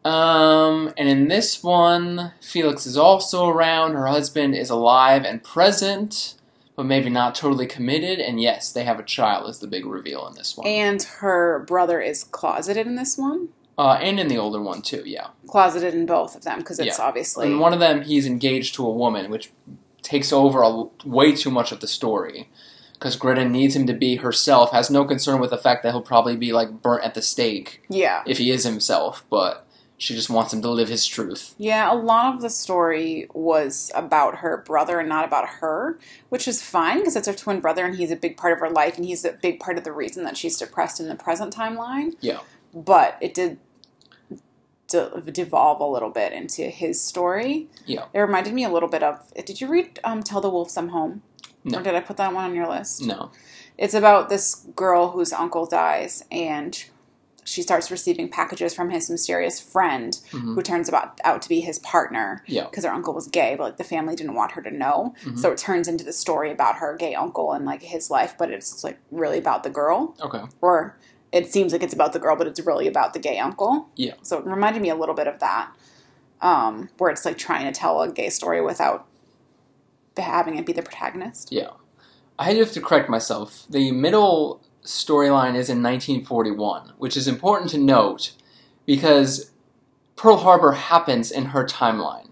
Um, 0.03 0.93
and 0.97 1.07
in 1.07 1.27
this 1.27 1.63
one, 1.63 2.33
Felix 2.41 2.85
is 2.85 2.97
also 2.97 3.47
around. 3.47 3.93
Her 3.93 4.07
husband 4.07 4.55
is 4.55 4.69
alive 4.69 5.23
and 5.23 5.43
present, 5.43 6.35
but 6.75 6.85
maybe 6.85 7.09
not 7.09 7.35
totally 7.35 7.67
committed. 7.67 8.19
And 8.19 8.41
yes, 8.41 8.71
they 8.71 8.83
have 8.83 8.99
a 8.99 9.03
child. 9.03 9.49
Is 9.49 9.59
the 9.59 9.67
big 9.67 9.85
reveal 9.85 10.27
in 10.27 10.33
this 10.35 10.57
one, 10.57 10.67
And 10.67 11.01
her 11.03 11.59
brother 11.67 12.01
is 12.01 12.23
closeted 12.23 12.87
in 12.87 12.95
this 12.95 13.17
one. 13.17 13.49
uh, 13.77 13.97
and 14.01 14.19
in 14.19 14.27
the 14.27 14.37
older 14.37 14.61
one 14.61 14.81
too. 14.81 15.03
Yeah. 15.05 15.27
Closeted 15.47 15.93
in 15.93 16.05
both 16.05 16.35
of 16.35 16.43
them 16.43 16.59
because 16.59 16.77
it's 16.79 16.97
Yeah. 16.99 17.05
obviously 17.05 17.47
In 17.47 17.59
one 17.59 17.73
of 17.73 17.79
them, 17.79 18.01
he's 18.03 18.25
engaged 18.25 18.75
to 18.75 18.85
a 18.85 18.91
woman, 18.91 19.31
which 19.31 19.51
takes 20.01 20.33
over 20.33 20.61
a, 20.61 20.83
way 21.05 21.31
too 21.35 21.49
much 21.51 21.71
of 21.71 21.79
the 21.79 21.87
story. 21.87 22.49
Because 22.93 23.15
Greta 23.15 23.45
needs 23.45 23.75
him 23.75 23.87
to 23.87 23.93
be 23.93 24.17
herself, 24.17 24.71
has 24.71 24.91
no 24.91 25.03
concern 25.05 25.39
with 25.39 25.49
the 25.49 25.57
fact 25.57 25.81
that 25.81 25.91
he'll 25.91 26.01
probably 26.03 26.35
be 26.35 26.51
like 26.53 26.83
burnt 26.83 27.03
at 27.03 27.15
the 27.15 27.21
stake 27.21 27.81
yeah. 27.89 28.21
if 28.27 28.37
he 28.37 28.51
is 28.51 28.63
himself, 28.63 29.25
but 29.31 29.65
she 30.01 30.15
just 30.15 30.31
wants 30.31 30.51
him 30.51 30.63
to 30.63 30.69
live 30.71 30.87
his 30.87 31.05
truth. 31.05 31.53
Yeah, 31.59 31.93
a 31.93 31.93
lot 31.93 32.33
of 32.33 32.41
the 32.41 32.49
story 32.49 33.27
was 33.35 33.91
about 33.93 34.37
her 34.37 34.57
brother 34.57 34.99
and 34.99 35.07
not 35.07 35.25
about 35.25 35.47
her, 35.59 35.99
which 36.29 36.47
is 36.47 36.59
fine 36.59 36.97
because 36.97 37.15
it's 37.15 37.27
her 37.27 37.35
twin 37.35 37.59
brother 37.59 37.85
and 37.85 37.95
he's 37.95 38.09
a 38.09 38.15
big 38.15 38.35
part 38.35 38.51
of 38.51 38.59
her 38.61 38.69
life 38.71 38.97
and 38.97 39.05
he's 39.05 39.23
a 39.23 39.33
big 39.33 39.59
part 39.59 39.77
of 39.77 39.83
the 39.83 39.91
reason 39.91 40.23
that 40.23 40.37
she's 40.37 40.57
depressed 40.57 40.99
in 40.99 41.07
the 41.07 41.13
present 41.13 41.55
timeline. 41.55 42.15
Yeah. 42.19 42.39
But 42.73 43.15
it 43.21 43.35
did 43.35 43.59
de- 44.87 45.21
devolve 45.21 45.79
a 45.79 45.85
little 45.85 46.09
bit 46.09 46.33
into 46.33 46.63
his 46.63 46.99
story. 46.99 47.67
Yeah. 47.85 48.05
It 48.11 48.21
reminded 48.21 48.55
me 48.55 48.63
a 48.63 48.69
little 48.69 48.89
bit 48.89 49.03
of. 49.03 49.31
Did 49.35 49.61
you 49.61 49.67
read 49.67 49.99
um, 50.03 50.23
Tell 50.23 50.41
the 50.41 50.49
Wolves 50.49 50.75
I'm 50.77 50.89
Home? 50.89 51.21
No. 51.63 51.77
Or 51.77 51.83
did 51.83 51.93
I 51.93 51.99
put 51.99 52.17
that 52.17 52.33
one 52.33 52.45
on 52.45 52.55
your 52.55 52.67
list? 52.67 53.05
No. 53.05 53.29
It's 53.77 53.93
about 53.93 54.29
this 54.29 54.65
girl 54.75 55.11
whose 55.11 55.31
uncle 55.31 55.67
dies 55.67 56.23
and 56.31 56.85
she 57.43 57.61
starts 57.61 57.89
receiving 57.89 58.29
packages 58.29 58.73
from 58.73 58.89
his 58.91 59.09
mysterious 59.09 59.59
friend 59.59 60.19
Mhm. 60.31 60.53
who 60.55 60.61
turns 60.61 60.87
about 60.87 61.19
out 61.23 61.41
to 61.41 61.49
be 61.49 61.59
his 61.59 61.79
partner 61.79 62.43
Yeah. 62.45 62.65
because 62.65 62.83
her 62.85 62.91
uncle 62.91 63.13
was 63.13 63.27
gay, 63.27 63.55
but 63.55 63.63
like 63.63 63.77
the 63.77 63.83
family 63.83 64.15
didn't 64.15 64.35
want 64.35 64.51
her 64.53 64.61
to 64.61 64.69
know. 64.71 65.13
Mhm. 65.23 65.39
So 65.39 65.51
it 65.51 65.57
turns 65.57 65.87
into 65.87 66.03
the 66.03 66.13
story 66.13 66.51
about 66.51 66.75
her 66.77 66.95
gay 66.95 67.15
uncle 67.15 67.51
and 67.53 67.65
like 67.65 67.81
his 67.81 68.09
life, 68.11 68.35
but 68.37 68.51
it's 68.51 68.83
like 68.83 68.99
really 69.11 69.37
about 69.39 69.63
the 69.63 69.69
girl, 69.69 70.15
Okay. 70.21 70.41
or 70.61 70.97
it 71.31 71.51
seems 71.51 71.71
like 71.73 71.81
it's 71.81 71.93
about 71.93 72.13
the 72.13 72.19
girl, 72.19 72.35
but 72.35 72.45
it's 72.47 72.59
really 72.59 72.87
about 72.87 73.13
the 73.13 73.19
gay 73.19 73.39
uncle. 73.39 73.87
Yeah. 73.95 74.13
So 74.21 74.37
it 74.37 74.45
reminded 74.45 74.81
me 74.81 74.89
a 74.89 74.95
little 74.95 75.15
bit 75.15 75.27
of 75.27 75.39
that, 75.39 75.71
um, 76.41 76.89
where 76.97 77.09
it's 77.09 77.25
like 77.25 77.37
trying 77.37 77.65
to 77.65 77.71
tell 77.77 78.01
a 78.01 78.11
gay 78.11 78.29
story 78.29 78.61
without 78.61 79.05
having 80.17 80.57
it 80.57 80.65
be 80.65 80.73
the 80.73 80.83
protagonist. 80.83 81.51
Yeah. 81.51 81.69
I 82.37 82.53
have 82.53 82.71
to 82.73 82.81
correct 82.81 83.09
myself. 83.09 83.63
The 83.69 83.91
middle 83.91 84.61
storyline 84.83 85.55
is 85.55 85.69
in 85.69 85.81
1941, 85.83 86.93
which 86.97 87.15
is 87.15 87.27
important 87.27 87.69
to 87.71 87.77
note 87.77 88.33
because 88.85 89.51
Pearl 90.15 90.37
Harbor 90.37 90.73
happens 90.73 91.31
in 91.31 91.45
her 91.45 91.65
timeline. 91.65 92.29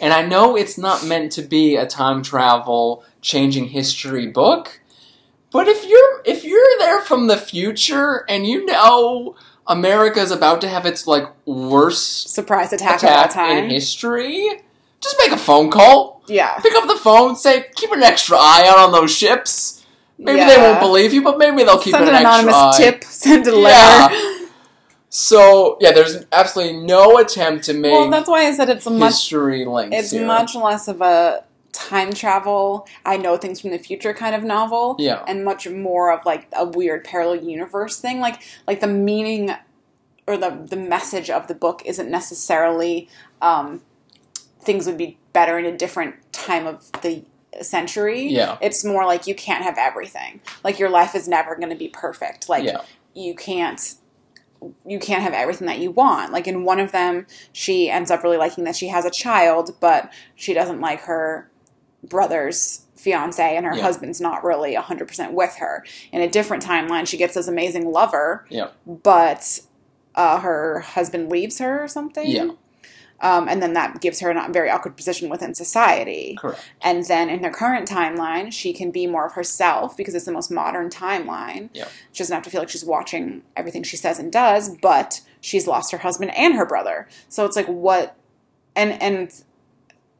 And 0.00 0.12
I 0.12 0.22
know 0.26 0.56
it's 0.56 0.78
not 0.78 1.04
meant 1.04 1.32
to 1.32 1.42
be 1.42 1.76
a 1.76 1.86
time 1.86 2.22
travel 2.22 3.04
changing 3.20 3.66
history 3.68 4.26
book, 4.26 4.80
but 5.52 5.68
if 5.68 5.86
you're 5.86 6.22
if 6.24 6.44
you're 6.44 6.78
there 6.78 7.00
from 7.02 7.26
the 7.26 7.36
future 7.36 8.24
and 8.28 8.46
you 8.46 8.64
know 8.64 9.36
America's 9.66 10.30
about 10.30 10.60
to 10.62 10.68
have 10.68 10.86
its 10.86 11.06
like 11.06 11.26
worst 11.44 12.30
Surprise 12.30 12.72
attack, 12.72 13.02
of 13.02 13.10
all 13.10 13.28
time. 13.28 13.58
in 13.58 13.70
history, 13.70 14.62
just 15.00 15.16
make 15.18 15.32
a 15.32 15.36
phone 15.36 15.70
call. 15.70 16.22
yeah. 16.28 16.58
Pick 16.60 16.74
up 16.74 16.88
the 16.88 16.96
phone, 16.96 17.36
say, 17.36 17.66
keep 17.74 17.92
an 17.92 18.02
extra 18.02 18.36
eye 18.38 18.66
out 18.68 18.78
on 18.78 18.92
those 18.92 19.14
ships. 19.14 19.79
Maybe 20.22 20.40
they 20.44 20.56
won't 20.58 20.80
believe 20.80 21.12
you, 21.12 21.22
but 21.22 21.38
maybe 21.38 21.64
they'll 21.64 21.78
keep 21.78 21.92
Send 21.92 22.08
an, 22.08 22.14
an 22.14 22.20
anonymous 22.20 22.76
tip. 22.76 23.04
Send 23.24 23.46
a 23.46 23.50
Yeah. 23.52 23.56
letter. 24.08 24.46
So 25.08 25.76
yeah, 25.80 25.92
there's 25.92 26.24
absolutely 26.30 26.76
no 26.78 27.18
attempt 27.18 27.64
to 27.64 27.72
make 27.74 27.92
Well, 27.92 28.10
that's 28.10 28.28
why 28.28 28.46
I 28.46 28.52
said 28.52 28.68
it's 28.68 28.86
a 28.86 28.90
much 28.90 29.12
history 29.14 29.64
links. 29.64 29.96
it's 29.96 30.10
here. 30.12 30.24
much 30.26 30.54
less 30.54 30.86
of 30.88 31.00
a 31.00 31.44
time 31.72 32.12
travel 32.12 32.84
i 33.06 33.16
know 33.16 33.36
things 33.36 33.60
from 33.60 33.70
the 33.70 33.78
future 33.78 34.12
kind 34.12 34.34
of 34.34 34.42
novel 34.42 34.96
Yeah. 34.98 35.22
and 35.28 35.44
much 35.44 35.68
more 35.68 36.12
of 36.12 36.26
like 36.26 36.48
a 36.52 36.64
weird 36.64 37.04
parallel 37.04 37.36
universe 37.44 38.00
thing 38.00 38.18
like 38.18 38.42
like 38.66 38.80
the 38.80 38.88
meaning 38.88 39.52
or 40.26 40.36
the 40.36 40.50
the 40.68 40.76
message 40.76 41.30
of 41.30 41.46
the 41.46 41.54
book 41.54 41.80
isn't 41.86 42.10
necessarily 42.10 43.08
um 43.40 43.82
things 44.60 44.84
would 44.86 44.98
be 44.98 45.16
better 45.32 45.60
in 45.60 45.64
a 45.64 45.74
different 45.76 46.16
time 46.32 46.66
of 46.66 46.90
the 47.02 47.22
century 47.62 48.28
Yeah. 48.28 48.56
it's 48.60 48.84
more 48.84 49.04
like 49.06 49.26
you 49.26 49.34
can't 49.34 49.64
have 49.64 49.76
everything 49.76 50.40
like 50.64 50.78
your 50.78 50.88
life 50.88 51.14
is 51.14 51.26
never 51.28 51.56
going 51.56 51.70
to 51.70 51.76
be 51.76 51.88
perfect 51.88 52.48
like 52.48 52.64
Yeah. 52.64 52.82
you 53.14 53.34
can't 53.34 53.94
you 54.86 54.98
can't 54.98 55.22
have 55.22 55.32
everything 55.32 55.66
that 55.68 55.78
you 55.78 55.90
want. 55.90 56.32
Like 56.32 56.46
in 56.46 56.64
one 56.64 56.80
of 56.80 56.92
them, 56.92 57.26
she 57.50 57.88
ends 57.88 58.10
up 58.10 58.22
really 58.22 58.36
liking 58.36 58.64
that 58.64 58.76
she 58.76 58.88
has 58.88 59.06
a 59.06 59.10
child, 59.10 59.74
but 59.80 60.12
she 60.34 60.52
doesn't 60.52 60.82
like 60.82 61.00
her 61.04 61.50
brother's 62.04 62.82
fiance 62.94 63.56
and 63.56 63.64
her 63.64 63.74
Yeah. 63.74 63.82
husband's 63.82 64.20
not 64.20 64.44
really 64.44 64.74
100% 64.74 65.32
with 65.32 65.56
her. 65.56 65.82
In 66.12 66.20
a 66.20 66.28
different 66.28 66.62
timeline, 66.62 67.06
she 67.06 67.16
gets 67.16 67.32
this 67.34 67.48
amazing 67.48 67.90
lover, 67.90 68.44
Yeah. 68.50 68.68
but 68.86 69.60
uh, 70.14 70.40
her 70.40 70.80
husband 70.80 71.30
leaves 71.30 71.58
her 71.58 71.82
or 71.82 71.88
something. 71.88 72.28
Yeah. 72.28 72.50
Um, 73.22 73.48
and 73.48 73.62
then 73.62 73.74
that 73.74 74.00
gives 74.00 74.20
her 74.20 74.30
a 74.30 74.52
very 74.52 74.70
awkward 74.70 74.96
position 74.96 75.28
within 75.28 75.54
society. 75.54 76.36
Correct. 76.38 76.60
And 76.80 77.04
then 77.04 77.28
in 77.28 77.44
her 77.44 77.50
current 77.50 77.88
timeline, 77.88 78.52
she 78.52 78.72
can 78.72 78.90
be 78.90 79.06
more 79.06 79.26
of 79.26 79.32
herself 79.34 79.96
because 79.96 80.14
it's 80.14 80.24
the 80.24 80.32
most 80.32 80.50
modern 80.50 80.88
timeline. 80.88 81.68
Yeah. 81.74 81.88
She 82.12 82.22
doesn't 82.22 82.34
have 82.34 82.44
to 82.44 82.50
feel 82.50 82.60
like 82.60 82.70
she's 82.70 82.84
watching 82.84 83.42
everything 83.56 83.82
she 83.82 83.96
says 83.96 84.18
and 84.18 84.32
does, 84.32 84.74
but 84.76 85.20
she's 85.40 85.66
lost 85.66 85.92
her 85.92 85.98
husband 85.98 86.32
and 86.34 86.54
her 86.54 86.64
brother. 86.64 87.08
So 87.28 87.44
it's 87.44 87.56
like 87.56 87.66
what 87.66 88.16
and 88.74 89.00
and 89.02 89.42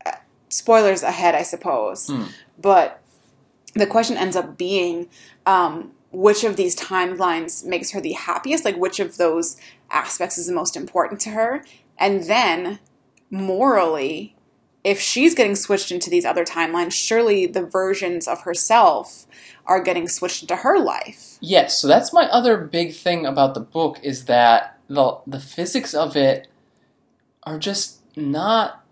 uh, 0.04 0.12
spoilers 0.48 1.02
ahead, 1.02 1.34
I 1.34 1.42
suppose. 1.42 2.08
Hmm. 2.08 2.24
But 2.60 3.00
the 3.74 3.86
question 3.86 4.16
ends 4.16 4.36
up 4.36 4.58
being 4.58 5.08
um, 5.46 5.92
which 6.12 6.44
of 6.44 6.56
these 6.56 6.76
timelines 6.76 7.64
makes 7.64 7.92
her 7.92 8.00
the 8.00 8.12
happiest? 8.12 8.64
Like 8.64 8.76
which 8.76 9.00
of 9.00 9.16
those 9.16 9.56
aspects 9.90 10.38
is 10.38 10.46
the 10.46 10.52
most 10.52 10.76
important 10.76 11.20
to 11.22 11.30
her? 11.30 11.64
And 11.98 12.24
then 12.24 12.78
morally, 13.30 14.34
if 14.82 15.00
she's 15.00 15.34
getting 15.34 15.54
switched 15.54 15.92
into 15.92 16.10
these 16.10 16.24
other 16.24 16.44
timelines, 16.44 16.92
surely 16.92 17.46
the 17.46 17.62
versions 17.64 18.26
of 18.26 18.42
herself 18.42 19.26
are 19.66 19.82
getting 19.82 20.08
switched 20.08 20.42
into 20.42 20.56
her 20.56 20.78
life. 20.78 21.38
Yes, 21.40 21.80
so 21.80 21.86
that's 21.86 22.12
my 22.12 22.24
other 22.26 22.56
big 22.56 22.94
thing 22.94 23.26
about 23.26 23.54
the 23.54 23.60
book 23.60 23.98
is 24.02 24.24
that 24.24 24.78
the 24.88 25.18
the 25.26 25.40
physics 25.40 25.94
of 25.94 26.16
it 26.16 26.48
are 27.44 27.58
just 27.58 28.00
not 28.16 28.84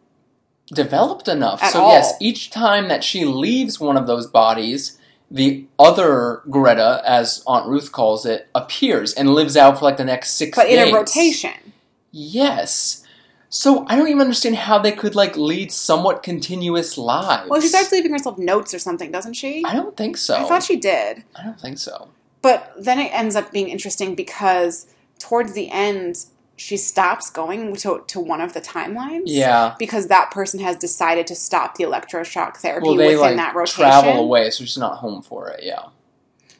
developed 0.72 1.28
enough. 1.28 1.62
At 1.62 1.72
so 1.72 1.82
all. 1.82 1.92
yes, 1.92 2.14
each 2.20 2.50
time 2.50 2.88
that 2.88 3.02
she 3.02 3.24
leaves 3.24 3.80
one 3.80 3.96
of 3.96 4.06
those 4.06 4.26
bodies, 4.26 4.98
the 5.30 5.66
other 5.78 6.42
Greta, 6.48 7.02
as 7.04 7.42
Aunt 7.46 7.66
Ruth 7.66 7.90
calls 7.92 8.24
it, 8.26 8.48
appears 8.54 9.12
and 9.14 9.34
lives 9.34 9.56
out 9.56 9.78
for 9.78 9.84
like 9.86 9.96
the 9.96 10.04
next 10.04 10.32
six 10.32 10.56
But 10.56 10.64
days. 10.64 10.78
in 10.86 10.94
a 10.94 10.96
rotation. 10.96 11.72
Yes. 12.12 13.04
So 13.50 13.86
I 13.88 13.96
don't 13.96 14.08
even 14.08 14.20
understand 14.20 14.56
how 14.56 14.78
they 14.78 14.92
could 14.92 15.14
like 15.14 15.36
lead 15.36 15.72
somewhat 15.72 16.22
continuous 16.22 16.98
lives. 16.98 17.48
Well, 17.48 17.60
she 17.60 17.68
starts 17.68 17.90
leaving 17.92 18.12
herself 18.12 18.36
notes 18.38 18.74
or 18.74 18.78
something, 18.78 19.10
doesn't 19.10 19.34
she? 19.34 19.64
I 19.64 19.74
don't 19.74 19.96
think 19.96 20.16
so. 20.18 20.36
I 20.36 20.44
thought 20.44 20.62
she 20.62 20.76
did. 20.76 21.24
I 21.34 21.44
don't 21.44 21.58
think 21.60 21.78
so. 21.78 22.08
But 22.42 22.72
then 22.78 22.98
it 22.98 23.10
ends 23.12 23.36
up 23.36 23.50
being 23.50 23.68
interesting 23.68 24.14
because 24.14 24.86
towards 25.18 25.54
the 25.54 25.70
end, 25.70 26.26
she 26.56 26.76
stops 26.76 27.30
going 27.30 27.74
to, 27.76 28.04
to 28.08 28.20
one 28.20 28.40
of 28.40 28.52
the 28.52 28.60
timelines. 28.60 29.22
Yeah. 29.26 29.74
Because 29.78 30.08
that 30.08 30.30
person 30.30 30.60
has 30.60 30.76
decided 30.76 31.26
to 31.28 31.34
stop 31.34 31.76
the 31.76 31.84
electroshock 31.84 32.56
therapy 32.58 32.86
Well, 32.86 32.96
they 32.96 33.06
within 33.16 33.20
like 33.20 33.36
that 33.36 33.54
rotation. 33.54 33.84
travel 33.84 34.18
away, 34.20 34.50
so 34.50 34.64
she's 34.64 34.76
not 34.78 34.96
home 34.98 35.22
for 35.22 35.48
it. 35.48 35.60
Yeah. 35.62 35.86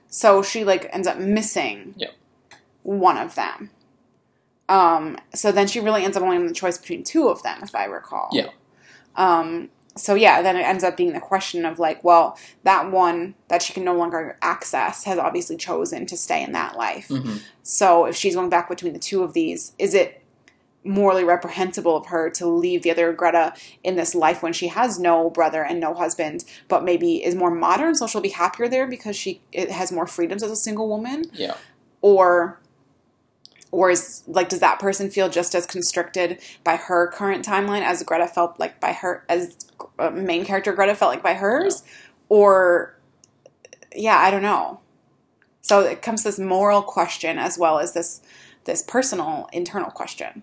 So 0.08 0.42
she 0.42 0.64
like 0.64 0.88
ends 0.92 1.06
up 1.06 1.18
missing 1.18 1.94
Yep. 1.98 2.14
one 2.82 3.18
of 3.18 3.34
them. 3.34 3.70
Um, 4.68 5.16
so 5.34 5.50
then 5.52 5.66
she 5.66 5.80
really 5.80 6.04
ends 6.04 6.16
up 6.16 6.22
only 6.22 6.36
having 6.36 6.48
the 6.48 6.54
choice 6.54 6.78
between 6.78 7.02
two 7.04 7.28
of 7.28 7.42
them, 7.42 7.60
if 7.62 7.74
I 7.74 7.84
recall. 7.86 8.28
Yeah. 8.32 8.48
Um, 9.16 9.70
so 9.96 10.14
yeah, 10.14 10.42
then 10.42 10.56
it 10.56 10.60
ends 10.60 10.84
up 10.84 10.96
being 10.96 11.12
the 11.12 11.20
question 11.20 11.64
of 11.64 11.78
like, 11.78 12.04
well, 12.04 12.38
that 12.62 12.90
one 12.92 13.34
that 13.48 13.62
she 13.62 13.72
can 13.72 13.82
no 13.84 13.94
longer 13.94 14.38
access 14.42 15.04
has 15.04 15.18
obviously 15.18 15.56
chosen 15.56 16.06
to 16.06 16.16
stay 16.16 16.42
in 16.42 16.52
that 16.52 16.76
life. 16.76 17.08
hmm 17.08 17.38
So 17.62 18.04
if 18.04 18.14
she's 18.14 18.34
going 18.36 18.50
back 18.50 18.68
between 18.68 18.92
the 18.92 18.98
two 19.00 19.22
of 19.22 19.32
these, 19.32 19.72
is 19.78 19.94
it 19.94 20.22
morally 20.84 21.24
reprehensible 21.24 21.96
of 21.96 22.06
her 22.06 22.30
to 22.30 22.46
leave 22.46 22.82
the 22.82 22.90
other 22.90 23.12
Greta 23.12 23.52
in 23.82 23.96
this 23.96 24.14
life 24.14 24.42
when 24.42 24.52
she 24.52 24.68
has 24.68 24.98
no 24.98 25.28
brother 25.30 25.64
and 25.64 25.80
no 25.80 25.92
husband, 25.92 26.44
but 26.68 26.84
maybe 26.84 27.24
is 27.24 27.34
more 27.34 27.50
modern, 27.50 27.94
so 27.96 28.06
she'll 28.06 28.20
be 28.20 28.28
happier 28.28 28.68
there 28.68 28.86
because 28.86 29.16
she 29.16 29.40
it 29.52 29.70
has 29.70 29.90
more 29.90 30.06
freedoms 30.06 30.42
as 30.44 30.50
a 30.52 30.56
single 30.56 30.88
woman, 30.88 31.24
Yeah. 31.32 31.56
or 32.00 32.60
or 33.70 33.90
is 33.90 34.22
like 34.26 34.48
does 34.48 34.60
that 34.60 34.78
person 34.78 35.10
feel 35.10 35.28
just 35.28 35.54
as 35.54 35.66
constricted 35.66 36.40
by 36.64 36.76
her 36.76 37.08
current 37.08 37.44
timeline 37.44 37.82
as 37.82 38.02
Greta 38.02 38.26
felt 38.26 38.58
like 38.58 38.80
by 38.80 38.92
her 38.92 39.24
as 39.28 39.56
uh, 39.98 40.10
main 40.10 40.44
character 40.44 40.72
Greta 40.72 40.94
felt 40.94 41.12
like 41.12 41.22
by 41.22 41.34
hers, 41.34 41.82
or 42.28 42.98
yeah, 43.94 44.18
I 44.18 44.30
don't 44.30 44.42
know. 44.42 44.80
So 45.60 45.80
it 45.80 46.02
comes 46.02 46.22
this 46.24 46.38
moral 46.38 46.82
question 46.82 47.38
as 47.38 47.58
well 47.58 47.78
as 47.78 47.92
this 47.92 48.22
this 48.64 48.82
personal 48.82 49.48
internal 49.52 49.90
question. 49.90 50.42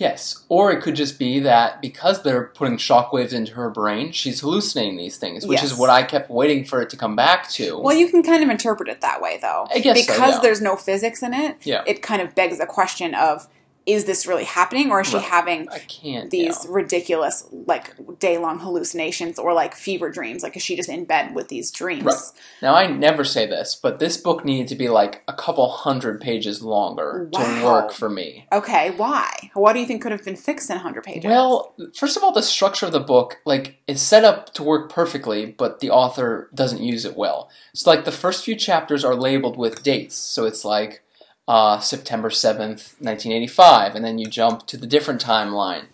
Yes. 0.00 0.44
Or 0.48 0.72
it 0.72 0.80
could 0.80 0.96
just 0.96 1.18
be 1.18 1.40
that 1.40 1.82
because 1.82 2.22
they're 2.22 2.46
putting 2.46 2.78
shockwaves 2.78 3.34
into 3.34 3.52
her 3.52 3.68
brain, 3.68 4.12
she's 4.12 4.40
hallucinating 4.40 4.96
these 4.96 5.18
things, 5.18 5.46
which 5.46 5.62
is 5.62 5.74
what 5.74 5.90
I 5.90 6.04
kept 6.04 6.30
waiting 6.30 6.64
for 6.64 6.80
it 6.80 6.88
to 6.90 6.96
come 6.96 7.14
back 7.14 7.50
to. 7.50 7.78
Well, 7.78 7.94
you 7.94 8.08
can 8.08 8.22
kind 8.22 8.42
of 8.42 8.48
interpret 8.48 8.88
it 8.88 9.02
that 9.02 9.20
way 9.20 9.38
though. 9.42 9.68
I 9.72 9.78
guess 9.78 10.06
so, 10.06 10.12
because 10.12 10.34
yeah. 10.36 10.40
there's 10.40 10.62
no 10.62 10.74
physics 10.74 11.22
in 11.22 11.34
it, 11.34 11.58
Yeah. 11.64 11.84
it 11.86 12.00
kind 12.00 12.22
of 12.22 12.34
begs 12.34 12.58
the 12.58 12.66
question 12.66 13.14
of 13.14 13.46
is 13.92 14.04
this 14.04 14.26
really 14.26 14.44
happening 14.44 14.90
or 14.90 15.00
is 15.00 15.08
she 15.08 15.16
Right. 15.16 15.24
having 15.24 15.68
I 15.70 15.78
can't. 15.80 16.30
these 16.30 16.64
yeah. 16.64 16.70
ridiculous 16.72 17.46
like 17.50 17.94
day 18.18 18.38
long 18.38 18.58
hallucinations 18.58 19.38
or 19.38 19.52
like 19.52 19.74
fever 19.74 20.10
dreams. 20.10 20.42
Like 20.42 20.56
is 20.56 20.62
she 20.62 20.76
just 20.76 20.88
in 20.88 21.04
bed 21.04 21.34
with 21.34 21.48
these 21.48 21.70
dreams? 21.70 22.04
Right. 22.04 22.16
Now, 22.62 22.74
I 22.74 22.86
never 22.86 23.24
say 23.24 23.46
this, 23.46 23.74
but 23.74 23.98
this 23.98 24.16
book 24.16 24.44
needed 24.44 24.68
to 24.68 24.74
be 24.74 24.88
like 24.88 25.22
a 25.28 25.32
couple 25.32 25.68
hundred 25.70 26.20
pages 26.20 26.62
longer 26.62 27.28
to 27.32 27.64
work 27.64 27.92
for 27.92 28.08
me. 28.08 28.46
Okay, 28.52 28.90
why? 28.92 29.50
What 29.54 29.72
do 29.72 29.80
you 29.80 29.86
think 29.86 30.02
could 30.02 30.12
have 30.12 30.24
been 30.24 30.36
fixed 30.36 30.70
in 30.70 30.76
100 30.76 31.02
pages? 31.04 31.24
Well, 31.28 31.74
first 31.94 32.16
of 32.16 32.22
all, 32.22 32.32
the 32.32 32.42
structure 32.42 32.86
of 32.86 32.92
the 32.92 33.00
book 33.00 33.38
like 33.44 33.76
is 33.86 34.00
set 34.00 34.24
up 34.24 34.52
to 34.54 34.62
work 34.62 34.90
perfectly, 34.90 35.46
but 35.46 35.80
the 35.80 35.90
author 35.90 36.48
doesn't 36.54 36.82
use 36.82 37.04
it 37.04 37.16
well. 37.16 37.48
So, 37.74 37.90
like 37.90 38.04
the 38.04 38.12
first 38.12 38.44
few 38.44 38.56
chapters 38.56 39.04
are 39.04 39.14
labeled 39.14 39.56
with 39.56 39.82
dates, 39.82 40.14
so 40.16 40.44
it's 40.44 40.64
like 40.64 41.02
uh, 41.48 41.80
September 41.80 42.30
seventh, 42.30 42.94
nineteen 43.00 43.32
eighty-five, 43.32 43.94
and 43.94 44.04
then 44.04 44.18
you 44.18 44.26
jump 44.26 44.66
to 44.66 44.76
the 44.76 44.86
different 44.86 45.22
timeline. 45.22 45.86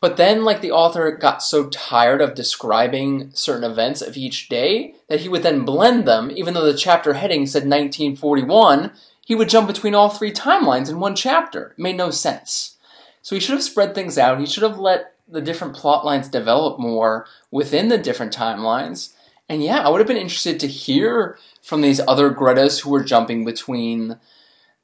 But 0.00 0.16
then, 0.16 0.44
like 0.44 0.60
the 0.60 0.70
author 0.70 1.10
got 1.10 1.42
so 1.42 1.68
tired 1.68 2.20
of 2.20 2.34
describing 2.34 3.30
certain 3.32 3.68
events 3.68 4.02
of 4.02 4.16
each 4.16 4.48
day 4.48 4.94
that 5.08 5.20
he 5.20 5.28
would 5.28 5.42
then 5.42 5.64
blend 5.64 6.06
them, 6.06 6.30
even 6.30 6.54
though 6.54 6.70
the 6.70 6.78
chapter 6.78 7.14
heading 7.14 7.46
said 7.46 7.62
1941. 7.62 8.92
He 9.24 9.34
would 9.34 9.48
jump 9.48 9.66
between 9.66 9.94
all 9.94 10.08
three 10.08 10.32
timelines 10.32 10.88
in 10.88 11.00
one 11.00 11.16
chapter. 11.16 11.70
It 11.70 11.82
made 11.82 11.96
no 11.96 12.12
sense. 12.12 12.76
So 13.22 13.34
he 13.34 13.40
should 13.40 13.54
have 13.54 13.62
spread 13.64 13.92
things 13.92 14.16
out. 14.16 14.38
He 14.38 14.46
should 14.46 14.62
have 14.62 14.78
let 14.78 15.14
the 15.28 15.40
different 15.40 15.74
plot 15.74 16.04
lines 16.04 16.28
develop 16.28 16.78
more 16.78 17.26
within 17.50 17.88
the 17.88 17.98
different 17.98 18.32
timelines. 18.32 19.14
And 19.48 19.62
yeah, 19.62 19.80
I 19.80 19.88
would 19.88 19.98
have 19.98 20.06
been 20.06 20.16
interested 20.16 20.60
to 20.60 20.68
hear 20.68 21.38
from 21.62 21.80
these 21.80 22.00
other 22.06 22.30
Gretas 22.30 22.82
who 22.82 22.90
were 22.90 23.02
jumping 23.02 23.44
between 23.44 24.18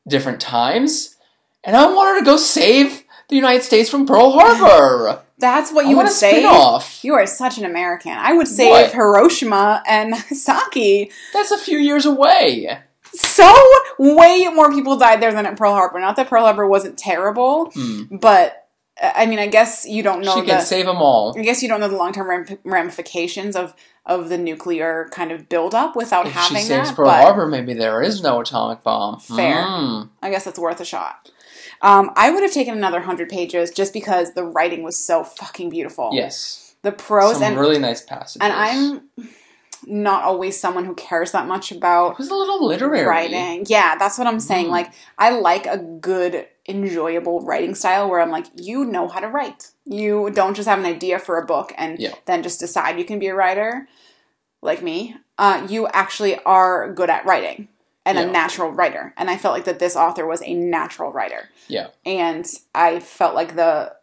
different 0.06 0.40
times. 0.40 1.16
And 1.64 1.76
I 1.76 1.86
want 1.92 2.08
her 2.16 2.18
to 2.20 2.24
go 2.24 2.36
save 2.36 3.04
the 3.28 3.36
United 3.36 3.62
States 3.62 3.88
from 3.88 4.06
Pearl 4.06 4.32
Harbor. 4.32 5.22
That's 5.38 5.72
what 5.72 5.86
you 5.86 5.96
want 5.96 6.08
would 6.08 6.14
say. 6.14 6.42
You 7.02 7.14
are 7.14 7.26
such 7.26 7.58
an 7.58 7.64
American. 7.64 8.12
I 8.12 8.32
would 8.32 8.46
save 8.48 8.70
What? 8.70 8.92
Hiroshima 8.92 9.82
and 9.88 10.10
Nagasaki. 10.12 11.10
That's 11.32 11.50
a 11.50 11.58
few 11.58 11.78
years 11.78 12.06
away. 12.06 12.78
So 13.14 13.52
way 13.98 14.48
more 14.54 14.72
people 14.72 14.96
died 14.96 15.20
there 15.20 15.32
than 15.32 15.46
at 15.46 15.56
Pearl 15.56 15.72
Harbor. 15.74 16.00
Not 16.00 16.16
that 16.16 16.28
Pearl 16.28 16.44
Harbor 16.44 16.66
wasn't 16.66 16.98
terrible, 16.98 17.70
Hmm. 17.74 18.02
but 18.16 18.68
uh, 19.02 19.12
I 19.14 19.26
mean, 19.26 19.38
I 19.38 19.46
guess 19.48 19.84
you 19.86 20.02
don't 20.02 20.22
know 20.22 20.34
she 20.34 20.40
the. 20.42 20.46
can 20.46 20.60
save 20.62 20.86
them 20.86 20.96
all. 20.98 21.34
I 21.38 21.42
guess 21.42 21.62
you 21.62 21.68
don't 21.68 21.80
know 21.80 21.88
the 21.88 21.96
long 21.96 22.12
term 22.12 22.46
ramifications 22.64 23.56
of 23.56 23.74
of 24.04 24.28
the 24.28 24.38
nuclear 24.38 25.08
kind 25.12 25.30
of 25.30 25.48
buildup 25.48 25.94
without 25.94 26.26
If 26.26 26.32
having 26.32 26.56
she 26.58 26.62
saves 26.64 26.88
that. 26.88 26.96
Pearl 26.96 27.10
Harbor, 27.10 27.46
maybe 27.46 27.72
there 27.74 28.02
is 28.02 28.22
no 28.22 28.40
atomic 28.40 28.82
bomb. 28.82 29.20
Fair. 29.20 29.62
Hmm. 29.64 30.02
I 30.20 30.30
guess 30.30 30.46
it's 30.46 30.58
worth 30.58 30.80
a 30.80 30.84
shot. 30.84 31.30
Um, 31.82 32.10
I 32.16 32.30
would 32.30 32.42
have 32.42 32.52
taken 32.52 32.74
another 32.76 33.00
hundred 33.00 33.28
pages 33.28 33.70
just 33.70 33.92
because 33.92 34.34
the 34.34 34.44
writing 34.44 34.82
was 34.82 35.04
so 35.06 35.22
fucking 35.24 35.70
beautiful. 35.70 36.10
Yes. 36.12 36.74
the 36.82 36.92
prose 36.92 37.34
Some 37.34 37.42
and 37.44 37.58
really 37.58 37.78
nice 37.78 38.02
passages. 38.02 38.38
and 38.40 38.52
I'm 38.52 39.28
not 39.86 40.22
always 40.24 40.58
someone 40.60 40.84
who 40.84 40.94
cares 40.94 41.32
that 41.32 41.46
much 41.48 41.72
about 41.72 42.12
It 42.12 42.18
was 42.18 42.28
a 42.30 42.34
little 42.34 42.64
literary. 42.66 43.06
writing. 43.06 43.64
Yeah, 43.68 43.96
that's 43.96 44.16
what 44.18 44.26
I'm 44.28 44.38
saying. 44.40 44.66
Mm. 44.66 44.70
Like 44.70 44.92
I 45.18 45.30
like 45.30 45.66
a 45.66 45.78
good, 45.78 46.46
enjoyable 46.68 47.40
writing 47.40 47.74
style 47.74 48.08
where 48.08 48.20
I'm 48.20 48.30
like, 48.30 48.46
you 48.54 48.84
know 48.84 49.08
how 49.08 49.20
to 49.20 49.28
write. 49.28 49.70
You 49.84 50.30
don't 50.30 50.54
just 50.54 50.68
have 50.68 50.78
an 50.78 50.84
idea 50.86 51.18
for 51.18 51.38
a 51.38 51.44
book 51.46 51.72
and 51.76 51.98
Yeah. 51.98 52.14
then 52.26 52.42
just 52.42 52.60
decide 52.60 52.98
you 52.98 53.04
can 53.04 53.18
be 53.18 53.26
a 53.28 53.34
writer, 53.34 53.88
like 54.62 54.82
me. 54.82 55.16
Uh, 55.38 55.66
you 55.68 55.88
actually 55.88 56.38
are 56.44 56.92
good 56.92 57.10
at 57.10 57.24
writing 57.26 57.68
and 58.06 58.16
Yeah. 58.16 58.24
a 58.24 58.30
natural 58.30 58.70
writer. 58.70 59.12
And 59.16 59.28
I 59.28 59.36
felt 59.36 59.54
like 59.54 59.64
that 59.64 59.78
this 59.80 59.96
author 59.96 60.24
was 60.26 60.42
a 60.42 60.54
natural 60.54 61.10
writer. 61.12 61.48
Yeah. 61.66 61.88
And 62.06 62.46
I 62.74 63.00
felt 63.00 63.34
like 63.34 63.56
the 63.56 63.94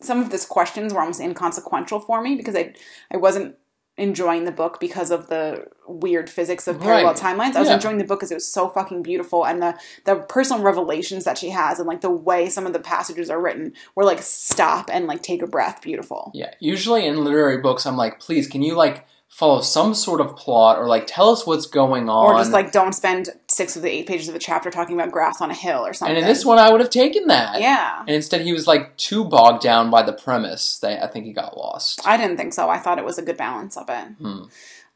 some 0.00 0.20
of 0.20 0.30
these 0.30 0.46
questions 0.46 0.94
were 0.94 1.00
almost 1.00 1.20
inconsequential 1.20 1.98
for 2.00 2.20
me 2.22 2.36
because 2.36 2.54
I 2.54 2.74
I 3.12 3.16
wasn't 3.16 3.56
enjoying 3.98 4.44
the 4.44 4.52
book 4.52 4.78
because 4.80 5.10
of 5.10 5.28
the 5.28 5.66
weird 5.86 6.30
physics 6.30 6.66
of 6.68 6.80
parallel 6.80 7.06
Right. 7.12 7.16
timelines. 7.16 7.56
I 7.56 7.60
was 7.60 7.68
Yeah. 7.68 7.74
enjoying 7.74 7.98
the 7.98 8.04
book 8.04 8.20
because 8.20 8.30
it 8.30 8.34
was 8.36 8.46
so 8.46 8.68
fucking 8.68 9.02
beautiful 9.02 9.44
and 9.44 9.60
the 9.62 9.74
the 10.04 10.16
personal 10.16 10.62
revelations 10.62 11.24
that 11.24 11.36
she 11.36 11.50
has 11.50 11.78
and 11.78 11.88
like 11.88 12.00
the 12.00 12.10
way 12.10 12.48
some 12.48 12.66
of 12.66 12.72
the 12.72 12.78
passages 12.78 13.28
are 13.30 13.40
written 13.40 13.72
were 13.94 14.04
like 14.04 14.22
stop 14.22 14.88
and 14.92 15.06
like 15.06 15.22
take 15.22 15.42
a 15.42 15.46
breath 15.46 15.82
beautiful. 15.82 16.30
Yeah. 16.34 16.50
Usually 16.60 17.06
in 17.06 17.24
literary 17.24 17.58
books, 17.58 17.84
I'm 17.86 17.96
like, 17.96 18.20
please, 18.20 18.46
can 18.46 18.62
you 18.62 18.74
like 18.74 19.04
follow 19.28 19.60
some 19.60 19.94
sort 19.94 20.20
of 20.20 20.34
plot 20.36 20.78
or 20.78 20.88
like 20.88 21.06
tell 21.06 21.30
us 21.30 21.46
what's 21.46 21.66
going 21.66 22.08
on? 22.08 22.34
Or 22.34 22.38
just 22.38 22.50
like 22.50 22.72
don't 22.72 22.92
spend 22.92 23.28
six 23.48 23.76
of 23.76 23.82
the 23.82 23.90
eight 23.90 24.06
pages 24.06 24.28
of 24.28 24.34
a 24.34 24.38
chapter 24.38 24.70
talking 24.70 24.98
about 24.98 25.12
grass 25.12 25.40
on 25.40 25.50
a 25.50 25.54
hill 25.54 25.86
or 25.86 25.92
something. 25.92 26.16
And 26.16 26.24
in 26.24 26.28
this 26.28 26.44
one, 26.44 26.58
I 26.58 26.70
would 26.70 26.80
have 26.80 26.90
taken 26.90 27.28
that. 27.28 27.60
yeah. 27.60 28.00
And 28.00 28.10
instead, 28.10 28.40
he 28.40 28.52
was 28.52 28.66
like 28.66 28.96
too 28.96 29.24
bogged 29.24 29.62
down 29.62 29.90
by 29.90 30.02
the 30.02 30.12
premise 30.12 30.78
that 30.80 31.02
I 31.02 31.06
think 31.06 31.26
he 31.26 31.32
got 31.32 31.56
lost. 31.56 32.06
I 32.06 32.16
didn't 32.16 32.36
think 32.36 32.52
so. 32.52 32.68
I 32.68 32.78
thought 32.78 32.98
it 32.98 33.04
was 33.04 33.18
a 33.18 33.22
good 33.22 33.36
balance 33.36 33.76
of 33.76 33.88
it. 33.88 34.08
Hmm. 34.20 34.42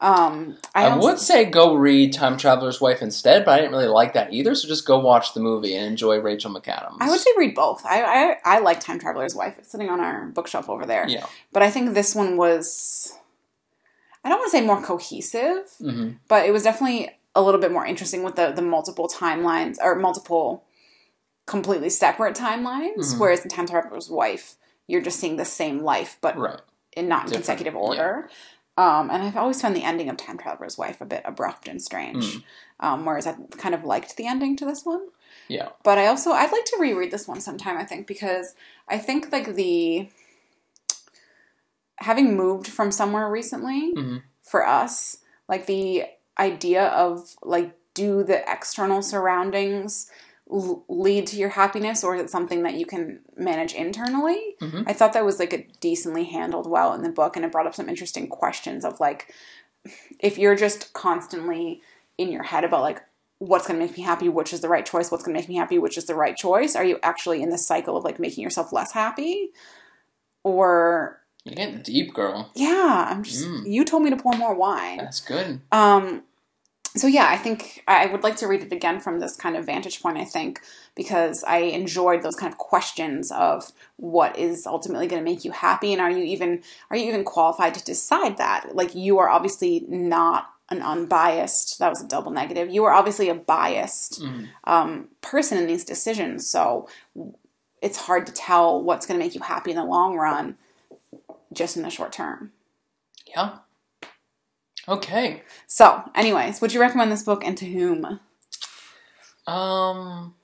Um, 0.01 0.59
I, 0.75 0.87
I, 0.87 0.97
would 0.97 1.21
say 1.21 1.45
go 1.45 1.77
read 1.77 2.13
Time 2.13 2.37
Traveler's 2.37 2.81
Wife 2.81 3.03
instead, 3.03 3.45
but 3.45 3.53
I 3.53 3.59
didn't 3.59 3.71
really 3.71 3.87
like 3.87 4.15
that 4.15 4.33
either. 4.33 4.57
So 4.57 4.67
just 4.67 4.85
go 4.85 4.99
watch 4.99 5.33
the 5.33 5.39
movie 5.39 5.77
and 5.77 5.87
enjoy 5.87 6.19
Rachel 6.19 6.53
McAdams. 6.53 6.97
I 6.99 7.09
would 7.09 7.21
say 7.21 7.31
read 7.39 7.55
both. 7.55 7.87
I, 7.87 8.03
I 8.03 8.57
I 8.57 8.59
like 8.59 8.81
Time 8.81 8.99
Traveler's 8.99 9.37
Wife. 9.37 9.55
It's 9.59 9.71
sitting 9.71 9.89
on 9.89 10.01
our 10.01 10.27
bookshelf 10.27 10.69
over 10.69 10.85
there. 10.85 11.09
Yeah. 11.09 11.25
But 11.53 11.63
I 11.63 11.71
think 11.71 11.95
this 11.95 12.17
one 12.17 12.37
was 12.37 13.17
I 14.25 14.29
don't 14.29 14.39
want 14.39 14.51
to 14.53 14.57
say 14.59 14.65
more 14.65 14.83
cohesive, 14.83 15.69
hmm 15.79 16.11
but 16.29 16.47
it 16.47 16.53
was 16.53 16.63
definitely 16.63 17.11
a 17.35 17.43
little 17.43 17.61
bit 17.61 17.73
more 17.73 17.87
interesting 17.87 18.23
with 18.23 18.37
the 18.37 18.53
the 18.53 18.63
multiple 18.63 19.09
timelines 19.09 19.77
or 19.83 19.95
multiple 19.95 20.65
completely 21.47 21.91
separate 21.91 22.37
timelines. 22.37 23.15
Mhm. 23.15 23.19
Whereas 23.19 23.41
in 23.41 23.49
Time 23.51 23.67
Traveler's 23.67 24.09
Wife, 24.09 24.57
you're 24.87 25.01
just 25.01 25.19
seeing 25.19 25.37
the 25.37 25.45
same 25.45 25.81
life, 25.83 26.19
but 26.21 26.37
Right. 26.37 26.61
in 26.97 27.09
not 27.09 27.27
in 27.27 27.33
consecutive 27.33 27.75
yeah. 27.75 27.81
order. 27.81 28.31
Um, 28.79 29.11
and 29.11 29.23
I've 29.23 29.37
always 29.37 29.61
found 29.61 29.77
the 29.77 29.83
ending 29.83 30.09
of 30.09 30.17
Time 30.17 30.39
Traveler's 30.39 30.79
Wife 30.79 31.01
a 31.01 31.05
bit 31.05 31.23
abrupt 31.27 31.69
and 31.69 31.83
strange. 31.83 32.37
Mm. 32.37 32.45
Um, 32.81 33.05
whereas 33.05 33.27
I 33.27 33.35
kind 33.59 33.75
of 33.75 33.85
liked 33.85 34.17
the 34.17 34.27
ending 34.27 34.57
to 34.57 34.65
this 34.65 34.85
one. 34.85 35.09
Yeah. 35.49 35.71
But 35.83 35.99
I 35.99 36.07
also 36.07 36.31
I'd 36.33 36.53
like 36.53 36.65
to 36.67 36.77
reread 36.79 37.11
this 37.11 37.29
one 37.29 37.41
sometime. 37.41 37.77
I 37.77 37.85
think 37.85 38.07
because 38.07 38.55
I 38.89 38.99
think 38.99 39.31
like 39.33 39.55
the 39.55 40.09
having 42.03 42.37
moved 42.37 42.67
from 42.67 42.91
somewhere 42.93 43.29
recently 43.31 43.93
Mhm. 43.95 44.23
for 44.43 44.67
us, 44.67 45.19
like 45.49 45.67
the 45.67 46.05
idea 46.39 46.87
of 46.89 47.37
like, 47.43 47.77
do 47.95 48.23
the 48.25 48.41
external 48.51 49.03
surroundings 49.03 50.11
l- 50.51 50.85
lead 50.89 51.27
to 51.29 51.37
your 51.37 51.51
happiness, 51.51 52.03
or 52.05 52.15
is 52.17 52.23
it 52.23 52.31
something 52.31 52.63
that 52.63 52.75
you 52.75 52.85
can 52.87 53.21
manage 53.37 53.75
internally? 53.75 54.57
Mhm. 54.61 54.85
I 54.87 54.93
thought 54.93 55.13
that 55.15 55.25
was 55.25 55.39
like 55.39 55.53
a 55.53 55.67
decently 55.81 56.25
handled 56.25 56.69
well 56.69 56.93
in 56.95 57.03
the 57.03 57.09
book, 57.11 57.37
and 57.37 57.45
it 57.45 57.53
brought 57.53 57.67
up 57.67 57.75
some 57.75 57.89
interesting 57.89 58.29
questions 58.29 58.85
of 58.85 58.99
like, 59.01 59.33
if 60.21 60.39
you're 60.39 60.55
just 60.57 60.93
constantly 60.93 61.83
in 62.19 62.31
your 62.31 62.43
head 62.45 62.65
about 62.65 62.83
like 62.83 63.03
what's 63.39 63.67
going 63.67 63.79
to 63.81 63.85
make 63.85 63.97
me 63.97 64.03
happy, 64.05 64.29
which 64.29 64.53
is 64.53 64.61
the 64.61 64.69
right 64.69 64.87
choice, 64.87 65.11
what's 65.11 65.25
going 65.25 65.35
to 65.35 65.41
make 65.41 65.49
me 65.49 65.57
happy, 65.57 65.79
which 65.79 65.99
is 65.99 66.05
the 66.07 66.15
right 66.15 66.37
choice, 66.37 66.77
are 66.77 66.85
you 66.85 66.99
actually 67.03 67.43
in 67.43 67.51
the 67.51 67.59
cycle 67.59 67.97
of 67.97 68.05
like 68.05 68.19
making 68.21 68.43
yourself 68.45 68.73
less 68.73 68.93
happy? 68.93 69.53
Or 70.45 71.21
You're 71.45 71.55
getting 71.57 71.83
deep, 71.83 72.15
girl. 72.15 72.51
yeah, 72.55 73.07
I'm 73.11 73.23
just 73.23 73.45
Mm. 73.47 73.63
you 73.67 73.85
told 73.85 74.03
me 74.05 74.11
to 74.11 74.17
pour 74.17 74.33
more 74.35 74.55
wine. 74.55 74.99
That's 74.99 75.21
good. 75.21 75.61
Um 75.73 76.23
so 76.95 77.07
yeah, 77.07 77.27
I 77.31 77.39
think 77.39 77.83
I 77.89 78.05
would 78.05 78.23
like 78.23 78.37
to 78.37 78.47
read 78.47 78.61
it 78.61 78.71
again 78.73 79.01
from 79.01 79.19
this 79.19 79.35
kind 79.35 79.57
of 79.57 79.65
vantage 79.65 80.03
point, 80.03 80.19
I 80.19 80.25
think, 80.27 80.61
because 80.95 81.43
I 81.43 81.59
enjoyed 81.61 82.23
those 82.23 82.37
kind 82.37 82.53
of 82.53 82.59
questions 82.59 83.33
of 83.33 83.73
what 83.97 84.39
is 84.39 84.67
ultimately 84.67 85.07
going 85.07 85.25
to 85.25 85.31
make 85.31 85.43
you 85.43 85.53
happy 85.53 85.93
and 85.95 86.03
are 86.03 86.11
you 86.11 86.23
even 86.23 86.63
are 86.91 86.97
you 86.99 87.07
even 87.09 87.25
qualified 87.25 87.73
to 87.75 87.85
decide 87.85 88.37
that? 88.37 88.77
Like 88.77 88.95
you 88.95 89.19
are 89.19 89.31
obviously 89.31 89.87
not 89.89 90.51
an 90.69 90.83
unbiased 90.83 91.79
that 91.79 91.89
was 91.89 92.03
a 92.03 92.07
double 92.09 92.31
negative. 92.31 92.69
You 92.71 92.85
are 92.85 92.93
obviously 92.93 93.29
a 93.31 93.35
biased 93.35 94.21
Mm. 94.23 94.49
um, 94.65 95.09
person 95.23 95.57
in 95.59 95.67
these 95.67 95.85
decisions. 95.85 96.49
So 96.49 96.89
it's 97.81 97.97
hard 97.97 98.27
to 98.27 98.33
tell 98.33 98.83
what's 98.83 99.07
going 99.07 99.19
to 99.19 99.25
make 99.25 99.35
you 99.35 99.41
happy 99.41 99.71
in 99.71 99.77
the 99.79 99.85
long 99.85 100.15
run 100.17 100.57
just 101.53 101.77
in 101.77 101.83
the 101.83 101.91
short 101.91 102.13
term. 102.13 102.53
Yeah. 103.27 103.59
Okay. 104.89 105.43
So, 105.67 106.03
anyways, 106.15 106.61
would 106.61 106.73
you 106.73 106.81
recommend 106.81 107.13
this 107.13 107.23
book 107.23 107.45
and 107.45 107.57
to 107.59 107.67
whom? 107.67 108.05
Um, 109.47 110.35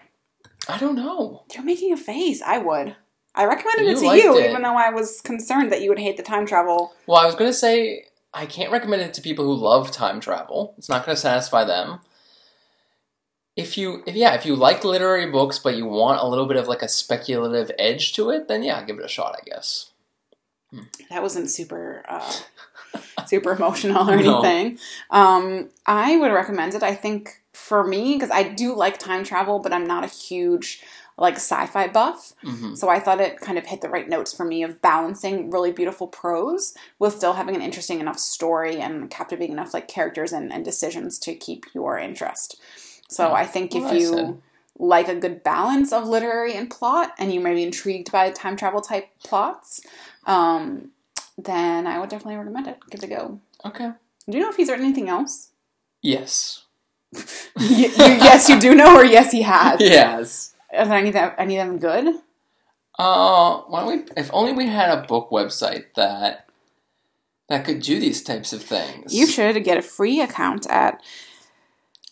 I 0.69 0.79
don't 0.79 0.97
know. 0.97 1.45
You're 1.55 1.65
making 1.65 1.93
a 1.93 1.97
face. 1.97 2.43
I 2.43 2.59
would. 2.59 2.97
I 3.35 3.45
recommended 3.45 3.87
You 3.87 3.93
it 3.93 4.01
to 4.01 4.17
you, 4.17 4.39
it. 4.39 4.51
even 4.51 4.63
though 4.63 4.77
I 4.77 4.91
was 4.91 5.21
concerned 5.21 5.71
that 5.71 5.83
you 5.83 5.91
would 5.91 5.99
hate 5.99 6.17
the 6.17 6.23
time 6.23 6.47
travel. 6.47 6.93
Well, 7.07 7.19
I 7.19 7.27
was 7.27 7.35
gonna 7.37 7.53
say 7.53 8.07
I 8.35 8.47
can't 8.47 8.73
recommend 8.73 9.03
it 9.03 9.15
to 9.15 9.21
people 9.23 9.45
who 9.45 9.55
love 9.55 9.91
time 9.91 10.21
travel. 10.21 10.75
It's 10.77 10.89
not 10.89 11.05
gonna 11.07 11.17
satisfy 11.17 11.65
them. 11.65 12.01
If 13.55 13.77
you, 13.79 14.03
if 14.07 14.15
yeah, 14.15 14.35
if 14.35 14.45
you 14.47 14.55
like 14.57 14.85
literary 14.85 15.31
books 15.31 15.59
but 15.59 15.77
you 15.77 15.85
want 15.87 16.21
a 16.21 16.27
little 16.27 16.47
bit 16.47 16.57
of 16.57 16.69
like 16.69 16.83
a 16.83 16.89
speculative 16.89 17.71
edge 17.79 18.13
to 18.15 18.31
it, 18.31 18.49
then 18.49 18.63
yeah, 18.63 18.83
give 18.83 18.99
it 18.99 19.05
a 19.05 19.09
shot, 19.09 19.37
I 19.41 19.45
guess. 19.49 19.91
That 21.11 21.23
wasn't 21.23 21.51
super, 21.51 22.05
uh, 22.09 22.33
super 23.27 23.53
emotional 23.53 24.09
or 24.09 24.17
No. 24.23 24.43
anything. 24.43 24.79
Um, 25.11 25.71
I 25.87 26.17
would 26.17 26.33
recommend 26.33 26.75
it. 26.75 26.83
I 26.83 26.95
think 26.95 27.43
for 27.53 27.87
me, 27.87 28.15
because 28.15 28.31
I 28.31 28.43
do 28.45 28.75
like 28.75 28.99
time 28.99 29.25
travel, 29.25 29.59
but 29.59 29.73
I'm 29.73 29.87
not 29.87 30.05
a 30.05 30.09
huge 30.09 30.83
like 31.17 31.35
sci-fi 31.35 31.89
buff. 31.89 32.33
hmm 32.43 32.75
So 32.77 32.89
I 32.89 33.01
thought 33.01 33.21
it 33.21 33.41
kind 33.41 33.59
of 33.59 33.67
hit 33.67 33.81
the 33.81 33.89
right 33.89 34.09
notes 34.09 34.33
for 34.33 34.45
me 34.45 34.63
of 34.63 34.81
balancing 34.81 35.51
really 35.51 35.73
beautiful 35.73 36.07
prose 36.07 36.75
with 37.01 37.17
still 37.17 37.33
having 37.33 37.57
an 37.57 37.63
interesting 37.63 37.99
enough 37.99 38.21
story 38.21 38.81
and 38.81 39.11
captivating 39.11 39.53
enough 39.55 39.75
like 39.75 39.89
characters 39.89 40.33
and, 40.33 40.53
and 40.53 40.65
decisions 40.65 41.19
to 41.21 41.35
keep 41.35 41.67
your 41.75 41.99
interest. 41.99 42.61
So 43.09 43.29
Yeah, 43.29 43.33
I 43.33 43.47
think 43.47 43.75
if 43.75 43.83
well, 43.83 43.93
I 43.93 43.97
you 43.97 44.43
like 44.79 45.09
a 45.09 45.15
good 45.17 45.43
balance 45.43 45.93
of 45.93 46.07
literary 46.07 46.55
and 46.55 46.71
plot 46.71 47.13
and 47.19 47.35
you 47.35 47.41
may 47.41 47.53
be 47.53 47.65
intrigued 47.65 48.13
by 48.13 48.31
time 48.31 48.57
travel 48.57 48.81
type 48.81 49.09
plots, 49.25 49.81
um, 50.29 50.91
then 51.37 51.87
I 51.89 51.99
would 51.99 52.09
definitely 52.11 52.37
recommend 52.37 52.69
it. 52.69 52.79
Give 52.91 53.03
it 53.03 53.07
a 53.07 53.09
go. 53.17 53.41
Okay. 53.65 53.91
Do 54.29 54.37
you 54.37 54.43
know 54.45 54.51
if 54.51 54.57
he's 54.57 54.69
written 54.69 54.85
anything 54.85 55.09
else? 55.09 55.51
Yes. 56.03 56.65
Y- 57.15 57.23
you- 57.67 57.91
yes, 57.97 58.49
you 58.49 58.61
do 58.61 58.75
know, 58.75 58.95
or 58.97 59.05
yes, 59.05 59.33
he 59.33 59.43
has. 59.43 59.81
Yes. 59.99 60.55
There 60.71 60.93
any 60.93 61.11
that 61.13 61.35
any 61.39 61.59
of 61.59 61.67
them 61.67 61.79
good? 61.79 62.15
Uh, 62.99 63.61
why 63.69 63.81
don't 63.81 63.89
we? 63.89 64.13
If 64.17 64.29
only 64.35 64.53
we 64.53 64.67
had 64.67 64.91
a 64.91 65.07
book 65.07 65.31
website 65.31 65.87
that 65.97 66.47
that 67.49 67.65
could 67.65 67.81
do 67.81 67.99
these 67.99 68.23
types 68.23 68.53
of 68.53 68.63
things. 68.63 69.15
You 69.15 69.27
should 69.27 69.65
get 69.65 69.79
a 69.79 69.83
free 69.83 70.21
account 70.21 70.67
at 70.69 71.01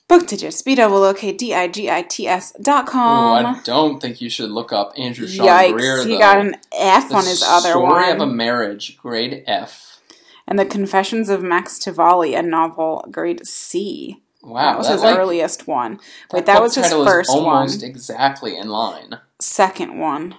bookdigits, 0.09 0.65
B-O-O-K-D-I-G-I-T-S 0.65 2.53
dot 2.63 2.87
com. 2.87 3.47
I 3.47 3.61
don't 3.65 4.01
think 4.01 4.21
you 4.21 4.31
should 4.31 4.51
look 4.51 4.73
up 4.73 4.93
Andrew 4.97 5.27
Sean 5.27 5.47
Yikes, 5.47 5.73
Greer. 5.73 6.05
he 6.05 6.13
though. 6.15 6.19
got 6.19 6.39
an 6.39 6.57
F 6.73 7.09
The 7.09 7.15
on 7.17 7.25
his 7.25 7.43
other 7.43 7.79
one. 7.81 7.91
Story 7.93 8.11
of 8.13 8.21
a. 8.21 8.27
Marriage, 8.27 8.97
grade 8.99 9.43
F. 9.47 9.99
and 10.47 10.59
The 10.59 10.67
Confessions 10.67 11.29
of 11.29 11.43
Max 11.43 11.79
Tivoli, 11.79 12.35
a 12.35 12.43
novel, 12.43 13.05
grade 13.11 13.47
C. 13.47 14.23
Wow, 14.43 14.73
that 14.73 14.79
was 14.79 14.87
that, 14.87 14.93
his 14.95 15.03
like, 15.03 15.19
earliest 15.19 15.67
one. 15.67 15.93
Wait, 16.33 16.45
that 16.45 16.47
that 16.47 16.55
book 16.55 16.63
was 16.65 16.75
his 16.77 16.93
first 16.93 17.31
almost 17.31 17.81
one. 17.83 17.91
exactly 17.91 18.57
in 18.57 18.69
line. 18.69 19.19
Second 19.41 19.99
one. 19.99 20.37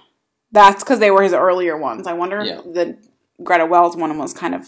That's 0.50 0.82
because 0.82 0.98
they 0.98 1.10
were 1.10 1.22
his 1.22 1.34
earlier 1.34 1.76
ones. 1.76 2.06
I 2.06 2.14
wonder 2.14 2.42
Yeah. 2.42 2.60
if 2.60 2.72
the 2.72 2.96
Greta 3.42 3.66
Wells 3.66 3.96
one 3.96 4.16
was 4.16 4.32
kind 4.32 4.54
of 4.54 4.66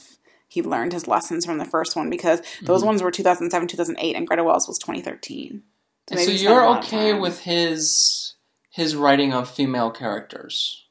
he 0.50 0.62
learned 0.62 0.92
his 0.92 1.06
lessons 1.06 1.46
from 1.46 1.58
the 1.58 1.64
first 1.64 1.94
one 1.94 2.10
because 2.10 2.42
those 2.60 2.82
Mhm. 2.82 2.86
ones 2.86 3.02
were 3.02 3.10
2007, 3.12 3.68
2008, 3.68 4.16
and 4.16 4.26
Greta 4.26 4.42
Wells 4.42 4.66
was 4.66 4.78
2013. 4.78 5.62
And 6.10 6.18
so 6.18 6.26
maybe 6.26 6.32
he 6.32 6.38
spent 6.38 6.50
a 6.50 6.54
you're 6.54 6.76
okay 6.78 7.12
with 7.14 7.40
his 7.40 8.34
his 8.72 8.94
writing 8.96 9.32
of 9.32 9.48
female 9.50 9.90
characters? 9.90 10.84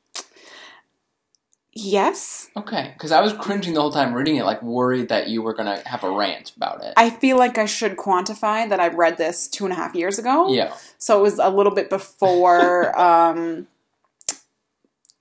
Yes, 1.71 2.49
Okay, 2.57 2.91
because 2.93 3.11
I 3.11 3.21
was 3.21 3.31
cringing 3.33 3.73
the 3.73 3.79
whole 3.81 3.91
time 3.91 4.13
reading 4.13 4.35
it, 4.35 4.43
like 4.43 4.61
worried 4.61 5.09
that 5.09 5.27
you 5.27 5.41
were 5.41 5.53
gonna 5.53 5.81
have 5.85 6.03
a 6.03 6.09
rant 6.11 6.51
about 6.57 6.83
it. 6.83 6.93
I 6.97 7.09
feel 7.09 7.37
like 7.37 7.57
I 7.57 7.65
should 7.65 7.95
quantify 7.95 8.67
that 8.67 8.79
I 8.79 8.87
read 8.87 9.17
this 9.17 9.47
two 9.47 9.65
and 9.65 9.71
a 9.71 9.75
half 9.75 9.93
years 9.95 10.17
ago. 10.19 10.51
yeah, 10.51 10.73
So 10.97 11.19
it 11.19 11.21
was 11.21 11.37
a 11.39 11.49
little 11.49 11.73
bit 11.73 11.89
before. 11.89 12.97
um, 12.99 13.67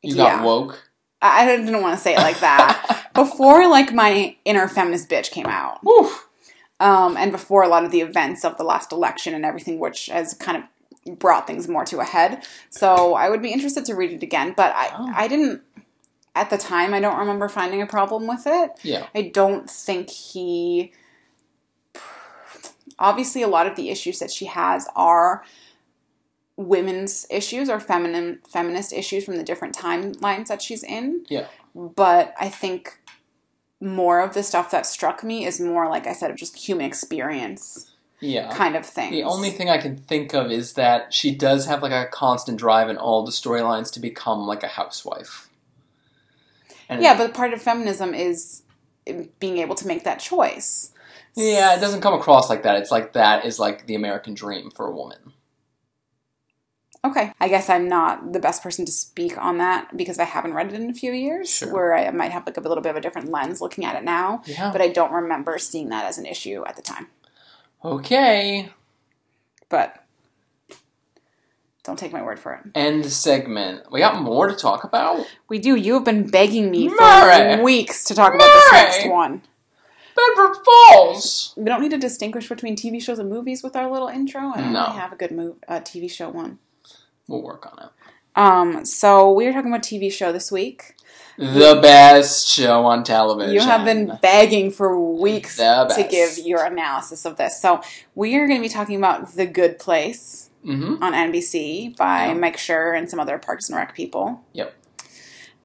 you 0.03 0.17
got 0.17 0.39
yeah. 0.39 0.43
woke. 0.43 0.88
I 1.21 1.45
didn't 1.47 1.81
want 1.83 1.97
to 1.97 2.03
say 2.03 2.15
it 2.15 2.19
like 2.19 2.41
that. 2.41 3.11
before, 3.15 3.69
like 3.69 3.93
my 3.93 4.37
inner 4.45 4.69
feminist 4.69 5.09
bitch 5.09 5.31
came 5.31 5.47
out, 5.47 5.81
um, 6.81 7.17
and 7.17 7.33
before 7.33 7.63
a 7.63 7.69
lot 7.69 7.85
of 7.85 7.91
the 7.91 8.01
events 8.01 8.45
of 8.45 8.57
the 8.57 8.65
last 8.65 8.93
election 8.93 9.35
and 9.35 9.45
everything, 9.45 9.79
which 9.81 10.07
has 10.07 10.35
kind 10.35 10.57
of 10.63 11.19
brought 11.19 11.47
things 11.47 11.67
more 11.69 11.85
to 11.87 11.99
a 12.01 12.05
head. 12.05 12.45
So 12.71 13.15
I 13.15 13.31
would 13.31 13.43
be 13.43 13.53
interested 13.53 13.85
to 13.87 13.95
read 13.95 14.13
it 14.13 14.23
again, 14.23 14.55
but 14.57 14.73
I, 14.77 14.91
Oh. 14.97 15.13
I 15.15 15.29
didn't. 15.29 15.63
At 16.35 16.51
the 16.51 16.59
time, 16.59 16.95
I 16.95 17.01
don't 17.01 17.19
remember 17.19 17.49
finding 17.49 17.83
a 17.83 17.87
problem 17.87 18.29
with 18.29 18.43
it. 18.47 18.71
Yeah, 18.85 19.07
I 19.15 19.23
don't 19.23 19.69
think 19.69 20.09
he. 20.11 20.93
Obviously, 23.01 23.43
a 23.43 23.49
lot 23.49 23.67
of 23.67 23.75
the 23.77 23.91
issues 23.91 24.19
that 24.21 24.31
she 24.31 24.47
has 24.47 24.87
are 24.95 25.45
women's 26.59 27.25
issues 27.31 27.71
or 27.71 27.79
feminine 27.79 28.41
feminist 28.47 28.93
issues 28.93 29.25
from 29.25 29.37
the 29.37 29.45
different 29.45 29.77
timelines 29.77 30.49
that 30.49 30.61
she's 30.61 30.83
in. 30.83 31.25
Yeah. 31.29 31.47
But 31.75 32.35
I 32.39 32.49
think 32.49 32.99
more 33.81 34.21
of 34.21 34.35
the 34.35 34.43
stuff 34.43 34.73
that 34.73 34.85
struck 34.85 35.23
me 35.23 35.47
is 35.47 35.61
more, 35.61 35.89
like 35.89 36.09
I 36.09 36.13
said, 36.13 36.33
of 36.33 36.37
just 36.37 36.57
human 36.57 36.85
experience 36.85 37.93
yeah. 38.19 38.53
kind 38.53 38.75
of 38.75 38.85
thing. 38.85 39.13
The 39.13 39.23
only 39.23 39.51
thing 39.51 39.71
I 39.71 39.79
can 39.79 39.99
think 39.99 40.35
of 40.35 40.51
is 40.51 40.73
that 40.73 41.15
she 41.15 41.33
does 41.33 41.67
have 41.67 41.81
like 41.81 41.93
a 41.93 42.09
constant 42.11 42.59
drive 42.59 42.91
in 42.91 42.97
all 42.97 43.25
the 43.25 43.31
storylines 43.31 43.93
to 43.93 44.01
become 44.01 44.41
like 44.41 44.65
a 44.65 44.69
housewife. 44.69 45.49
And 46.89 47.01
Yeah, 47.01 47.17
but 47.17 47.35
part 47.35 47.53
of 47.53 47.63
feminism 47.63 48.15
is 48.15 48.63
being 49.39 49.59
able 49.59 49.77
to 49.77 49.87
make 49.87 50.03
that 50.03 50.19
choice. 50.19 50.93
yeah, 51.37 51.77
it 51.77 51.81
doesn't 51.81 52.01
come 52.01 52.15
across 52.15 52.51
like 52.51 52.65
that. 52.65 52.79
It's 52.79 52.91
like 52.91 53.13
that 53.13 53.45
is 53.45 53.61
like 53.61 53.87
the 53.87 53.95
American 53.95 54.35
dream 54.35 54.73
for 54.73 54.89
a 54.89 54.93
woman. 54.93 55.35
Okay. 57.09 57.33
I 57.41 57.49
guess 57.49 57.69
I'm 57.71 57.89
not 57.89 58.33
the 58.33 58.41
best 58.41 58.63
person 58.63 58.85
to 58.87 58.93
speak 58.93 59.37
on 59.39 59.59
that 59.59 59.97
because 59.97 60.19
I 60.19 60.25
haven't 60.25 60.55
read 60.55 60.73
it 60.73 60.81
in 60.81 60.91
a 60.91 60.95
few 60.95 61.13
years, 61.13 61.49
Sure. 61.51 61.73
where 61.73 61.95
I 61.95 62.11
might 62.11 62.33
have 62.33 62.47
like 62.47 62.57
a 62.57 62.61
little 62.61 62.83
bit 62.83 62.91
of 62.91 62.97
a 62.97 63.01
different 63.01 63.31
lens 63.31 63.61
looking 63.61 63.85
at 63.85 63.97
it 63.97 64.05
now. 64.05 64.43
Yeah. 64.47 64.71
But 64.73 64.81
I 64.81 64.89
don't 64.89 65.13
remember 65.13 65.59
seeing 65.59 65.89
that 65.91 66.05
as 66.05 66.19
an 66.19 66.27
issue 66.27 66.65
at 66.67 66.77
the 66.77 66.83
time. 66.83 67.09
Okay. 67.85 68.71
But 69.69 70.05
don't 71.85 71.99
take 71.99 72.13
my 72.13 72.23
word 72.23 72.39
for 72.39 72.55
it. 72.55 72.61
End 72.75 73.07
segment. 73.07 73.91
We 73.91 74.01
got 74.01 74.21
more 74.23 74.49
to 74.49 74.55
talk 74.55 74.85
about. 74.85 75.25
We 75.49 75.59
do. 75.59 75.75
You 75.77 75.95
have 75.95 76.05
been 76.05 76.29
begging 76.29 76.71
me 76.71 76.89
Murray! 76.89 77.57
for 77.57 77.63
weeks 77.63 78.05
to 78.05 78.15
talk 78.15 78.35
about 78.35 78.47
this 78.47 78.73
next 78.73 79.09
one. 79.09 79.43
Bedford 80.17 80.57
Falls. 80.65 81.55
We 81.57 81.65
don't 81.65 81.81
need 81.81 81.93
to 81.93 81.99
distinguish 81.99 82.49
between 82.49 82.75
TV 82.77 83.01
shows 83.01 83.19
and 83.21 83.31
movies 83.31 83.63
with 83.63 83.77
our 83.77 83.89
little 83.91 84.09
intro. 84.09 84.53
Don't 84.55 84.73
No. 84.73 84.87
really 84.87 84.99
have 84.99 85.13
a 85.13 85.17
good 85.17 85.31
move, 85.31 85.57
uh, 85.69 85.79
TV 85.81 86.09
show 86.11 86.29
one. 86.29 86.59
We'll 87.29 87.43
work 87.43 87.67
on 87.71 87.85
it. 87.87 87.91
Um, 88.35 88.85
so 88.85 89.33
we 89.33 89.47
were 89.47 89.53
talking 89.53 89.71
about 89.71 89.83
TV 89.83 90.13
show 90.13 90.33
this 90.33 90.51
week. 90.51 90.95
The 91.39 91.79
best 91.81 92.49
show 92.49 92.85
on 92.87 93.05
television. 93.05 93.55
You 93.55 93.61
have 93.61 93.85
been 93.85 94.19
begging 94.21 94.73
for 94.73 94.99
weeks 94.99 95.57
to 95.57 96.07
give 96.11 96.39
your 96.45 96.65
analysis 96.65 97.25
of 97.25 97.37
this. 97.37 97.61
So 97.63 97.81
we 98.17 98.35
are 98.37 98.49
going 98.49 98.59
to 98.59 98.63
be 98.63 98.69
talking 98.69 98.97
about 98.97 99.33
The 99.35 99.47
Good 99.47 99.79
Place 99.79 100.47
Mm-hmm. 100.67 101.01
on 101.03 101.13
NBC 101.13 101.97
by. 101.97 102.35
Mike 102.35 102.57
Schur 102.57 102.99
and 102.99 103.09
some 103.09 103.21
other 103.21 103.39
Parks 103.39 103.69
and 103.71 103.77
Rec 103.79 103.95
people. 103.95 104.45
Yep. 104.55 104.75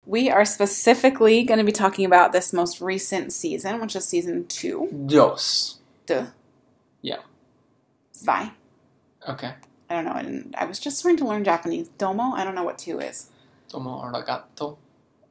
We 0.05 0.30
are 0.30 0.45
specifically 0.45 1.43
going 1.43 1.57
to 1.57 1.64
be 1.64 1.72
talking 1.72 2.05
about 2.05 2.32
this 2.32 2.53
most 2.53 2.80
recent 2.80 3.34
season, 3.34 3.82
which 3.82 3.95
is 3.95 4.05
season 4.07 4.45
two. 4.45 5.05
Dos. 5.07 5.80
Duh. 6.05 6.28
Yeah. 7.01 7.18
Zwei. 8.11 8.51
Okay. 9.28 9.55
I 9.90 9.96
don't 9.96 10.06
know. 10.06 10.14
I, 10.14 10.24
didn't, 10.24 10.56
I 10.58 10.66
was 10.66 10.80
just 10.80 11.02
trying 11.02 11.18
to 11.18 11.26
learn 11.28 11.44
Japanese. 11.44 11.90
Domo. 11.98 12.34
I 12.34 12.44
don't 12.44 12.56
know 12.56 12.64
what 12.64 12.78
two 12.78 13.00
is. 13.00 13.30
Tomo 13.70 14.02
arigato. 14.02 14.78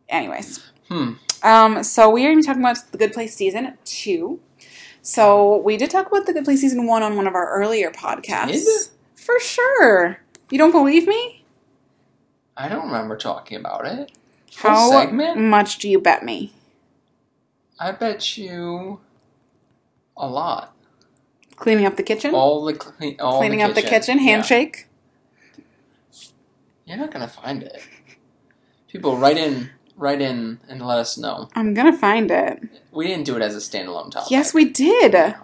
Anyways, 0.08 0.60
Hmm. 0.88 1.12
um, 1.42 1.82
so 1.82 2.10
we 2.10 2.24
are 2.24 2.28
going 2.30 2.38
to 2.38 2.42
be 2.42 2.46
talking 2.46 2.62
about 2.62 2.76
the 2.92 2.98
Good 2.98 3.12
Place 3.12 3.34
season 3.34 3.78
two. 3.84 4.40
So 5.00 5.56
we 5.58 5.76
did 5.76 5.90
talk 5.90 6.06
about 6.06 6.26
the 6.26 6.32
Good 6.32 6.44
Place 6.44 6.60
season 6.60 6.86
one 6.86 7.02
on 7.02 7.16
one 7.16 7.26
of 7.26 7.34
our 7.34 7.50
earlier 7.50 7.90
podcasts. 7.90 8.90
For 9.14 9.38
sure. 9.40 10.18
You 10.50 10.58
don't 10.58 10.70
believe 10.72 11.06
me? 11.08 11.44
I 12.56 12.68
don't 12.68 12.86
remember 12.86 13.16
talking 13.16 13.56
about 13.58 13.86
it. 13.86 14.12
Full 14.52 14.70
How 14.70 14.90
segment? 14.90 15.38
much 15.38 15.78
do 15.78 15.88
you 15.88 15.98
bet 15.98 16.24
me? 16.24 16.52
I 17.80 17.92
bet 17.92 18.36
you 18.36 19.00
a 20.16 20.26
lot. 20.28 20.74
Cleaning 21.62 21.86
up 21.86 21.94
the 21.94 22.02
kitchen? 22.02 22.34
All 22.34 22.64
the 22.64 22.74
clean, 22.74 23.14
all 23.20 23.38
Cleaning 23.38 23.60
the 23.60 23.66
up 23.66 23.74
the 23.74 23.82
kitchen? 23.82 24.18
Yeah. 24.18 24.24
Handshake? 24.24 24.88
You're 26.84 26.96
not 26.96 27.12
gonna 27.12 27.28
find 27.28 27.62
it. 27.62 27.80
People, 28.88 29.16
write 29.16 29.38
in, 29.38 29.70
write 29.96 30.20
in, 30.20 30.58
and 30.68 30.84
let 30.84 30.98
us 30.98 31.16
know. 31.16 31.48
I'm 31.54 31.72
to 31.72 31.92
find 31.92 32.32
it. 32.32 32.64
We 32.90 33.06
didn't 33.06 33.26
do 33.26 33.36
it 33.36 33.42
as 33.42 33.54
a 33.54 33.58
standalone 33.58 34.10
topic. 34.10 34.32
Yes, 34.32 34.52
we 34.52 34.70
did. 34.70 35.36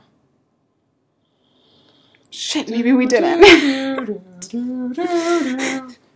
Shit, 2.31 2.69
maybe 2.69 2.91
we 2.91 3.07
didn't. 3.07 3.45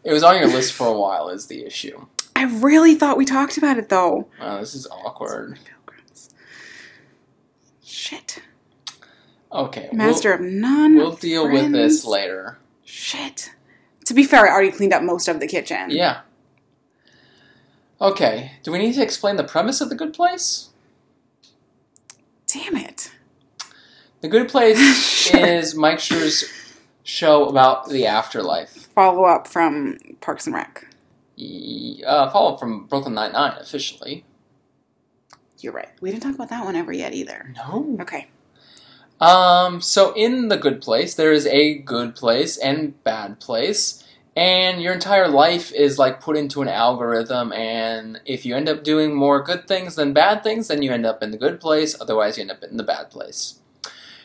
it 0.03 0.13
was 0.13 0.25
on 0.25 0.35
your 0.35 0.49
list 0.49 0.73
for 0.73 0.89
a 0.89 0.99
while. 0.99 1.29
Is 1.29 1.47
the 1.47 1.65
issue? 1.65 2.07
I 2.35 2.47
really 2.47 2.97
thought 2.97 3.17
we 3.17 3.25
talked 3.25 3.57
about 3.57 3.79
it 3.79 3.89
though. 3.89 4.27
Wow, 4.41 4.59
this 4.59 4.75
is 4.75 4.89
awkward. 4.89 5.61
Shit. 7.85 8.43
Okay, 9.53 9.89
Master 9.93 10.33
of 10.33 10.41
none. 10.41 10.95
We'll, 10.97 11.09
we'll 11.09 11.17
deal 11.17 11.51
with 11.51 11.73
this 11.73 12.05
later. 12.07 12.59
Shit. 12.85 13.51
To 14.07 14.15
be 14.15 14.25
fair, 14.25 14.47
I 14.47 14.51
already 14.53 14.73
cleaned 14.73 14.93
up 14.95 15.03
most 15.03 15.29
of 15.29 15.41
the 15.41 15.47
kitchen. 15.47 15.91
Yeah. 15.91 16.21
Okay. 18.01 18.53
Do 18.63 18.73
we 18.73 18.79
need 18.79 18.95
to 18.95 19.03
explain 19.03 19.37
the 19.37 19.45
premise 19.45 19.81
of 19.81 19.89
the 19.89 19.95
Good 19.95 20.13
Place? 20.13 20.71
Damn 22.47 22.77
it. 22.77 23.13
The 24.23 24.29
Good 24.29 24.49
Place 24.49 24.79
Sure. 25.05 25.45
is 25.47 25.75
Mike 25.75 26.01
Schur's 26.01 26.45
show 27.05 27.47
about 27.47 27.89
the 27.91 28.07
afterlife. 28.07 28.89
Follow 28.95 29.25
up 29.25 29.47
from 29.47 29.99
Parks 30.21 30.47
and 30.47 30.55
Rec. 30.55 30.87
Uh, 32.07 32.31
follow 32.31 32.55
up 32.55 32.61
from 32.61 32.87
Brooklyn 32.87 33.15
Nine 33.15 33.33
Nine 33.33 33.57
officially. 33.61 34.25
You're 35.59 35.73
right. 35.73 35.91
We 36.01 36.11
didn't 36.11 36.23
talk 36.25 36.35
about 36.35 36.49
that 36.51 36.65
one 36.65 36.75
ever 36.77 36.93
yet 36.93 37.15
either. 37.15 37.53
No. 37.55 37.97
Okay. 38.01 38.29
Um. 39.23 39.81
So 39.81 40.13
in 40.15 40.49
the 40.49 40.57
Good 40.57 40.83
Place, 40.83 41.15
there 41.15 41.33
is 41.33 41.47
a 41.47 41.79
good 41.79 42.17
place 42.17 42.59
and 42.59 43.03
bad 43.05 43.39
place, 43.39 44.05
and 44.35 44.83
your 44.83 44.93
entire 44.93 45.29
life 45.29 45.73
is 45.73 45.97
like 45.97 46.21
put 46.21 46.37
into 46.37 46.61
an 46.61 46.69
algorithm. 46.69 47.53
And 47.53 48.21
if 48.27 48.45
you 48.45 48.57
end 48.57 48.69
up 48.69 48.83
doing 48.83 49.15
more 49.15 49.41
good 49.41 49.69
things 49.69 49.95
than 49.95 50.13
bad 50.13 50.43
things, 50.43 50.67
then 50.67 50.83
you 50.83 50.93
end 50.93 51.07
up 51.07 51.23
in 51.23 51.31
the 51.31 51.39
good 51.39 51.61
place. 51.61 51.95
Otherwise, 52.01 52.37
you 52.37 52.43
end 52.43 52.51
up 52.51 52.65
in 52.65 52.77
the 52.77 52.83
bad 52.83 53.11
place. 53.11 53.61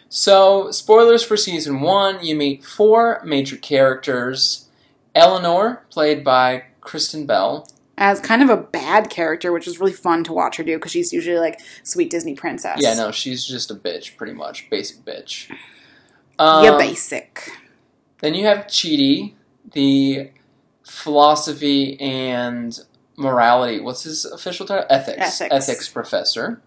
So, 0.09 0.71
spoilers 0.71 1.23
for 1.23 1.37
season 1.37 1.81
one: 1.81 2.25
you 2.25 2.35
meet 2.35 2.65
four 2.65 3.21
major 3.23 3.57
characters. 3.57 4.67
Eleanor, 5.13 5.83
played 5.91 6.23
by 6.23 6.63
Kristen 6.81 7.27
Bell. 7.27 7.67
As 7.99 8.19
kind 8.19 8.43
of 8.43 8.49
a 8.49 8.57
bad 8.57 9.09
character, 9.09 9.51
which 9.51 9.67
is 9.67 9.79
really 9.79 9.93
fun 9.93 10.23
to 10.25 10.33
watch 10.33 10.57
her 10.57 10.63
do 10.63 10.77
because 10.77 10.91
she's 10.91 11.11
usually 11.11 11.39
like 11.39 11.59
sweet 11.83 12.11
Disney 12.11 12.35
princess. 12.35 12.77
Yeah, 12.79 12.93
no, 12.93 13.11
she's 13.11 13.43
just 13.45 13.71
a 13.71 13.75
bitch, 13.75 14.17
pretty 14.17 14.33
much, 14.33 14.69
basic 14.69 15.03
bitch. 15.03 15.49
yeah, 15.49 15.55
Um, 16.71 16.77
basic. 16.77 17.51
Then 18.19 18.35
you 18.35 18.45
have 18.45 18.67
Chidi, 18.67 19.33
the 19.73 20.29
philosophy 20.83 21.99
and 21.99 22.79
morality. 23.17 23.79
What's 23.79 24.03
his 24.03 24.25
official 24.25 24.65
title? 24.65 24.85
Ethics. 24.89 25.41
Ethics. 25.41 25.89
professor. 25.89 26.61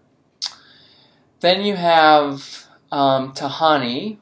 Then 1.39 1.61
you 1.61 1.75
have 1.75 2.65
um, 2.91 3.33
Tahani, 3.33 4.17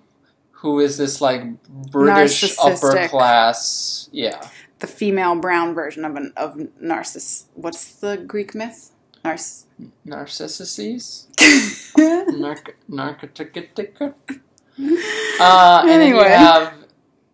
who 0.51 0.80
is 0.80 0.97
this 0.97 1.22
like 1.22 1.62
British 1.68 2.57
upper 2.60 3.07
class. 3.07 4.10
Yeah, 4.12 4.47
The 4.80 4.88
female 4.88 5.36
brown 5.36 5.74
version 5.74 6.06
of 6.06 6.16
an 6.16 6.34
of 6.38 6.58
Narcissus. 6.80 7.48
What's 7.54 7.96
the 7.96 8.18
Greek 8.18 8.56
myth? 8.56 8.92
Narciss. 9.24 9.66
Narcissus. 10.06 11.28
Narc- 11.98 12.76
narcotic. 12.88 13.98
Uh, 14.02 15.82
and 15.82 15.90
then 15.90 16.08
you 16.08 16.20
have 16.20 16.74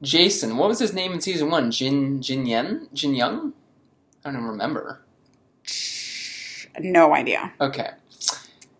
Jason. 0.02 0.58
What 0.58 0.70
was 0.70 0.80
his 0.80 0.93
name 0.93 1.14
in 1.14 1.22
season 1.22 1.50
one? 1.50 1.72
Jin 1.72 2.22
Jin 2.22 2.46
Yen? 2.46 2.88
Jin 2.93 3.14
Young? 3.14 3.54
I 4.24 4.30
don't 4.32 4.38
even 4.38 4.48
remember. 4.50 5.02
no 6.80 7.14
idea. 7.14 7.54
Okay. 7.62 7.91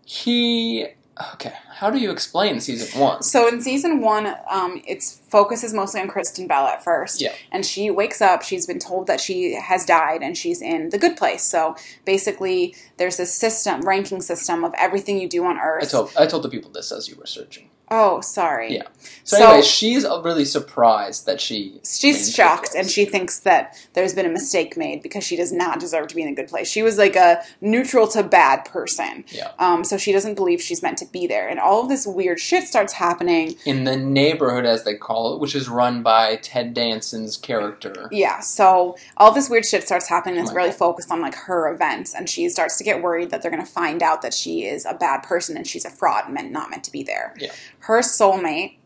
He. 0.04 0.86
Okay. 1.34 1.54
How 1.76 1.90
do 1.90 1.98
you 1.98 2.10
explain 2.10 2.58
season 2.60 2.98
one? 2.98 3.22
So 3.22 3.46
in 3.46 3.60
season 3.60 4.00
one, 4.00 4.34
um, 4.50 4.80
its 4.86 5.20
focus 5.28 5.62
is 5.62 5.74
mostly 5.74 6.00
on 6.00 6.08
Kristen 6.08 6.46
Bell 6.46 6.66
at 6.66 6.82
first. 6.82 7.20
Yeah. 7.20 7.34
And 7.52 7.66
she 7.66 7.90
wakes 7.90 8.22
up, 8.22 8.40
she's 8.40 8.66
been 8.66 8.78
told 8.78 9.06
that 9.08 9.20
she 9.20 9.52
has 9.52 9.84
died 9.84 10.22
and 10.22 10.38
she's 10.38 10.62
in 10.62 10.88
the 10.88 10.96
good 10.96 11.18
place. 11.18 11.42
So 11.42 11.76
basically, 12.06 12.74
there's 12.96 13.18
this 13.18 13.34
system, 13.34 13.82
ranking 13.82 14.22
system 14.22 14.64
of 14.64 14.72
everything 14.78 15.20
you 15.20 15.28
do 15.28 15.44
on 15.44 15.58
Earth. 15.58 15.84
I 15.84 15.86
told 15.86 16.12
I 16.16 16.26
told 16.26 16.44
the 16.44 16.48
people 16.48 16.70
this 16.70 16.90
as 16.90 17.10
you 17.10 17.16
were 17.16 17.26
searching. 17.26 17.68
Oh, 17.90 18.20
sorry. 18.20 18.74
Yeah. 18.74 18.82
So, 19.24 19.36
So- 19.36 19.44
anyway, 19.46 19.62
she's 19.62 20.04
really 20.04 20.44
surprised 20.44 21.26
that 21.26 21.40
she. 21.40 21.80
She's 21.84 22.34
shocked 22.34 22.70
and 22.76 22.90
she 22.90 23.04
thinks 23.04 23.38
that 23.40 23.76
there's 23.94 24.14
been 24.14 24.26
a 24.26 24.30
mistake 24.30 24.76
made 24.76 25.02
because 25.02 25.24
she 25.24 25.36
does 25.36 25.52
not 25.52 25.78
deserve 25.80 26.08
to 26.08 26.14
be 26.14 26.22
in 26.22 26.28
a 26.28 26.34
good 26.34 26.48
place. 26.48 26.68
She 26.68 26.82
was 26.82 26.98
like 26.98 27.16
a 27.16 27.42
neutral 27.60 28.08
to 28.08 28.22
bad 28.22 28.64
person. 28.64 29.24
Yeah. 29.28 29.52
Um, 29.58 29.84
so 29.84 29.96
she 29.96 30.12
doesn't 30.12 30.34
believe 30.34 30.60
she's 30.60 30.82
meant 30.82 30.98
to 30.98 31.06
be 31.06 31.26
there. 31.26 31.48
And 31.48 31.58
all 31.60 31.82
of 31.82 31.88
this 31.88 32.06
weird 32.06 32.40
shit 32.40 32.64
starts 32.64 32.94
happening. 32.94 33.54
in 33.64 33.84
the 33.84 33.96
neighborhood, 33.96 34.64
as 34.64 34.84
they 34.84 34.94
call 34.94 35.34
it, 35.34 35.40
which 35.40 35.54
is 35.54 35.68
run 35.68 36.02
by 36.02 36.36
Ted 36.36 36.74
Danson's 36.74 37.36
character. 37.36 38.08
Yeah, 38.10 38.40
so 38.40 38.96
all 39.16 39.32
this 39.32 39.48
weird 39.48 39.64
shit 39.64 39.84
starts 39.84 40.08
happening 40.08 40.38
Oh 40.40 40.44
my 40.44 40.52
really 40.52 40.70
God. 40.70 40.78
focused 40.78 41.10
on 41.10 41.20
like 41.20 41.34
her 41.34 41.72
events, 41.72 42.14
and 42.14 42.28
she 42.28 42.48
starts 42.48 42.76
to 42.78 42.84
get 42.84 43.02
worried 43.02 43.30
that 43.30 43.42
they're 43.42 43.50
going 43.50 43.64
to 43.64 43.70
find 43.70 44.02
out 44.02 44.22
that 44.22 44.34
she 44.34 44.64
is 44.64 44.84
a 44.84 44.94
bad 44.94 45.22
person 45.22 45.56
and 45.56 45.66
she's 45.66 45.84
a 45.84 45.90
fraud, 45.90 46.30
meant 46.30 46.50
not 46.50 46.70
meant 46.70 46.84
to 46.84 46.92
be 46.92 47.02
there. 47.02 47.34
Yeah. 47.38 47.52
Her 47.86 48.00
soulmate. 48.00 48.78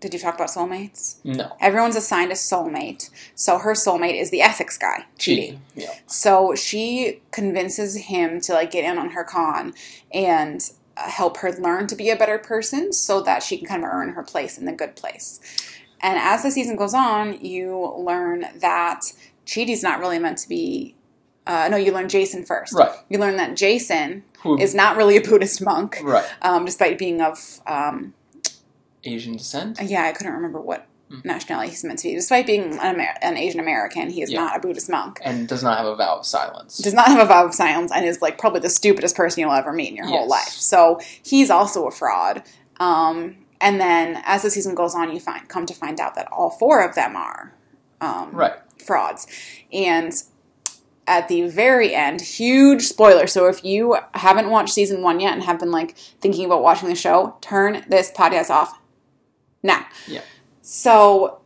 Did 0.00 0.12
you 0.12 0.20
talk 0.20 0.34
about 0.34 0.48
soulmates? 0.48 1.16
No. 1.24 1.56
Everyone's 1.60 1.96
assigned 1.96 2.30
a 2.30 2.34
soulmate, 2.34 3.08
so 3.34 3.58
her 3.58 3.72
soulmate 3.72 4.20
is 4.20 4.30
the 4.30 4.42
ethics 4.42 4.76
guy, 4.76 5.06
Chidi. 5.18 5.52
Chidi. 5.52 5.58
Yeah. 5.76 5.94
So 6.06 6.54
she 6.54 7.22
convinces 7.30 7.96
him 7.96 8.40
to 8.42 8.52
like 8.52 8.70
get 8.70 8.84
in 8.84 8.98
on 8.98 9.10
her 9.10 9.24
con 9.24 9.72
and 10.12 10.60
uh, 10.96 11.08
help 11.08 11.38
her 11.38 11.52
learn 11.52 11.86
to 11.88 11.96
be 11.96 12.10
a 12.10 12.16
better 12.16 12.38
person 12.38 12.92
so 12.92 13.22
that 13.22 13.42
she 13.42 13.56
can 13.56 13.66
kind 13.66 13.82
of 13.82 13.90
earn 13.90 14.10
her 14.10 14.22
place 14.22 14.58
in 14.58 14.66
the 14.66 14.72
good 14.72 14.94
place. 14.94 15.40
And 16.00 16.18
as 16.18 16.42
the 16.42 16.50
season 16.50 16.76
goes 16.76 16.94
on, 16.94 17.44
you 17.44 17.94
learn 17.96 18.46
that 18.56 19.00
Chidi's 19.46 19.82
not 19.82 19.98
really 19.98 20.18
meant 20.18 20.38
to 20.38 20.48
be. 20.48 20.94
Uh, 21.46 21.68
no, 21.70 21.76
you 21.76 21.92
learn 21.92 22.08
Jason 22.08 22.44
first. 22.44 22.72
Right. 22.74 22.94
You 23.08 23.18
learn 23.18 23.36
that 23.36 23.56
Jason 23.56 24.22
Who, 24.42 24.58
is 24.58 24.74
not 24.74 24.96
really 24.96 25.16
a 25.16 25.20
Buddhist 25.22 25.62
monk, 25.62 25.98
right. 26.02 26.26
um, 26.42 26.66
despite 26.66 26.98
being 26.98 27.20
of. 27.20 27.60
Um, 27.66 28.14
Asian 29.04 29.36
descent. 29.36 29.78
yeah, 29.82 30.04
I 30.04 30.12
couldn't 30.12 30.32
remember 30.32 30.60
what 30.60 30.86
Hmm. 31.10 31.18
nationality 31.22 31.68
he's 31.68 31.84
meant 31.84 31.98
to 31.98 32.08
be. 32.08 32.14
Despite 32.14 32.46
being 32.46 32.78
an, 32.78 32.94
Amer- 32.96 33.14
an 33.20 33.36
Asian 33.36 33.60
American, 33.60 34.08
he 34.08 34.22
is 34.22 34.30
Yeah. 34.32 34.40
not 34.40 34.56
a 34.56 34.60
Buddhist 34.60 34.88
monk. 34.88 35.20
and 35.22 35.46
does 35.46 35.62
not 35.62 35.76
have 35.76 35.86
a 35.86 35.94
vow 35.94 36.16
of 36.16 36.24
silence. 36.26 36.78
does 36.78 36.94
not 36.94 37.08
have 37.08 37.18
a 37.18 37.26
vow 37.26 37.44
of 37.44 37.54
silence 37.54 37.92
and 37.94 38.06
is 38.06 38.22
like 38.22 38.38
probably 38.38 38.60
the 38.60 38.70
stupidest 38.70 39.14
person 39.14 39.40
you'll 39.42 39.52
ever 39.52 39.70
meet 39.72 39.90
in 39.90 39.96
your 39.96 40.06
whole 40.06 40.26
life. 40.26 40.48
So 40.48 40.98
he's 41.22 41.50
also 41.50 41.86
a 41.86 41.90
fraud. 41.90 42.42
Um, 42.80 43.36
and 43.60 43.78
then 43.78 44.22
as 44.24 44.42
the 44.42 44.50
season 44.50 44.74
goes 44.74 44.94
on, 44.94 45.12
you 45.12 45.20
find 45.20 45.46
come 45.46 45.66
to 45.66 45.74
find 45.74 46.00
out 46.00 46.14
that 46.14 46.26
all 46.32 46.48
four 46.50 46.80
of 46.82 46.94
them 46.94 47.16
are 47.16 47.52
um, 48.00 48.30
right. 48.32 48.54
frauds. 48.84 49.26
And 49.74 50.10
at 51.06 51.28
the 51.28 51.42
very 51.48 51.94
end, 51.94 52.22
huge 52.22 52.82
spoiler. 52.86 53.26
So 53.26 53.46
if 53.46 53.62
you 53.62 53.98
haven't 54.14 54.48
watched 54.48 54.72
season 54.72 55.02
one 55.02 55.20
yet 55.20 55.34
and 55.34 55.42
have 55.42 55.58
been 55.58 55.70
like 55.70 55.96
thinking 55.98 56.46
about 56.46 56.62
watching 56.62 56.88
the 56.88 56.94
show, 56.94 57.36
turn 57.42 57.84
this 57.88 58.10
podcast 58.10 58.48
off 58.48 58.78
now. 59.64 59.84
Yeah. 60.06 60.20
So 60.62 61.40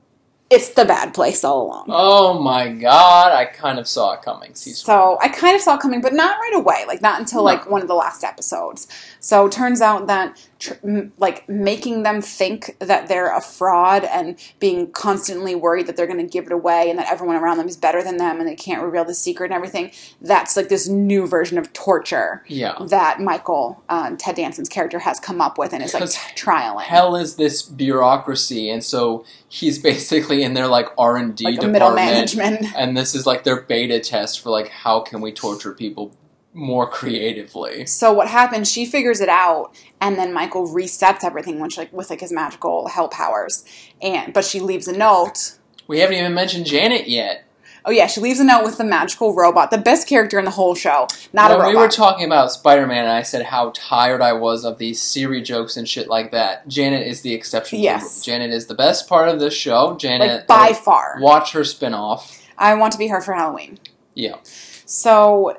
it's 0.51 0.71
the 0.71 0.85
bad 0.85 1.13
place 1.15 1.45
all 1.45 1.67
along. 1.67 1.87
Oh 1.89 2.41
my 2.41 2.69
god, 2.69 3.33
I 3.33 3.45
kind 3.47 3.79
of 3.79 3.87
saw 3.89 4.15
it 4.15 4.23
coming. 4.23 4.55
Season 4.55 4.85
So 4.85 5.19
I 5.21 5.29
kind 5.29 5.55
of 5.55 5.61
saw 5.63 5.75
it 5.77 5.81
coming, 5.81 6.01
but 6.01 6.13
not 6.15 6.39
right 6.39 6.55
away. 6.55 6.85
Like 6.87 7.03
not 7.03 7.19
until 7.21 7.41
No. 7.41 7.45
like 7.45 7.69
one 7.71 7.83
of 7.83 7.89
the 7.89 7.95
last 7.95 8.25
episodes. 8.25 8.87
So 9.21 9.47
it 9.47 9.53
turns 9.53 9.81
out 9.81 10.07
that 10.07 10.39
tr- 10.59 10.75
m- 10.85 11.13
like 11.19 11.49
making 11.49 12.03
them 12.03 12.21
think 12.21 12.77
that 12.81 13.09
they're 13.09 13.35
a 13.37 13.41
fraud 13.41 14.05
and 14.05 14.39
being 14.59 14.91
constantly 14.91 15.55
worried 15.55 15.87
that 15.87 15.97
they're 15.97 16.07
going 16.07 16.19
to 16.25 16.31
give 16.33 16.47
it 16.47 16.53
away 16.53 16.91
and 16.91 16.99
that 16.99 17.11
everyone 17.11 17.37
around 17.37 17.59
them 17.59 17.69
is 17.69 17.77
better 17.77 18.03
than 18.03 18.17
them 18.17 18.39
and 18.39 18.49
they 18.49 18.57
can't 18.57 18.83
reveal 18.83 19.05
the 19.05 19.15
secret 19.15 19.47
and 19.47 19.55
everything. 19.55 19.91
That's 20.21 20.57
like 20.57 20.69
this 20.69 20.89
new 20.89 21.27
version 21.27 21.59
of 21.59 21.73
torture 21.73 22.45
Yeah. 22.49 22.75
that 22.89 23.21
Michael 23.21 23.83
uh, 23.89 24.17
Ted 24.19 24.37
Danson's 24.37 24.69
character 24.69 24.99
has 25.01 25.19
come 25.21 25.41
up 25.41 25.59
with 25.59 25.73
and 25.73 25.83
is 25.83 25.95
like 25.95 26.05
trialing. 26.37 26.83
Hell 26.83 27.17
is 27.17 27.37
this 27.37 27.63
bureaucracy, 27.63 28.71
and 28.71 28.83
so 28.85 29.25
he's 29.49 29.79
basically 29.83 30.43
in 30.43 30.55
their 30.55 30.67
like 30.67 30.87
R 30.99 31.17
and 31.17 31.37
D 31.37 31.45
department, 31.45 31.73
middle 31.73 31.95
management. 31.95 32.67
and 32.77 32.97
this 32.97 33.15
is 33.15 33.27
like 33.27 33.45
their 33.45 33.61
beta 33.63 34.01
test 34.01 34.41
for 34.41 34.51
like 34.51 34.69
how 34.69 35.01
can 35.01 35.21
we 35.21 35.33
torture 35.33 35.73
people 35.73 36.13
more 36.59 36.89
creatively. 36.89 37.87
So 37.87 38.13
what 38.13 38.29
happens? 38.29 38.71
She 38.71 38.85
figures 38.85 39.21
it 39.21 39.29
out, 39.29 39.75
and 40.01 40.17
then 40.17 40.33
Michael 40.33 40.67
resets 40.67 41.25
everything, 41.25 41.61
which 41.61 41.79
like 41.79 41.93
with 41.93 42.11
like 42.11 42.21
his 42.21 42.33
magical 42.33 42.89
hell 42.89 43.09
powers. 43.09 43.65
And 44.03 44.33
but 44.33 44.45
she 44.45 44.61
leaves 44.61 44.89
a 44.89 44.97
note. 44.97 45.59
We 45.87 46.01
haven't 46.01 46.17
even 46.17 46.35
mentioned 46.35 46.67
Janet 46.67 47.09
yet. 47.09 47.45
Oh 47.85 47.91
yeah, 47.91 48.07
she 48.07 48.21
leaves 48.21 48.41
a 48.41 48.45
note 48.45 48.65
with 48.65 48.77
the 48.77 48.85
magical 48.85 49.35
robot, 49.35 49.71
the 49.71 49.79
best 49.79 50.09
character 50.09 50.39
in 50.39 50.45
the 50.45 50.51
whole 50.51 50.75
show. 50.75 51.07
Not 51.33 51.51
when 51.51 51.61
a 51.61 51.63
robot. 51.63 51.69
we 51.69 51.77
were 51.77 51.89
talking 51.89 52.27
about 52.27 52.53
Spider-Man, 52.53 53.05
and 53.05 53.13
I 53.13 53.23
said 53.23 53.47
how 53.47 53.73
tired 53.75 54.21
I 54.21 54.33
was 54.35 54.65
of 54.65 54.79
these 54.79 55.01
Siri 55.01 55.41
jokes 55.41 55.77
and 55.77 55.89
shit 55.89 56.09
like 56.09 56.33
that. 56.33 56.69
Janet 56.69 57.07
is 57.07 57.23
the 57.23 57.33
exception. 57.33 57.79
Yes. 57.79 58.23
Janet 58.23 58.51
is 58.51 58.67
the 58.67 58.75
best 58.75 59.09
part 59.09 59.29
of 59.29 59.41
this 59.41 59.55
show. 59.55 59.97
Janet, 59.97 60.29
like 60.29 60.47
by 60.49 60.71
uh, 60.73 60.75
far. 60.75 61.17
watch 61.21 61.53
her 61.53 61.65
spin-off. 61.65 62.43
I 62.59 62.75
want 62.75 62.93
to 62.93 62.99
be 62.99 63.07
her 63.07 63.23
for 63.23 63.33
Halloween. 63.33 63.79
Yeah, 64.15 64.37
So 64.85 65.57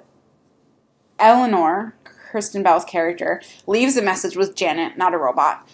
Eleanor, 1.20 1.96
Kristen 2.32 2.64
Bell's 2.64 2.86
character, 2.86 3.42
leaves 3.68 3.98
a 3.98 4.02
message 4.02 4.36
with 4.36 4.56
Janet, 4.56 4.98
not 4.98 5.14
a 5.14 5.18
robot, 5.18 5.68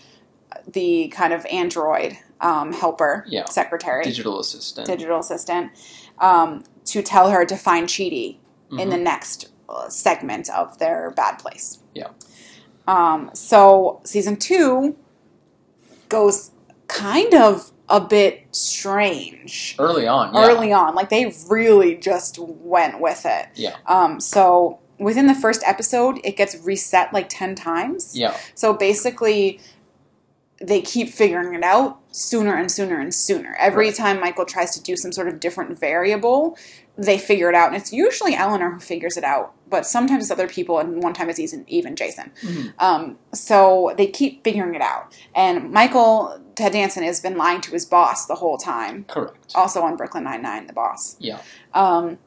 the 0.68 1.08
kind 1.10 1.34
of 1.34 1.46
android 1.48 2.18
um, 2.42 2.74
helper, 2.74 3.26
Yeah. 3.28 3.46
secretary. 3.46 4.04
digital 4.04 4.40
assistant. 4.40 4.88
digital 4.88 5.20
assistant 5.20 5.72
um, 6.20 6.64
to 6.86 7.02
tell 7.02 7.30
her 7.30 7.46
to 7.46 7.56
find 7.56 7.88
Chidi 7.88 8.38
in 8.72 8.78
Mhm. 8.88 8.92
the 8.92 8.98
next 8.98 9.50
uh, 9.70 9.90
segment 9.90 10.50
of 10.50 10.78
their 10.78 11.12
bad 11.12 11.40
place. 11.40 11.80
Yeah. 11.94 12.10
Um, 12.88 13.32
so 13.34 14.02
season 14.04 14.36
two 14.36 14.96
goes 16.10 16.52
kind 16.88 17.34
of 17.34 17.72
a 17.90 18.00
bit 18.00 18.44
strange 18.52 19.76
Early 19.80 20.08
on, 20.08 20.34
yeah. 20.34 20.46
early 20.46 20.72
on. 20.72 20.94
Like 20.96 21.10
they 21.10 21.34
really 21.50 21.96
just 21.96 22.38
went 22.40 23.00
with 23.00 23.26
it. 23.26 23.48
Yeah. 23.56 23.76
Um, 23.88 24.20
so 24.20 24.80
within 25.00 25.28
the 25.28 25.36
first 25.36 25.62
episode, 25.66 26.20
it 26.24 26.36
gets 26.38 26.56
reset 26.64 27.14
like 27.14 27.28
ten 27.30 27.56
times. 27.56 28.18
Yeah, 28.18 28.36
So 28.54 28.74
basically, 28.74 29.60
they 30.62 30.82
keep 30.82 31.10
figuring 31.10 31.54
it 31.54 31.64
out 31.64 32.00
sooner 32.12 32.56
and 32.56 32.72
sooner 32.72 32.98
and 33.00 33.14
sooner. 33.14 33.56
Every 33.60 33.88
Right. 33.88 33.96
time 33.96 34.20
Michael 34.22 34.46
tries 34.46 34.72
to 34.76 34.82
do 34.82 34.96
some 34.96 35.12
sort 35.12 35.28
of 35.28 35.40
different 35.42 35.78
variable, 35.78 36.58
they 36.98 37.18
figure 37.18 37.50
it 37.50 37.56
out. 37.56 37.68
And 37.68 37.76
it's 37.76 37.92
usually 37.92 38.36
Eleanor 38.36 38.72
who 38.72 38.80
figures 38.80 39.18
it 39.18 39.26
out, 39.26 39.52
but 39.70 39.86
sometimes 39.86 40.24
it's 40.24 40.32
other 40.32 40.48
people, 40.48 40.80
and 40.80 41.04
one 41.04 41.14
time 41.14 41.30
it's 41.30 41.40
even, 41.40 41.66
even 41.68 41.98
Jason. 41.98 42.32
Mhm. 42.42 42.74
Um, 42.80 43.18
so 43.34 43.94
they 43.98 44.08
keep 44.08 44.46
figuring 44.46 44.76
it 44.76 44.82
out. 44.82 45.14
And 45.36 45.72
Michael 45.72 46.40
Ted 46.56 46.72
Danson 46.72 47.04
has 47.04 47.20
been 47.20 47.36
lying 47.36 47.60
to 47.60 47.72
his 47.72 47.86
boss 47.86 48.26
the 48.26 48.36
whole 48.36 48.58
time, 48.58 49.04
correct. 49.10 49.52
also 49.56 49.82
on 49.82 49.98
Brooklyn 49.98 50.24
Nine-Nine, 50.24 50.68
the 50.68 50.74
boss, 50.74 51.18
Yeah, 51.20 51.40
um, 51.74 52.18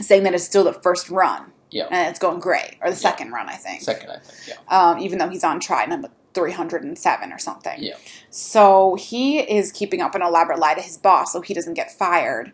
saying 0.00 0.22
that 0.22 0.34
it's 0.34 0.44
still 0.44 0.64
the 0.64 0.72
first 0.72 1.10
run. 1.10 1.52
Yeah. 1.70 1.88
And 1.90 2.08
it's 2.08 2.18
going 2.18 2.40
great, 2.40 2.76
or 2.80 2.90
the 2.90 2.96
second 2.96 3.32
run, 3.32 3.48
I 3.48 3.54
think 3.56 3.82
second, 3.82 4.10
I 4.10 4.18
think. 4.18 4.48
Yeah, 4.48 4.90
um, 4.90 4.98
even 4.98 5.18
though 5.18 5.28
he's 5.28 5.44
on 5.44 5.60
try 5.60 5.84
number 5.86 6.08
307 6.34 7.32
or 7.32 7.38
something. 7.38 7.82
Yeah. 7.82 7.96
So 8.30 8.94
he 8.94 9.40
is 9.40 9.72
keeping 9.72 10.00
up 10.00 10.14
an 10.14 10.22
elaborate 10.22 10.58
lie 10.58 10.74
to 10.74 10.80
his 10.80 10.96
boss 10.96 11.32
so 11.32 11.40
he 11.40 11.54
doesn't 11.54 11.74
get 11.74 11.90
fired. 11.90 12.52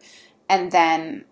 And 0.49 0.73
then 0.73 1.25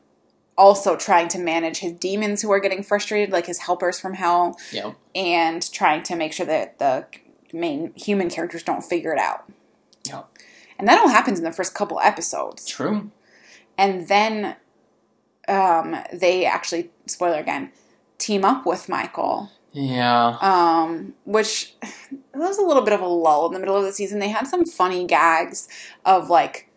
also 0.56 0.96
trying 0.96 1.28
to 1.28 1.38
manage 1.38 1.78
his 1.78 1.92
demons 1.92 2.42
who 2.42 2.52
are 2.52 2.60
getting 2.60 2.82
frustrated, 2.82 3.30
like 3.30 3.46
his 3.46 3.60
helpers 3.60 3.98
from 3.98 4.14
hell, 4.14 4.56
yeah, 4.70 4.92
and 5.14 5.70
trying 5.72 6.02
to 6.04 6.16
make 6.16 6.32
sure 6.32 6.46
that 6.46 6.78
the 6.78 7.06
main 7.52 7.92
human 7.94 8.28
characters 8.30 8.62
don't 8.62 8.82
figure 8.82 9.12
it 9.12 9.18
out. 9.18 9.50
Yeah. 10.06 10.22
And 10.78 10.88
that 10.88 10.98
all 10.98 11.08
happens 11.08 11.38
in 11.38 11.44
the 11.44 11.52
first 11.52 11.74
couple 11.74 12.00
episodes. 12.00 12.66
true. 12.66 13.10
And 13.78 14.08
then 14.08 14.56
um, 15.48 15.96
they 16.12 16.44
actually, 16.44 16.90
spoiler 17.06 17.38
again, 17.38 17.72
team 18.18 18.44
up 18.44 18.64
with 18.66 18.88
Michael 18.88 19.50
Yeah, 19.72 20.36
um, 20.40 21.14
which 21.24 21.74
there 22.32 22.40
was 22.42 22.58
a 22.58 22.62
little 22.62 22.82
bit 22.82 22.94
of 22.94 23.00
a 23.00 23.06
lull 23.06 23.46
in 23.46 23.52
the 23.54 23.58
middle 23.60 23.76
of 23.76 23.84
the 23.84 23.92
season. 23.92 24.18
They 24.18 24.28
had 24.28 24.46
some 24.46 24.64
funny 24.64 25.06
gags 25.06 25.68
of 26.04 26.28
like 26.30 26.68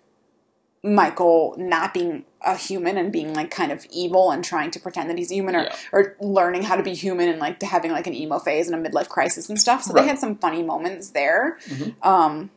Michael 0.84 1.55
not 1.57 1.93
being 1.93 2.26
a 2.45 2.55
human 2.55 2.95
and 2.97 3.11
being 3.11 3.34
like 3.34 3.49
kind 3.49 3.71
of 3.71 3.86
evil 3.91 4.30
and 4.30 4.43
trying 4.43 4.69
to 4.71 4.80
pretend 4.80 5.09
that 5.09 5.17
he's 5.17 5.32
human 5.32 5.55
or, 5.55 5.63
Yeah. 5.63 5.76
or 5.91 6.15
learning 6.21 6.61
how 6.61 6.76
to 6.76 6.84
be 6.84 6.93
human 6.93 7.28
and 7.28 7.39
like 7.39 7.59
having 7.63 7.91
like 7.91 8.05
an 8.05 8.13
emo 8.13 8.38
phase 8.38 8.69
and 8.69 8.86
a 8.86 8.89
midlife 8.89 9.09
crisis 9.09 9.49
and 9.49 9.59
stuff. 9.59 9.82
So 9.84 9.93
Right. 9.93 10.03
they 10.03 10.07
had 10.07 10.19
some 10.19 10.36
funny 10.38 10.61
moments 10.61 11.09
there. 11.09 11.57
Mhm. 11.67 11.95
Um, 12.05 12.51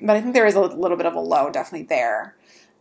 but 0.00 0.16
I 0.16 0.20
think 0.22 0.32
there 0.32 0.46
is 0.46 0.54
a 0.54 0.60
little 0.60 0.96
bit 0.96 1.04
of 1.06 1.14
a 1.14 1.20
low 1.20 1.50
definitely 1.50 1.86
there. 1.88 2.36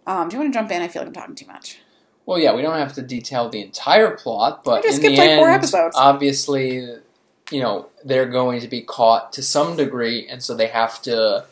Um, 0.05 0.29
do 0.29 0.35
you 0.37 0.41
want 0.41 0.53
to 0.53 0.57
jump 0.57 0.71
in? 0.71 0.81
I 0.81 0.87
feel 0.87 1.01
like 1.01 1.07
I'm 1.07 1.13
talking 1.13 1.35
too 1.35 1.47
much. 1.47 1.79
Well, 2.27 2.37
yeah, 2.37 2.53
we 2.53 2.61
don't 2.61 2.77
have 2.77 2.93
to 2.95 3.01
detail 3.01 3.47
the 3.47 3.61
entire 3.61 4.11
plot, 4.11 4.65
but 4.65 4.83
in 4.85 5.01
the 5.01 5.17
like, 5.17 5.29
end, 5.29 5.73
obviously, 5.95 6.75
you 7.49 7.61
know, 7.61 7.87
they're 8.03 8.25
going 8.25 8.59
to 8.59 8.67
be 8.67 8.81
caught 8.81 9.31
to 9.33 9.41
some 9.41 9.77
degree, 9.77 10.27
and 10.27 10.43
so 10.43 10.53
they 10.53 10.67
have 10.67 11.01
to. 11.03 11.45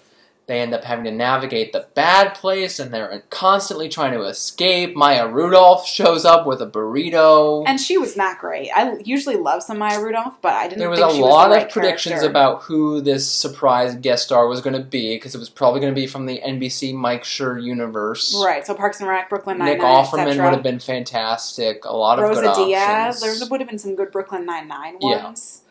They 0.47 0.61
end 0.61 0.75
up 0.75 0.83
having 0.83 1.05
to 1.05 1.11
navigate 1.11 1.73
the 1.73 1.87
bad 1.95 2.35
place, 2.35 2.77
and 2.77 2.93
they're 2.93 3.23
constantly 3.31 3.89
trying 3.89 4.13
to 4.13 4.21
escape. 4.25 4.95
Maya 4.95 5.27
Rudolph 5.27 5.87
shows 5.87 6.23
up 6.23 6.45
with 6.45 6.61
a 6.61 6.67
burrito. 6.67 7.63
And 7.65 7.81
she 7.81 7.97
was 7.97 8.15
not 8.15 8.37
great. 8.37 8.69
I 8.69 8.97
usually 9.03 9.37
love 9.37 9.63
some 9.63 9.79
Maya 9.79 9.99
Rudolph, 9.99 10.39
but 10.43 10.53
I 10.53 10.67
didn't. 10.67 10.77
there 10.77 10.89
was 10.91 10.99
think 10.99 11.11
a 11.13 11.15
she 11.15 11.21
lot 11.23 11.49
the 11.49 11.55
of 11.55 11.61
right 11.63 11.71
predictions 11.71 12.13
character. 12.19 12.29
about 12.29 12.61
who 12.61 13.01
this 13.01 13.29
surprise 13.31 13.95
guest 13.95 14.25
star 14.25 14.47
was 14.47 14.61
going 14.61 14.75
to 14.75 14.83
be, 14.83 15.15
because 15.15 15.33
it 15.33 15.39
was 15.39 15.49
probably 15.49 15.79
going 15.81 15.91
to 15.95 15.99
be 15.99 16.05
from 16.05 16.27
the 16.27 16.39
NBC 16.45 16.93
Mike 16.93 17.23
Schur 17.23 17.59
universe. 17.63 18.39
Right, 18.45 18.67
so 18.67 18.75
Parks 18.75 18.99
and 18.99 19.09
Rec, 19.09 19.29
Brooklyn 19.29 19.57
Nine-Nine, 19.57 19.77
Nick 19.77 19.83
Offerman 19.83 20.43
would 20.43 20.53
have 20.53 20.61
been 20.63 20.77
fantastic. 20.79 21.85
A 21.85 21.95
lot 21.97 22.19
of 22.19 22.25
Rosa 22.29 22.41
good 22.41 22.67
Diaz. 22.67 23.15
options. 23.23 23.39
There 23.39 23.49
would 23.49 23.61
have 23.61 23.69
been 23.69 23.79
some 23.79 23.95
good 23.95 24.11
Brooklyn 24.11 24.45
Nine 24.45 24.67
Nine 24.67 24.97
Yeah. 25.01 25.23
ones. 25.23 25.61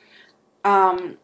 Um, 0.64 1.18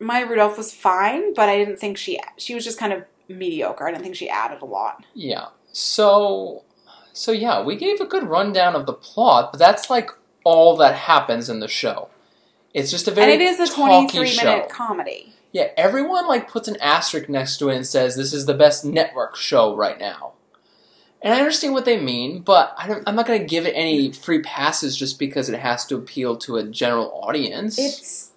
Maya 0.00 0.26
Rudolph 0.26 0.56
was 0.56 0.72
fine, 0.72 1.34
but 1.34 1.48
I 1.48 1.58
didn't 1.58 1.78
think 1.78 1.98
she 1.98 2.18
she 2.36 2.54
was 2.54 2.64
just 2.64 2.78
kind 2.78 2.92
of 2.92 3.04
mediocre. 3.28 3.86
I 3.86 3.92
didn't 3.92 4.02
think 4.02 4.16
she 4.16 4.28
added 4.28 4.62
a 4.62 4.64
lot. 4.64 5.04
Yeah. 5.14 5.48
So, 5.72 6.64
so 7.12 7.30
yeah, 7.30 7.62
we 7.62 7.76
gave 7.76 8.00
a 8.00 8.06
good 8.06 8.24
rundown 8.24 8.74
of 8.74 8.86
the 8.86 8.92
plot, 8.92 9.52
but 9.52 9.58
that's 9.58 9.90
like 9.90 10.10
all 10.42 10.76
that 10.78 10.94
happens 10.94 11.48
in 11.48 11.60
the 11.60 11.68
show. 11.68 12.08
It's 12.72 12.90
just 12.90 13.06
a 13.06 13.10
very 13.10 13.32
and 13.32 13.42
it 13.42 13.44
is 13.44 13.60
a 13.60 13.72
23 13.72 14.36
minute 14.36 14.68
comedy. 14.68 15.34
Yeah, 15.52 15.68
everyone 15.76 16.28
like 16.28 16.50
puts 16.50 16.68
an 16.68 16.76
asterisk 16.80 17.28
next 17.28 17.58
to 17.58 17.68
it 17.68 17.76
and 17.76 17.86
says 17.86 18.16
this 18.16 18.32
is 18.32 18.46
the 18.46 18.54
best 18.54 18.84
network 18.84 19.36
show 19.36 19.76
right 19.76 19.98
now. 19.98 20.32
And 21.22 21.34
I 21.34 21.38
understand 21.38 21.74
what 21.74 21.84
they 21.84 22.00
mean, 22.00 22.40
but 22.40 22.74
I 22.78 22.88
don't, 22.88 23.02
I'm 23.06 23.14
not 23.14 23.26
going 23.26 23.40
to 23.40 23.46
give 23.46 23.66
it 23.66 23.72
any 23.72 24.10
free 24.10 24.40
passes 24.40 24.96
just 24.96 25.18
because 25.18 25.50
it 25.50 25.60
has 25.60 25.84
to 25.86 25.96
appeal 25.96 26.36
to 26.38 26.56
a 26.56 26.64
general 26.64 27.10
audience. 27.22 27.78
It's 27.78 28.29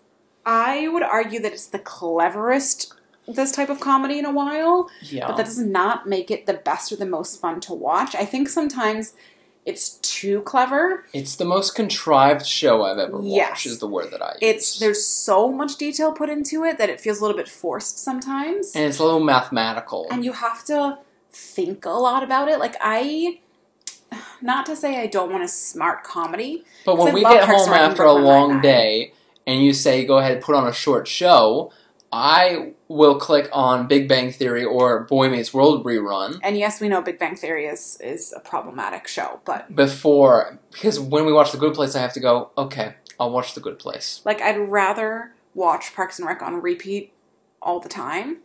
I 0.45 0.87
would 0.87 1.03
argue 1.03 1.39
that 1.41 1.53
it's 1.53 1.67
the 1.67 1.79
cleverest 1.79 2.93
this 3.27 3.51
type 3.51 3.69
of 3.69 3.79
comedy 3.79 4.19
in 4.19 4.25
a 4.25 4.31
while, 4.31 4.89
yeah, 5.01 5.27
but 5.27 5.37
that 5.37 5.45
does 5.45 5.59
not 5.59 6.07
make 6.07 6.29
it 6.29 6.45
the 6.45 6.53
best 6.53 6.91
or 6.91 6.97
the 6.97 7.05
most 7.05 7.39
fun 7.39 7.61
to 7.61 7.73
watch. 7.73 8.15
I 8.15 8.25
think 8.25 8.49
sometimes 8.49 9.13
it's 9.65 9.91
too 9.99 10.41
clever. 10.41 11.05
it's 11.13 11.37
the 11.37 11.45
most 11.45 11.73
contrived 11.73 12.45
show 12.45 12.83
I've 12.83 12.97
ever 12.97 13.17
watched. 13.17 13.25
Yes. 13.27 13.65
Is 13.65 13.79
the 13.79 13.87
word 13.87 14.11
that 14.11 14.21
I 14.21 14.31
use. 14.33 14.37
It's 14.41 14.79
there's 14.79 15.05
so 15.05 15.49
much 15.51 15.77
detail 15.77 16.11
put 16.11 16.29
into 16.29 16.63
it 16.65 16.77
that 16.77 16.89
it 16.89 16.99
feels 16.99 17.19
a 17.19 17.21
little 17.21 17.37
bit 17.37 17.47
forced 17.47 17.99
sometimes. 17.99 18.75
and 18.75 18.83
it's 18.85 18.99
a 18.99 19.05
little 19.05 19.23
mathematical. 19.23 20.07
and 20.11 20.25
you 20.25 20.33
have 20.33 20.65
to 20.65 20.99
think 21.31 21.85
a 21.85 21.91
lot 21.91 22.23
about 22.23 22.49
it. 22.49 22.59
Like 22.59 22.75
I, 22.81 23.39
not 24.41 24.65
to 24.65 24.75
say 24.75 25.01
I 25.01 25.07
don't 25.07 25.31
want 25.31 25.43
a 25.43 25.47
smart 25.47 26.03
comedy. 26.03 26.65
But 26.85 26.97
when 26.97 27.11
I 27.11 27.13
we 27.13 27.21
get 27.21 27.45
home 27.45 27.61
and 27.61 27.71
Rec 27.71 27.81
and 27.81 27.91
after 27.91 28.03
a 28.03 28.11
long 28.13 28.59
day 28.59 29.13
and 29.45 29.63
you 29.63 29.73
say, 29.73 30.05
go 30.05 30.17
ahead, 30.17 30.41
put 30.41 30.55
on 30.55 30.67
a 30.67 30.73
short 30.73 31.07
show, 31.07 31.71
I 32.11 32.73
will 32.87 33.19
click 33.19 33.49
on 33.51 33.87
Big 33.87 34.07
Bang 34.07 34.31
Theory 34.31 34.63
or 34.63 35.05
Boy 35.05 35.29
Meets 35.29 35.51
World 35.53 35.83
rerun 35.83 36.39
And 36.43 36.57
yes, 36.57 36.79
we 36.79 36.87
know 36.87 37.01
Big 37.01 37.17
Bang 37.17 37.35
Theory 37.35 37.65
is 37.65 37.97
is 38.01 38.33
a 38.33 38.39
problematic 38.39 39.07
show, 39.07 39.41
but 39.45 39.75
before, 39.75 40.59
because 40.71 40.99
when 40.99 41.25
we 41.25 41.33
watch 41.33 41.51
The 41.51 41.57
Good 41.57 41.73
Place, 41.73 41.95
I 41.95 42.01
have 42.01 42.13
to 42.13 42.19
go, 42.19 42.51
okay, 42.57 42.95
I'll 43.19 43.31
watch 43.31 43.55
The 43.55 43.61
Good 43.61 43.79
Place. 43.79 44.21
like 44.25 44.41
I'd 44.41 44.69
rather 44.69 45.33
watch 45.55 45.95
Parks 45.95 46.19
and 46.19 46.27
Rec 46.27 46.41
on 46.41 46.61
repeat 46.61 47.13
all 47.61 47.79
the 47.79 47.89
time 47.89 48.37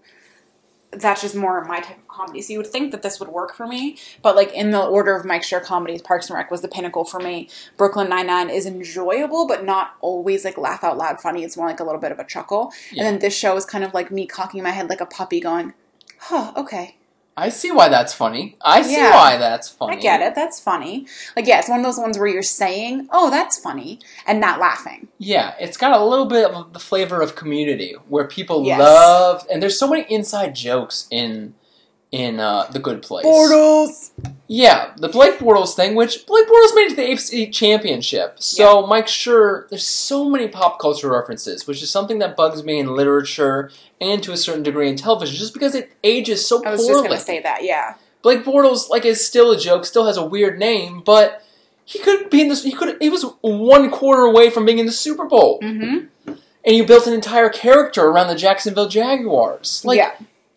that's 0.91 1.21
just 1.21 1.35
more 1.35 1.63
my 1.65 1.81
type 1.81 1.99
of 1.99 2.09
comedy. 2.09 2.41
So 2.43 2.53
you 2.53 2.59
would 2.59 2.67
think 2.67 2.93
that 2.93 3.03
this 3.03 3.21
would 3.21 3.29
work 3.29 3.55
for 3.55 3.67
me, 3.67 3.97
but 4.23 4.37
like 4.37 4.53
in 4.53 4.71
the 4.71 4.83
order 4.83 5.15
of 5.15 5.25
Mike 5.25 5.43
Schur 5.43 5.63
comedies, 5.63 6.03
Parks 6.03 6.29
and 6.29 6.37
Rec 6.37 6.51
was 6.51 6.63
the 6.63 6.69
pinnacle 6.69 7.05
for 7.05 7.21
me. 7.21 7.49
Brooklyn 7.77 8.09
Nine 8.09 8.27
Nine 8.27 8.51
is 8.51 8.67
enjoyable, 8.67 9.47
but 9.47 9.65
not 9.65 9.97
always 10.01 10.45
like 10.45 10.59
laugh 10.59 10.85
out 10.85 10.97
loud 10.97 11.21
funny. 11.21 11.45
It's 11.45 11.57
more 11.57 11.67
like 11.67 11.81
a 11.81 11.85
little 11.85 12.01
bit 12.01 12.13
of 12.13 12.19
a 12.19 12.25
chuckle. 12.25 12.73
Yeah. 12.91 13.05
And 13.05 13.15
then 13.15 13.21
this 13.21 13.37
show 13.37 13.57
is 13.57 13.65
kind 13.65 13.85
of 13.85 13.95
like 13.95 14.11
me 14.11 14.27
cocking 14.27 14.63
my 14.63 14.71
head 14.71 14.89
like 14.89 15.01
a 15.01 15.07
puppy, 15.07 15.41
going, 15.41 15.75
"Huh, 16.19 16.53
okay." 16.57 16.98
I 17.39 17.49
see 17.51 17.71
why 17.71 17.89
that's 17.89 18.13
funny. 18.13 18.57
I 18.61 18.83
see 18.83 18.95
Yeah. 18.97 19.15
why 19.15 19.37
that's 19.37 19.69
funny. 19.69 19.97
I 19.97 20.01
get 20.01 20.21
it. 20.21 20.35
That's 20.35 20.59
funny. 20.59 21.07
Like, 21.37 21.47
yeah, 21.47 21.61
it's 21.61 21.69
one 21.69 21.79
of 21.79 21.85
those 21.85 21.99
ones 21.99 22.19
where 22.19 22.27
you're 22.27 22.43
saying, 22.43 23.09
"Oh, 23.13 23.31
that's 23.31 23.57
funny," 23.59 24.01
and 24.27 24.41
not 24.41 24.59
laughing. 24.59 25.09
Yeah, 25.19 25.55
it's 25.61 25.77
got 25.77 25.93
a 25.99 26.05
little 26.05 26.27
bit 26.27 26.51
of 26.51 26.73
the 26.73 26.79
flavor 26.81 27.21
of 27.23 27.37
community 27.37 27.95
where 28.09 28.25
people 28.27 28.65
Yes. 28.67 28.81
love 28.81 29.47
and 29.51 29.63
there's 29.63 29.79
so 29.79 29.87
many 29.87 30.03
inside 30.11 30.55
jokes 30.55 31.07
in 31.11 31.55
in 32.11 32.41
uh, 32.41 32.67
the 32.71 32.79
good 32.79 33.03
place. 33.03 33.27
Bortles. 33.27 34.11
Yeah, 34.47 34.93
the 34.97 35.09
Blake 35.11 35.39
Bortles 35.39 35.75
thing, 35.75 35.95
which 35.95 36.27
Blake 36.27 36.47
Bortles 36.47 36.75
made 36.75 36.85
it 36.87 36.91
to 36.91 36.97
the 36.97 37.03
AFC 37.03 37.53
Championship. 37.53 38.37
So 38.41 38.87
Mike 38.87 39.07
Schur, 39.07 39.69
there's 39.69 39.87
so 39.87 40.29
many 40.29 40.49
pop 40.49 40.79
culture 40.81 41.11
references, 41.11 41.67
which 41.67 41.83
is 41.83 41.91
something 41.91 42.19
that 42.21 42.35
bugs 42.35 42.65
me 42.65 42.79
in 42.79 42.95
literature 42.95 43.71
and 44.01 44.23
to 44.23 44.33
a 44.33 44.39
certain 44.39 44.63
degree 44.63 44.89
in 44.89 44.97
television, 44.97 45.37
just 45.37 45.53
because 45.53 45.75
it 45.75 45.93
ages 46.03 46.47
so 46.49 46.59
poorly. 46.61 46.69
I 46.69 46.73
was 46.73 46.81
poorly. 46.87 46.95
just 46.95 47.09
gonna 47.09 47.21
say 47.21 47.43
that. 47.43 47.63
Yeah. 47.63 47.95
Blake 48.23 48.43
Bortles, 48.43 48.89
like, 48.89 49.05
is 49.05 49.25
still 49.25 49.51
a 49.53 49.59
joke, 49.59 49.85
still 49.85 50.07
has 50.07 50.17
a 50.17 50.25
weird 50.25 50.59
name, 50.59 51.03
but 51.05 51.45
he 51.85 51.99
could 51.99 52.31
be 52.31 52.41
in 52.41 52.49
this. 52.49 52.65
He 52.65 52.73
could. 52.73 52.97
He 53.03 53.11
was 53.11 53.25
one 53.43 53.91
quarter 53.91 54.23
away 54.23 54.49
from 54.51 54.65
being 54.65 54.79
in 54.79 54.87
the 54.87 54.93
Super 54.93 55.27
Bowl, 55.27 55.61
Mm-hmm. 55.63 56.33
and 56.65 56.77
you 56.77 56.85
built 56.87 57.07
an 57.07 57.13
entire 57.13 57.49
character 57.51 58.07
around 58.07 58.29
the 58.29 58.35
Jacksonville 58.35 58.89
Jaguars. 58.89 59.83
Like, 59.85 59.99
yeah. 59.99 60.13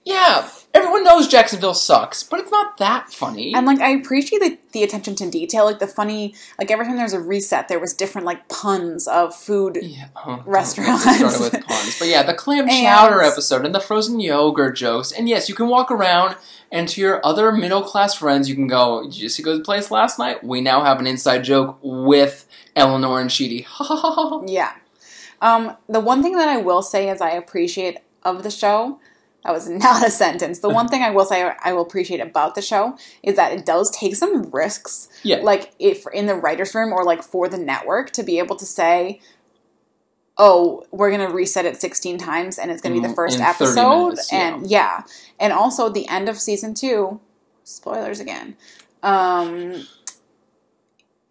yeah, 0.05 0.49
everyone 0.73 1.03
knows 1.03 1.27
Jacksonville 1.27 1.73
sucks, 1.73 2.23
but 2.23 2.39
it's 2.39 2.51
not 2.51 2.77
that 2.77 3.11
funny. 3.11 3.53
And 3.53 3.65
like 3.65 3.79
I 3.79 3.89
appreciate 3.91 4.39
the, 4.39 4.57
the 4.71 4.83
attention 4.83 5.15
to 5.15 5.29
detail, 5.29 5.65
like 5.65 5.79
the 5.79 5.87
funny, 5.87 6.33
like 6.59 6.71
every 6.71 6.85
time 6.85 6.95
there 6.95 7.05
was 7.05 7.13
a 7.13 7.19
reset, 7.19 7.67
there 7.67 7.79
was 7.79 7.93
different 7.93 8.25
like 8.25 8.47
puns 8.49 9.07
of 9.07 9.35
food. 9.35 9.77
Yeah, 9.81 10.07
oh, 10.15 10.43
Restaurants. 10.45 11.03
Started 11.03 11.39
with 11.39 11.65
puns, 11.67 11.95
but 11.99 12.07
yeah, 12.07 12.23
the 12.23 12.33
clam 12.33 12.69
And- 12.69 12.83
chowder 12.85 13.21
episode 13.21 13.65
and 13.65 13.75
the 13.75 13.79
frozen 13.79 14.19
yogurt 14.19 14.75
jokes, 14.75 15.11
and 15.11 15.27
yes, 15.27 15.49
you 15.49 15.55
can 15.55 15.67
walk 15.67 15.91
around 15.91 16.35
and 16.71 16.87
to 16.87 17.01
your 17.01 17.25
other 17.25 17.51
middle 17.51 17.81
class 17.81 18.15
friends, 18.15 18.47
you 18.47 18.55
can 18.55 18.67
go. 18.67 19.03
Did 19.03 19.17
you 19.17 19.27
see 19.29 19.43
go 19.43 19.51
to 19.51 19.57
the 19.57 19.63
place 19.63 19.91
last 19.91 20.17
night? 20.17 20.41
We 20.41 20.61
now 20.61 20.83
have 20.83 20.99
an 21.01 21.07
inside 21.07 21.43
joke 21.43 21.77
with 21.81 22.47
Eleanor 22.77 23.19
and 23.19 23.29
Chidi. 23.29 23.65
Yeah. 24.49 24.71
Um, 25.41 25.75
the 25.89 25.99
one 25.99 26.21
thing 26.23 26.37
that 26.37 26.47
I 26.47 26.57
will 26.57 26.81
say 26.81 27.09
is 27.09 27.19
I 27.19 27.31
appreciate 27.31 27.97
of 28.23 28.43
the 28.43 28.51
show. 28.51 28.99
That 29.43 29.53
was 29.53 29.67
not 29.67 30.05
a 30.05 30.11
sentence. 30.11 30.59
The 30.59 30.69
one 30.69 30.87
thing 30.89 31.01
I 31.01 31.09
will 31.11 31.25
say 31.25 31.51
I 31.63 31.73
will 31.73 31.81
appreciate 31.81 32.19
about 32.19 32.55
the 32.55 32.61
show 32.61 32.97
is 33.23 33.35
that 33.35 33.51
it 33.51 33.65
does 33.65 33.89
take 33.91 34.15
some 34.15 34.43
risks. 34.51 35.09
Yeah. 35.23 35.37
Like 35.37 35.71
if 35.79 36.05
in 36.13 36.27
the 36.27 36.35
writers' 36.35 36.75
room 36.75 36.93
or 36.93 37.03
like 37.03 37.23
for 37.23 37.47
the 37.49 37.57
network 37.57 38.11
to 38.11 38.23
be 38.23 38.37
able 38.39 38.55
to 38.57 38.65
say, 38.65 39.19
"Oh, 40.37 40.83
we're 40.91 41.11
gonna 41.11 41.29
reset 41.31 41.65
it 41.65 41.79
16 41.81 42.17
times 42.17 42.59
and 42.59 42.69
it's 42.71 42.81
gonna 42.81 42.95
be 42.95 43.01
the 43.07 43.13
first 43.13 43.39
episode," 43.39 44.09
minutes, 44.09 44.31
yeah. 44.31 44.55
and 44.55 44.67
yeah, 44.67 45.03
and 45.39 45.53
also 45.53 45.89
the 45.89 46.07
end 46.07 46.29
of 46.29 46.39
season 46.39 46.73
two. 46.73 47.19
Spoilers 47.63 48.19
again. 48.19 48.55
Um, 49.03 49.85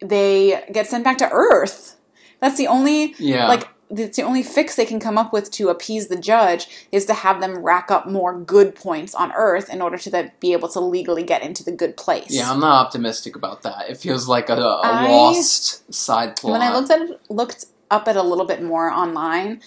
they 0.01 0.63
get 0.71 0.87
sent 0.87 1.03
back 1.03 1.17
to 1.19 1.29
Earth. 1.31 1.95
That's 2.39 2.57
the 2.57 2.67
only 2.67 3.15
Yeah. 3.19 3.47
like 3.47 3.67
it's 3.91 4.17
the 4.17 4.23
only 4.23 4.43
fix 4.43 4.75
they 4.75 4.85
can 4.85 4.99
come 4.99 5.17
up 5.17 5.33
with 5.33 5.51
to 5.51 5.69
appease 5.69 6.07
the 6.07 6.19
judge 6.19 6.67
is 6.91 7.05
to 7.05 7.13
have 7.13 7.41
them 7.41 7.59
rack 7.59 7.91
up 7.91 8.07
more 8.07 8.39
good 8.39 8.75
points 8.75 9.13
on 9.13 9.31
Earth 9.33 9.69
in 9.69 9.81
order 9.81 9.97
to 9.97 10.31
be 10.39 10.53
able 10.53 10.69
to 10.69 10.79
legally 10.79 11.23
get 11.23 11.41
into 11.41 11.63
the 11.63 11.71
good 11.71 11.97
place. 11.97 12.27
Yeah, 12.29 12.51
I'm 12.51 12.59
not 12.59 12.85
optimistic 12.85 13.35
about 13.35 13.63
that. 13.63 13.89
It 13.89 13.97
feels 13.97 14.27
like 14.27 14.49
a, 14.49 14.55
a 14.55 14.81
I- 14.83 15.07
lost 15.09 15.93
side 15.93 16.35
plot. 16.35 16.53
when 16.53 16.61
I 16.61 16.73
looked 16.73 16.91
at 16.91 17.01
it, 17.01 17.21
looked 17.29 17.65
up 17.89 18.07
at 18.07 18.15
a 18.15 18.23
little 18.23 18.45
bit 18.45 18.63
more 18.63 18.89
online, 18.89 19.61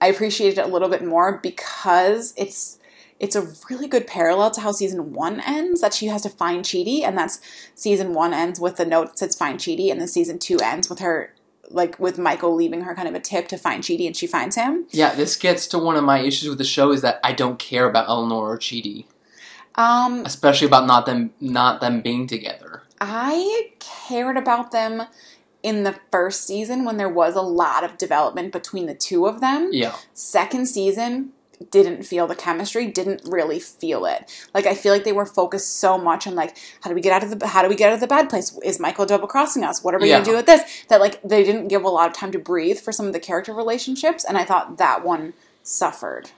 I 0.00 0.08
appreciated 0.08 0.58
it 0.58 0.64
a 0.64 0.68
little 0.68 0.88
bit 0.88 1.04
more 1.04 1.38
because 1.38 2.34
it's 2.36 2.78
it's 3.18 3.34
a 3.34 3.48
really 3.70 3.88
good 3.88 4.06
parallel 4.06 4.50
to 4.50 4.60
how 4.60 4.72
season 4.72 5.14
one 5.14 5.40
ends. 5.40 5.80
That 5.80 5.94
she 5.94 6.06
has 6.06 6.22
to 6.22 6.28
find 6.28 6.64
Chidi, 6.64 7.02
and 7.02 7.16
that's 7.16 7.40
season 7.74 8.12
one 8.12 8.34
ends 8.34 8.60
with 8.60 8.76
the 8.76 8.84
note 8.84 9.08
that 9.08 9.18
says 9.18 9.34
"find 9.34 9.58
Chidi," 9.58 9.90
and 9.90 10.00
then 10.00 10.08
season 10.08 10.38
two 10.38 10.58
ends 10.58 10.90
with 10.90 10.98
her 10.98 11.32
like 11.70 11.98
with 11.98 12.18
Michael 12.18 12.54
leaving 12.54 12.82
her 12.82 12.94
kind 12.94 13.08
of 13.08 13.14
a 13.14 13.20
tip 13.20 13.48
to 13.48 13.56
find 13.56 13.82
Chidi, 13.82 14.06
and 14.06 14.16
she 14.16 14.26
finds 14.26 14.56
him. 14.56 14.86
yeah, 14.90 15.14
this 15.14 15.36
gets 15.36 15.66
to 15.68 15.78
one 15.78 15.96
of 15.96 16.04
my 16.04 16.20
issues 16.20 16.48
with 16.48 16.58
the 16.58 16.64
show 16.64 16.92
is 16.92 17.02
that 17.02 17.20
I 17.24 17.32
don't 17.32 17.58
care 17.58 17.88
about 17.88 18.08
Eleanor 18.08 18.52
or 18.52 18.58
Chidi, 18.58 19.06
Um, 19.74 20.24
especially 20.24 20.66
about 20.66 20.86
not 20.86 21.06
them 21.06 21.32
not 21.40 21.80
them 21.80 22.00
being 22.00 22.26
together. 22.26 22.82
I 23.00 23.72
cared 23.78 24.36
about 24.36 24.70
them 24.72 25.02
in 25.62 25.82
the 25.84 25.96
first 26.12 26.46
season 26.46 26.84
when 26.84 26.96
there 26.96 27.08
was 27.08 27.34
a 27.34 27.42
lot 27.42 27.82
of 27.84 27.98
development 27.98 28.52
between 28.52 28.86
the 28.86 28.94
two 28.94 29.26
of 29.26 29.40
them. 29.40 29.70
Yeah, 29.72 29.94
Second 30.14 30.66
season 30.68 31.32
didn't 31.70 32.04
feel 32.04 32.26
the 32.26 32.34
chemistry, 32.34 32.86
didn't 32.86 33.22
really 33.24 33.58
feel 33.58 34.04
it. 34.06 34.30
Like 34.54 34.66
I 34.66 34.74
feel 34.74 34.92
like 34.92 35.04
they 35.04 35.12
were 35.12 35.26
focused 35.26 35.78
so 35.80 35.96
much 35.98 36.26
on 36.26 36.34
like 36.34 36.56
how 36.82 36.90
do 36.90 36.94
we 36.94 37.00
get 37.00 37.12
out 37.12 37.22
of 37.22 37.38
the 37.38 37.46
how 37.46 37.62
do 37.62 37.68
we 37.68 37.76
get 37.76 37.88
out 37.90 37.94
of 37.94 38.00
the 38.00 38.06
bad 38.06 38.28
place? 38.28 38.56
Is 38.64 38.78
Michael 38.80 39.06
double 39.06 39.28
crossing 39.28 39.64
us? 39.64 39.82
What 39.82 39.94
are 39.94 39.98
we 39.98 40.08
Yeah. 40.08 40.16
gonna 40.16 40.24
do 40.24 40.36
with 40.36 40.46
this? 40.46 40.62
That 40.88 41.00
like 41.00 41.20
they 41.22 41.42
didn't 41.44 41.68
give 41.68 41.84
a 41.84 41.88
lot 41.88 42.08
of 42.10 42.16
time 42.16 42.32
to 42.32 42.38
breathe 42.38 42.78
for 42.78 42.92
some 42.92 43.06
of 43.06 43.12
the 43.12 43.20
character 43.20 43.52
relationships, 43.54 44.24
and 44.24 44.36
I 44.36 44.44
thought 44.44 44.78
that 44.78 45.04
one 45.04 45.32
suffered. 45.62 46.30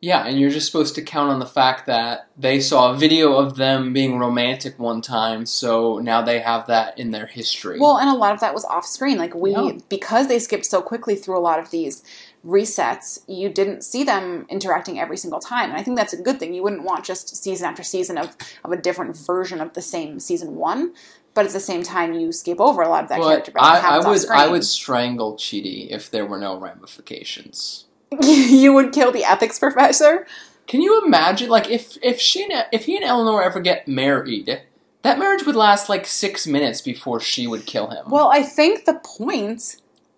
yeah, 0.00 0.26
and 0.26 0.38
you're 0.38 0.50
just 0.50 0.66
supposed 0.66 0.94
to 0.94 1.00
count 1.00 1.30
on 1.30 1.38
the 1.38 1.46
fact 1.46 1.86
that 1.86 2.26
they 2.36 2.60
saw 2.60 2.92
a 2.92 2.94
video 2.96 3.36
of 3.38 3.56
them 3.56 3.94
being 3.94 4.18
romantic 4.18 4.78
one 4.78 5.00
time, 5.00 5.46
so 5.46 5.98
now 5.98 6.20
they 6.20 6.40
have 6.40 6.66
that 6.66 6.98
in 6.98 7.10
their 7.10 7.24
history. 7.24 7.80
Well, 7.80 7.96
and 7.96 8.10
a 8.10 8.14
lot 8.14 8.34
of 8.34 8.40
that 8.40 8.52
was 8.52 8.66
off 8.66 8.84
screen. 8.84 9.16
Like 9.16 9.34
we, 9.34 9.52
Yeah. 9.52 9.72
because 9.88 10.28
they 10.28 10.38
skipped 10.38 10.66
so 10.66 10.82
quickly 10.82 11.16
through 11.16 11.38
a 11.38 11.40
lot 11.40 11.58
of 11.58 11.70
these 11.70 12.02
resets, 12.44 13.20
you 13.26 13.48
didn't 13.48 13.82
see 13.82 14.04
them 14.04 14.46
interacting 14.48 14.98
every 14.98 15.16
single 15.16 15.40
time. 15.40 15.70
And 15.70 15.78
I 15.78 15.82
think 15.82 15.96
that's 15.96 16.12
a 16.12 16.20
good 16.20 16.38
thing. 16.38 16.54
You 16.54 16.62
wouldn't 16.62 16.84
want 16.84 17.04
just 17.04 17.34
season 17.36 17.66
after 17.66 17.82
season 17.82 18.18
of, 18.18 18.36
of 18.64 18.72
a 18.72 18.76
different 18.76 19.16
version 19.16 19.60
of 19.60 19.72
the 19.74 19.82
same 19.82 20.20
season 20.20 20.56
one. 20.56 20.94
But 21.32 21.46
at 21.46 21.52
the 21.52 21.60
same 21.60 21.82
time, 21.82 22.14
you 22.14 22.30
skip 22.30 22.60
over 22.60 22.82
a 22.82 22.88
lot 22.88 23.02
of 23.02 23.08
that 23.08 23.20
character. 23.20 23.52
I, 23.58 23.80
I 23.80 24.08
would 24.08 24.28
I 24.30 24.48
would 24.48 24.62
strangle 24.62 25.34
Chidi 25.34 25.88
if 25.90 26.08
there 26.08 26.24
were 26.24 26.38
no 26.38 26.56
ramifications. 26.56 27.86
you 28.22 28.72
would 28.72 28.92
kill 28.92 29.10
the 29.10 29.24
ethics 29.24 29.58
professor. 29.58 30.28
Can 30.68 30.80
you 30.80 31.04
imagine, 31.04 31.50
like, 31.50 31.68
if 31.68 31.98
if 32.02 32.20
she 32.20 32.44
and, 32.44 32.66
if 32.72 32.84
he 32.84 32.94
and 32.94 33.04
Eleanor 33.04 33.42
ever 33.42 33.58
get 33.58 33.88
married, 33.88 34.62
that 35.04 35.18
marriage 35.18 35.44
would 35.44 35.54
last 35.54 35.88
like 35.88 36.06
six 36.06 36.46
minutes 36.46 36.80
before 36.80 37.20
she 37.20 37.46
would 37.46 37.66
kill 37.66 37.90
him. 37.90 38.06
Well, 38.08 38.30
I 38.32 38.42
think 38.42 38.86
the 38.86 38.94
point 38.94 39.76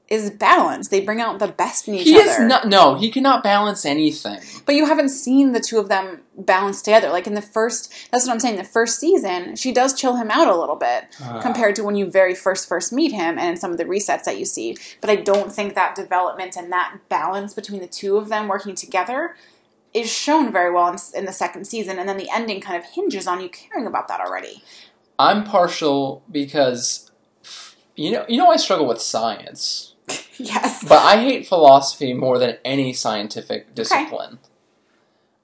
is 0.09 0.31
balance. 0.31 0.89
They 0.89 1.01
bring 1.01 1.21
out 1.21 1.41
the 1.41 1.49
best 1.49 1.89
in 1.89 1.95
each 1.95 2.05
he 2.05 2.15
other. 2.15 2.31
is 2.31 2.39
not. 2.39 2.69
No, 2.69 2.95
he 2.95 3.11
cannot 3.11 3.43
balance 3.43 3.85
anything. 3.85 4.39
But 4.65 4.77
you 4.77 4.87
haven't 4.87 5.09
seen 5.09 5.51
the 5.53 5.59
two 5.61 5.79
of 5.79 5.89
them 5.89 6.21
balance 6.39 6.81
together. 6.81 7.09
Like 7.11 7.27
in 7.27 7.35
the 7.35 7.43
first, 7.43 7.93
that's 8.13 8.25
what 8.27 8.33
I'm 8.33 8.39
saying. 8.39 8.57
The 8.57 8.63
first 8.65 9.01
season, 9.01 9.57
she 9.57 9.73
does 9.73 9.99
chill 9.99 10.15
him 10.17 10.31
out 10.31 10.47
a 10.47 10.55
little 10.57 10.77
bit 10.77 11.07
Uh. 11.21 11.41
compared 11.43 11.75
to 11.77 11.83
when 11.85 11.97
you 11.97 12.09
very 12.09 12.35
first 12.37 12.69
first 12.69 12.93
meet 12.93 13.11
him 13.13 13.37
and 13.37 13.51
in 13.51 13.57
some 13.57 13.73
of 13.73 13.79
the 13.79 13.85
resets 13.85 14.25
that 14.25 14.39
you 14.39 14.45
see. 14.45 14.77
But 15.01 15.11
I 15.11 15.17
don't 15.17 15.53
think 15.53 15.75
that 15.75 15.97
development 15.97 16.57
and 16.57 16.71
that 16.73 16.99
balance 17.09 17.53
between 17.53 17.81
the 17.81 17.89
two 17.89 18.17
of 18.17 18.29
them 18.29 18.47
working 18.47 18.77
together 18.77 19.35
is 19.93 20.13
shown 20.13 20.53
very 20.53 20.71
well 20.73 20.87
in, 20.89 20.99
in 21.17 21.25
the 21.25 21.33
second 21.33 21.67
season. 21.67 21.99
And 21.99 22.09
then 22.09 22.17
the 22.19 22.29
ending 22.31 22.61
kind 22.61 22.77
of 22.81 22.89
hinges 22.91 23.27
on 23.27 23.41
you 23.41 23.49
caring 23.49 23.87
about 23.89 24.07
that 24.09 24.21
already. 24.21 24.63
I'm 25.19 25.43
partial 25.43 26.23
because 26.31 27.11
you 27.97 28.13
know 28.13 28.25
you 28.29 28.37
know 28.37 28.51
I 28.51 28.57
struggle 28.57 28.87
with 28.87 29.01
science, 29.01 29.95
yes. 30.39 30.85
but 30.85 30.99
I 31.03 31.21
hate 31.23 31.47
philosophy 31.47 32.13
more 32.13 32.39
than 32.39 32.59
any 32.65 32.93
scientific 32.93 33.75
discipline. 33.75 34.39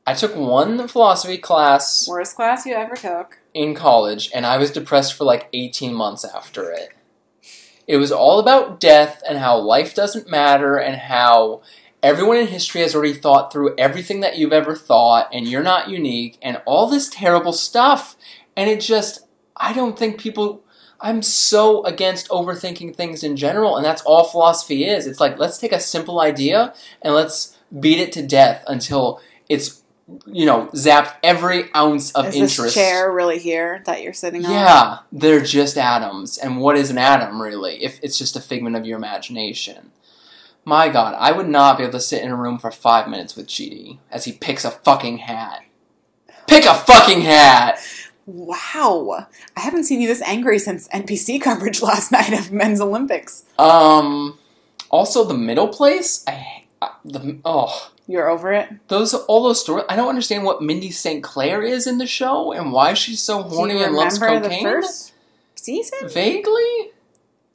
I 0.06 0.14
took 0.14 0.34
one 0.34 0.88
philosophy 0.88 1.38
class 1.38 2.08
Worst 2.08 2.34
class 2.36 2.66
you 2.66 2.74
ever 2.74 2.96
took. 2.96 3.38
in 3.54 3.74
college 3.74 4.30
and 4.34 4.44
I 4.44 4.58
was 4.58 4.70
depressed 4.72 5.14
for 5.14 5.24
like 5.24 5.48
18 5.52 5.94
months 5.94 6.24
after 6.24 6.70
it. 6.72 6.90
It 7.86 7.96
was 7.96 8.12
all 8.12 8.38
about 8.38 8.80
death 8.80 9.22
and 9.28 9.38
how 9.38 9.58
life 9.58 9.94
doesn't 9.94 10.30
matter 10.30 10.76
and 10.76 10.96
how 10.96 11.62
everyone 12.02 12.36
in 12.36 12.48
history 12.48 12.80
has 12.80 12.94
already 12.94 13.14
thought 13.14 13.52
through 13.52 13.74
everything 13.78 14.20
that 14.20 14.36
you've 14.36 14.52
ever 14.52 14.74
thought 14.74 15.28
and 15.32 15.46
you're 15.46 15.62
not 15.62 15.88
unique 15.88 16.38
and 16.42 16.60
all 16.64 16.88
this 16.88 17.08
terrible 17.08 17.52
stuff. 17.52 18.16
And 18.56 18.68
it 18.68 18.80
just, 18.80 19.26
I 19.56 19.72
don't 19.72 19.98
think 19.98 20.18
people, 20.18 20.61
I'm 21.02 21.20
so 21.20 21.84
against 21.84 22.28
overthinking 22.28 22.94
things 22.94 23.24
in 23.24 23.36
general 23.36 23.76
and 23.76 23.84
that's 23.84 24.02
all 24.02 24.24
philosophy 24.24 24.84
is. 24.84 25.06
It's 25.06 25.20
like, 25.20 25.38
let's 25.38 25.58
take 25.58 25.72
a 25.72 25.80
simple 25.80 26.20
idea 26.20 26.72
and 27.02 27.14
let's 27.14 27.58
beat 27.78 27.98
it 27.98 28.12
to 28.12 28.22
death 28.26 28.64
until 28.68 29.20
it's, 29.48 29.82
you 30.26 30.46
know, 30.46 30.68
zapped 30.68 31.14
every 31.22 31.74
ounce 31.74 32.12
of 32.12 32.28
Is 32.28 32.36
interest. 32.36 32.62
this 32.62 32.74
chair 32.74 33.12
really 33.12 33.38
here 33.38 33.82
that 33.86 34.02
you're 34.02 34.12
sitting 34.12 34.46
on? 34.46 34.52
Yeah, 34.52 34.98
they're 35.10 35.40
just 35.40 35.76
atoms. 35.76 36.38
And 36.38 36.60
what 36.60 36.76
is 36.76 36.90
an 36.90 36.98
atom, 36.98 37.42
really, 37.42 37.82
if 37.82 37.98
it's 38.02 38.18
just 38.18 38.36
a 38.36 38.40
figment 38.40 38.76
of 38.76 38.86
your 38.86 38.96
imagination? 38.96 39.90
My 40.64 40.88
God, 40.88 41.16
I 41.18 41.32
would 41.32 41.48
not 41.48 41.78
be 41.78 41.84
able 41.84 41.94
to 41.94 42.00
sit 42.00 42.22
in 42.22 42.30
a 42.30 42.36
room 42.36 42.58
for 42.58 42.70
five 42.70 43.08
minutes 43.08 43.34
with 43.34 43.48
Chidi 43.48 43.98
as 44.10 44.24
he 44.26 44.32
picks 44.32 44.64
a 44.64 44.70
fucking 44.70 45.18
hat. 45.18 45.64
Pick 46.46 46.64
a 46.64 46.74
fucking 46.74 47.22
hat. 47.22 47.80
Wow. 48.26 49.26
I 49.56 49.60
haven't 49.60 49.84
seen 49.84 50.00
you 50.00 50.08
this 50.08 50.22
angry 50.22 50.58
since 50.58 50.88
NBC 50.88 51.40
coverage 51.42 51.82
last 51.82 52.12
night 52.12 52.32
of 52.32 52.52
men's 52.52 52.80
Olympics. 52.80 53.44
Um. 53.58 54.38
Also, 54.90 55.24
the 55.24 55.34
middle 55.34 55.68
place. 55.68 56.22
I 56.28 56.64
uh, 56.82 56.88
the 57.04 57.38
oh 57.44 57.92
You're 58.08 58.28
over 58.28 58.52
it? 58.52 58.68
those 58.88 59.14
all 59.14 59.44
those 59.44 59.60
stories. 59.60 59.84
I 59.88 59.96
don't 59.96 60.08
understand 60.08 60.44
what 60.44 60.60
Mindy 60.60 60.90
St. 60.90 61.22
Clair 61.22 61.62
is 61.62 61.86
in 61.86 61.98
the 61.98 62.06
show 62.06 62.52
and 62.52 62.72
why 62.72 62.94
she's 62.94 63.22
so 63.22 63.42
horny 63.42 63.80
and 63.82 63.94
loves 63.94 64.18
cocaine. 64.18 64.62
first 64.62 65.12
season? 65.54 66.08
Vaguely. 66.08 66.90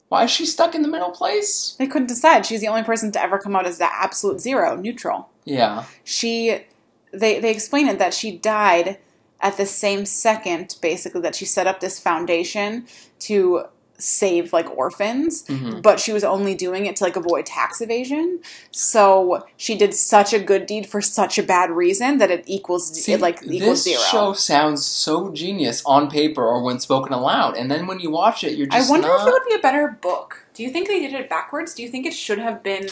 Why 0.08 0.24
is 0.24 0.30
she 0.30 0.46
stuck 0.46 0.74
in 0.74 0.80
the 0.82 0.88
middle 0.88 1.10
place? 1.10 1.76
They 1.78 1.86
couldn't 1.86 2.08
decide. 2.08 2.46
She's 2.46 2.62
the 2.62 2.68
only 2.68 2.82
person 2.82 3.12
to 3.12 3.22
ever 3.22 3.38
come 3.38 3.54
out 3.54 3.66
as 3.66 3.76
the 3.78 3.92
absolute 3.92 4.40
zero, 4.40 4.74
neutral. 4.74 5.28
Yeah. 5.44 5.84
She, 6.04 6.64
they, 7.12 7.38
they 7.40 7.50
explain 7.50 7.88
it 7.88 7.98
that 7.98 8.14
she 8.14 8.38
died 8.38 8.96
at 9.40 9.56
the 9.56 9.66
same 9.66 10.04
second, 10.04 10.76
basically, 10.82 11.20
that 11.22 11.34
she 11.34 11.44
set 11.44 11.66
up 11.66 11.80
this 11.80 11.98
foundation 11.98 12.86
to 13.20 13.64
save 14.00 14.52
like 14.52 14.70
orphans, 14.76 15.42
Mhm. 15.48 15.82
but 15.82 15.98
she 15.98 16.12
was 16.12 16.22
only 16.22 16.54
doing 16.54 16.86
it 16.86 16.94
to 16.94 17.02
like 17.02 17.16
avoid 17.16 17.44
tax 17.44 17.80
evasion. 17.80 18.38
So 18.70 19.44
she 19.56 19.76
did 19.76 19.92
such 19.92 20.32
a 20.32 20.38
good 20.38 20.66
deed 20.66 20.86
for 20.88 21.00
such 21.02 21.36
a 21.36 21.42
bad 21.42 21.72
reason 21.72 22.18
that 22.18 22.30
it 22.30 22.44
equals 22.46 22.96
See, 22.96 23.12
it 23.14 23.20
like 23.20 23.40
equals 23.42 23.82
this 23.82 23.94
zero. 23.94 24.00
show 24.08 24.32
sounds 24.34 24.86
so 24.86 25.30
genius 25.30 25.82
on 25.84 26.08
paper 26.08 26.46
or 26.46 26.62
when 26.62 26.78
spoken 26.78 27.12
aloud, 27.12 27.56
and 27.56 27.68
then 27.72 27.88
when 27.88 27.98
you 27.98 28.08
watch 28.10 28.44
it, 28.44 28.52
you're 28.56 28.68
just. 28.68 28.88
I 28.88 28.88
wonder 28.88 29.08
not 29.08 29.22
if 29.22 29.26
it 29.26 29.32
would 29.32 29.48
be 29.48 29.54
a 29.56 29.58
better 29.58 29.98
book. 30.00 30.44
Do 30.54 30.62
you 30.62 30.70
think 30.70 30.86
they 30.86 31.00
did 31.00 31.12
it 31.14 31.28
backwards? 31.28 31.74
Do 31.74 31.82
you 31.82 31.88
think 31.88 32.06
it 32.06 32.14
should 32.14 32.38
have 32.38 32.62
been 32.62 32.88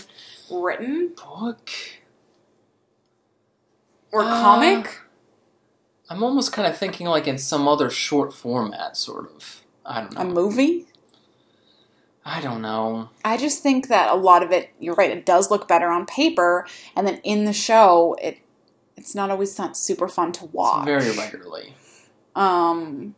written 0.51 1.13
book. 1.17 1.71
or 4.13 4.23
Uh, 4.23 4.41
comic? 4.43 4.99
I'm 6.09 6.23
almost 6.23 6.53
kind 6.53 6.69
of 6.69 6.77
thinking 6.79 7.07
like 7.07 7.27
in 7.27 7.39
some 7.39 7.67
other 7.67 7.91
short 7.91 8.33
format, 8.33 8.97
sort 8.97 9.31
of. 9.35 9.63
I 9.85 10.01
don't 10.03 10.15
know. 10.15 10.21
A 10.21 10.25
movie? 10.25 10.87
I 12.25 12.41
don't 12.41 12.61
know. 12.61 13.11
I 13.25 13.37
just 13.37 13.63
think 13.63 13.87
that 13.89 14.11
a 14.11 14.17
lot 14.17 14.43
of 14.43 14.51
it, 14.51 14.71
you're 14.81 14.97
right, 14.97 15.11
it 15.13 15.25
does 15.25 15.49
look 15.51 15.69
better 15.69 15.89
on 15.89 16.07
paper, 16.07 16.67
and 16.97 17.07
then 17.07 17.21
in 17.23 17.45
the 17.45 17.53
show, 17.53 18.17
it 18.21 18.39
it's 18.97 19.15
not 19.15 19.31
always 19.31 19.57
not 19.59 19.77
super 19.77 20.09
fun 20.09 20.33
to 20.33 20.47
watch. 20.47 20.85
Very 20.87 21.11
regularly. 21.17 21.75
um, 22.35 23.15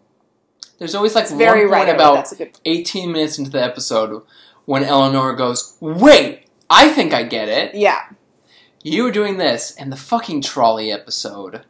There's 0.79 0.95
always 0.95 1.15
like 1.15 1.25
it's 1.25 1.33
very 1.33 1.67
one 1.67 1.79
point 1.79 1.91
about 1.91 2.15
That's 2.17 2.33
a 2.33 2.37
good. 2.37 2.59
18 2.65 3.13
minutes 3.13 3.39
into 3.39 3.51
the 3.51 3.63
episode 3.63 4.23
when 4.67 4.85
Eleanor 4.85 5.33
goes, 5.35 5.77
"Wait, 5.81 6.47
I 6.69 6.91
think 6.91 7.15
I 7.15 7.23
get 7.23 7.49
it. 7.49 7.75
Yeah, 7.75 8.11
You 8.83 9.05
were 9.05 9.11
doing 9.11 9.39
this." 9.39 9.75
And 9.77 9.91
the 9.91 9.97
fucking 9.97 10.43
trolley 10.43 10.93
episode 10.93 11.63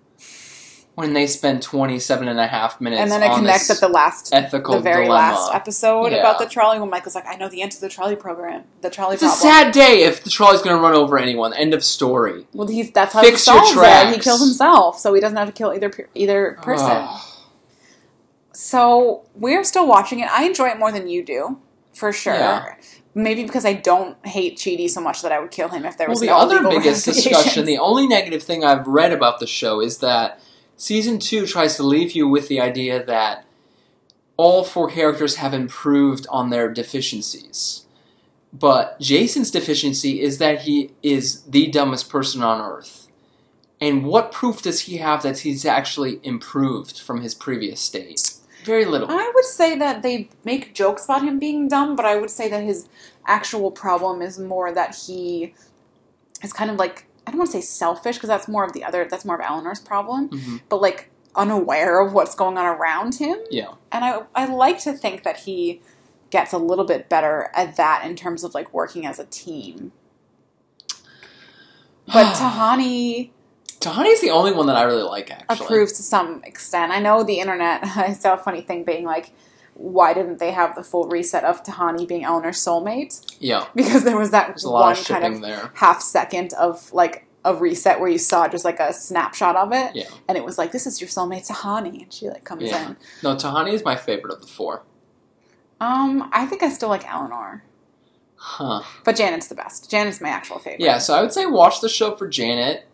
when 0.98 1.12
they 1.12 1.28
spend 1.28 1.62
27 1.62 2.26
and 2.26 2.40
a 2.40 2.46
half 2.48 2.80
minutes 2.80 3.00
and 3.00 3.08
then 3.12 3.22
it 3.22 3.30
on 3.30 3.38
connects 3.38 3.70
at 3.70 3.78
the 3.78 3.86
last, 3.88 4.34
ethical 4.34 4.74
the 4.74 4.80
very 4.80 5.04
dilemma. 5.04 5.32
last 5.36 5.54
episode 5.54 6.10
Yeah. 6.10 6.18
about 6.18 6.40
the 6.40 6.46
trolley. 6.46 6.80
When 6.80 6.90
Michael's 6.90 7.14
like, 7.14 7.24
"I 7.28 7.36
know 7.36 7.48
the 7.48 7.62
end 7.62 7.70
to 7.72 7.80
the 7.80 7.88
trolley 7.88 8.16
program, 8.16 8.64
the 8.80 8.90
trolley 8.90 9.14
It's 9.14 9.22
a 9.22 9.28
sad 9.28 9.70
day 9.72 10.02
if 10.02 10.24
the 10.24 10.30
trolley's 10.30 10.60
going 10.60 10.74
to 10.74 10.82
run 10.82 10.94
over 10.94 11.16
anyone. 11.16 11.54
End 11.54 11.72
of 11.72 11.84
story. 11.84 12.48
well, 12.52 12.66
he's 12.66 12.90
that's 12.90 13.12
how 13.14 13.20
Fix 13.20 13.42
he 13.42 13.44
solves 13.44 13.76
it. 13.76 14.12
He 14.12 14.18
kills 14.18 14.40
himself, 14.40 14.98
so 14.98 15.14
he 15.14 15.20
doesn't 15.20 15.36
have 15.36 15.46
to 15.46 15.52
kill 15.52 15.72
either 15.72 15.92
either 16.16 16.58
person. 16.62 17.06
So 18.52 19.22
we're 19.36 19.64
still 19.64 19.86
watching 19.86 20.20
it. 20.20 20.28
I 20.32 20.44
enjoy 20.46 20.68
it 20.68 20.78
more 20.78 20.90
than 20.90 21.08
you 21.08 21.24
do, 21.24 21.58
for 21.94 22.12
sure. 22.12 22.34
Yeah. 22.34 22.74
Maybe 23.14 23.42
because 23.44 23.64
I 23.64 23.72
don't 23.74 24.16
hate 24.26 24.56
Chidi 24.58 24.88
so 24.90 25.00
much 25.00 25.22
that 25.22 25.32
I 25.32 25.38
would 25.40 25.50
kill 25.50 25.68
him 25.68 25.84
if 25.84 25.96
there 25.96 26.06
Well, 26.08 26.12
was 26.14 26.20
the 26.20 26.26
no 26.26 26.38
other 26.38 26.62
biggest 26.68 27.04
discussion, 27.04 27.64
the 27.66 27.78
only 27.78 28.06
negative 28.06 28.42
thing 28.42 28.64
I've 28.64 28.86
read 28.86 29.12
about 29.12 29.38
the 29.40 29.46
show 29.46 29.80
is 29.80 29.98
that 29.98 30.40
season 30.78 31.18
two 31.18 31.46
tries 31.46 31.76
to 31.76 31.82
leave 31.82 32.12
you 32.12 32.26
with 32.26 32.48
the 32.48 32.60
idea 32.60 33.04
that 33.04 33.44
all 34.38 34.64
four 34.64 34.88
characters 34.88 35.36
have 35.36 35.52
improved 35.52 36.26
on 36.30 36.48
their 36.48 36.72
deficiencies. 36.72 37.84
But 38.52 38.98
Jason's 38.98 39.50
deficiency 39.50 40.22
is 40.22 40.38
that 40.38 40.62
he 40.62 40.92
is 41.02 41.42
the 41.42 41.66
dumbest 41.66 42.08
person 42.08 42.42
on 42.42 42.60
earth. 42.60 43.08
And 43.80 44.06
what 44.06 44.32
proof 44.32 44.62
does 44.62 44.82
he 44.82 44.96
have 44.96 45.22
that 45.22 45.40
he's 45.40 45.64
actually 45.66 46.20
improved 46.22 46.98
from 46.98 47.20
his 47.20 47.34
previous 47.34 47.80
state? 47.80 48.34
Very 48.64 48.84
little. 48.84 49.08
I 49.10 49.30
would 49.34 49.44
say 49.44 49.76
that 49.78 50.02
they 50.02 50.30
make 50.44 50.74
jokes 50.74 51.04
about 51.04 51.22
him 51.22 51.38
being 51.38 51.68
dumb, 51.68 51.94
but 51.94 52.06
I 52.06 52.16
would 52.16 52.30
say 52.30 52.48
that 52.48 52.62
his 52.62 52.88
actual 53.26 53.70
problem 53.70 54.22
is 54.22 54.38
more 54.38 54.72
that 54.72 54.94
he 54.94 55.54
is 56.42 56.52
kind 56.52 56.70
of 56.70 56.76
like 56.76 57.07
I 57.28 57.30
don't 57.30 57.38
want 57.38 57.50
to 57.52 57.60
say 57.60 57.66
selfish 57.66 58.16
because 58.16 58.28
that's 58.28 58.48
more 58.48 58.64
of 58.64 58.72
the 58.72 58.82
other 58.84 59.06
that's 59.08 59.24
more 59.26 59.36
of 59.38 59.42
Eleanor's 59.46 59.80
problem, 59.80 60.30
Mhm. 60.30 60.62
but 60.70 60.80
like 60.80 61.10
unaware 61.36 62.00
of 62.00 62.14
what's 62.14 62.34
going 62.34 62.56
on 62.56 62.64
around 62.66 63.16
him. 63.16 63.38
Yeah. 63.50 63.72
And 63.92 64.04
I 64.04 64.22
I 64.34 64.46
like 64.46 64.78
to 64.84 64.92
think 64.94 65.22
that 65.24 65.40
he 65.40 65.82
gets 66.30 66.52
a 66.54 66.58
little 66.58 66.84
bit 66.86 67.08
better 67.08 67.50
at 67.54 67.76
that 67.76 68.02
in 68.04 68.16
terms 68.16 68.44
of 68.44 68.54
like 68.54 68.72
working 68.72 69.04
as 69.06 69.18
a 69.18 69.24
team. 69.26 69.92
But 72.06 72.34
Tahani 72.36 73.30
Tahani's 73.80 74.20
the 74.20 74.30
only 74.30 74.52
one 74.52 74.66
that 74.66 74.76
I 74.76 74.82
really 74.82 75.02
like, 75.04 75.30
actually. 75.30 75.64
approves 75.66 75.92
to 75.92 76.02
some 76.02 76.42
extent. 76.44 76.90
I 76.92 76.98
know 76.98 77.22
the 77.22 77.38
internet. 77.40 77.80
I 77.96 78.12
saw 78.14 78.34
a 78.34 78.38
funny 78.38 78.60
thing 78.62 78.82
being 78.84 79.04
like, 79.04 79.30
why 79.78 80.12
didn't 80.12 80.38
they 80.38 80.50
have 80.50 80.74
the 80.74 80.82
full 80.82 81.04
reset 81.08 81.44
of 81.44 81.62
Tahani 81.62 82.06
being 82.06 82.24
Eleanor's 82.24 82.58
soulmate? 82.58 83.24
Yeah. 83.40 83.66
Because 83.74 84.02
there 84.04 84.18
was 84.18 84.30
that 84.32 84.48
There's 84.48 84.66
one 84.66 84.92
of 84.96 85.04
kind 85.06 85.24
of 85.24 85.40
there. 85.40 85.70
half 85.74 86.02
second 86.02 86.52
of 86.54 86.92
like 86.92 87.26
a 87.44 87.54
reset 87.54 88.00
where 88.00 88.10
you 88.10 88.18
saw 88.18 88.48
just 88.48 88.64
like 88.64 88.80
a 88.80 88.92
snapshot 88.92 89.54
of 89.56 89.72
it, 89.72 89.94
Yeah. 89.94 90.08
and 90.28 90.36
it 90.36 90.44
was 90.44 90.58
like, 90.58 90.72
"This 90.72 90.86
is 90.86 91.00
your 91.00 91.08
soulmate 91.08 91.46
Tahani," 91.48 92.02
and 92.02 92.12
she 92.12 92.28
like 92.28 92.44
comes 92.44 92.64
Yeah. 92.64 92.88
in. 92.88 92.96
No, 93.22 93.36
Tahani 93.36 93.72
is 93.72 93.84
my 93.84 93.94
favorite 93.96 94.34
of 94.34 94.40
the 94.40 94.48
four. 94.48 94.82
Um, 95.80 96.28
I 96.32 96.44
think 96.46 96.62
I 96.64 96.68
still 96.70 96.88
like 96.88 97.08
Eleanor, 97.08 97.62
Huh. 98.34 98.82
but 99.04 99.14
Janet's 99.16 99.46
the 99.46 99.54
best. 99.54 99.88
Janet's 99.88 100.20
my 100.20 100.28
actual 100.28 100.58
favorite. 100.58 100.80
Yeah, 100.80 100.98
so 100.98 101.14
I 101.14 101.22
would 101.22 101.32
say 101.32 101.46
watch 101.46 101.80
the 101.80 101.88
show 101.88 102.16
for 102.16 102.26
Janet. 102.26 102.84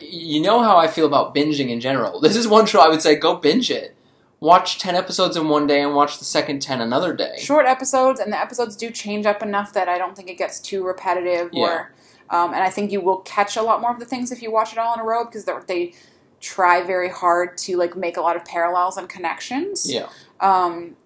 You 0.00 0.40
know 0.40 0.62
how 0.62 0.78
I 0.78 0.88
feel 0.88 1.04
about 1.06 1.34
binging 1.34 1.68
in 1.68 1.80
general. 1.80 2.20
This 2.26 2.34
is 2.36 2.48
one 2.48 2.64
show 2.64 2.80
I 2.80 2.88
would 2.88 3.02
say 3.02 3.14
go 3.16 3.34
binge 3.36 3.70
it. 3.70 3.94
Watch 4.42 4.78
10 4.80 4.96
episodes 4.96 5.36
in 5.36 5.48
one 5.48 5.68
day 5.68 5.80
and 5.80 5.94
watch 5.94 6.18
the 6.18 6.24
second 6.24 6.62
10 6.62 6.80
another 6.80 7.14
day. 7.14 7.36
short 7.38 7.64
episodes, 7.64 8.18
and 8.18 8.32
the 8.32 8.40
episodes 8.40 8.74
do 8.74 8.90
change 8.90 9.24
up 9.24 9.40
enough 9.40 9.72
that 9.74 9.88
I 9.88 9.98
don't 9.98 10.16
think 10.16 10.28
it 10.28 10.36
gets 10.36 10.58
too 10.58 10.84
repetitive. 10.84 11.50
Yeah. 11.52 11.62
Or, 11.62 11.94
um, 12.28 12.52
and 12.52 12.60
I 12.64 12.68
think 12.68 12.90
you 12.90 13.00
will 13.00 13.18
catch 13.18 13.56
a 13.56 13.62
lot 13.62 13.80
more 13.80 13.92
of 13.92 14.00
the 14.00 14.04
things 14.04 14.32
if 14.32 14.42
you 14.42 14.50
watch 14.50 14.72
it 14.72 14.78
all 14.78 14.94
in 14.94 14.98
a 14.98 15.04
row 15.04 15.24
because 15.24 15.44
they 15.68 15.94
try 16.40 16.82
very 16.82 17.08
hard 17.08 17.56
to 17.58 17.76
like 17.76 17.96
make 17.96 18.16
a 18.16 18.20
lot 18.20 18.34
of 18.34 18.44
parallels 18.44 18.96
and 18.96 19.08
connections. 19.08 19.88
Yeah. 19.88 20.08
Um, 20.40 20.96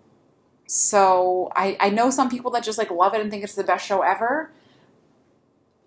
so 0.67 1.53
I 1.55 1.77
I 1.79 1.91
know 1.91 2.09
some 2.09 2.31
people 2.31 2.51
that 2.53 2.65
just 2.65 2.79
like 2.79 2.91
love 2.91 3.13
it 3.13 3.21
and 3.21 3.31
think 3.31 3.45
it's 3.45 3.55
the 3.55 3.65
best 3.65 3.87
show 3.87 4.01
ever. 4.01 4.51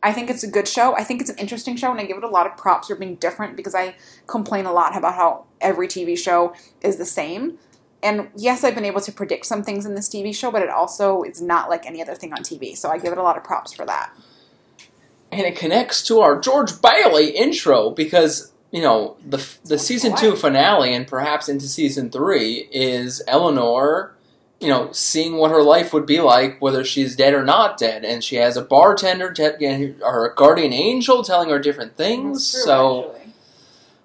I 0.01 0.13
think 0.13 0.29
it's 0.29 0.43
a 0.43 0.49
good 0.49 0.67
show. 0.67 0.95
I 0.95 1.03
think 1.03 1.19
it's 1.21 1.29
an 1.29 1.37
interesting 1.37 1.75
show, 1.75 1.91
and 1.91 1.99
I 1.99 2.05
give 2.05 2.17
it 2.17 2.23
a 2.23 2.29
lot 2.29 2.47
of 2.47 2.55
props 2.55 2.87
for 2.87 2.95
being 2.95 3.15
different 3.15 3.57
because 3.57 3.75
I 3.75 3.95
complain 4.27 4.65
a 4.65 4.71
lot 4.71 4.95
about 4.95 5.15
how 5.15 5.45
every 5.59 5.87
TV 5.87 6.17
show 6.17 6.53
is 6.81 6.95
the 6.97 7.05
same. 7.05 7.57
And 8.01 8.29
yes, 8.35 8.63
I've 8.63 8.75
been 8.75 8.85
able 8.85 9.01
to 9.01 9.11
predict 9.11 9.45
some 9.45 9.61
things 9.61 9.85
in 9.85 9.95
this 9.95 10.07
TV 10.07 10.33
show, 10.33 10.51
but 10.51 10.61
it 10.61 10.69
also 10.69 11.23
is 11.23 11.41
not 11.41 11.69
like 11.69 11.85
any 11.85 12.01
other 12.01 12.15
thing 12.15 12.31
on 12.31 12.39
TV. 12.39 12.77
So 12.77 12.89
I 12.89 12.97
give 12.97 13.11
it 13.11 13.17
a 13.17 13.23
lot 13.23 13.37
of 13.37 13.43
props 13.43 13.73
for 13.73 13.85
that. 13.85 14.11
And 15.31 15.41
it 15.41 15.57
connects 15.57 16.01
to 16.03 16.21
our 16.21 16.39
George 16.39 16.81
Bailey 16.81 17.31
intro 17.31 17.91
because, 17.91 18.51
you 18.71 18.81
know, 18.81 19.17
the, 19.25 19.45
the 19.65 19.77
season 19.77 20.15
two 20.15 20.35
finale 20.35 20.93
and 20.93 21.05
perhaps 21.05 21.49
into 21.49 21.67
season 21.67 22.09
three 22.09 22.69
is 22.71 23.21
Eleanor, 23.27 24.15
you 24.59 24.67
know, 24.67 24.91
seeing 24.91 25.37
what 25.37 25.51
her 25.51 25.63
life 25.63 25.93
would 25.93 26.05
be 26.05 26.19
like, 26.19 26.61
whether 26.61 26.83
she's 26.83 27.15
dead 27.15 27.33
or 27.33 27.43
not 27.45 27.77
dead. 27.77 28.03
And 28.03 28.23
she 28.23 28.35
has 28.35 28.57
a 28.57 28.61
bartender 28.61 29.31
te- 29.31 29.95
or 30.01 30.25
a 30.27 30.35
guardian 30.35 30.73
angel 30.73 31.23
telling 31.23 31.49
her 31.49 31.59
different 31.59 31.95
things. 31.95 32.45
so 32.45 33.15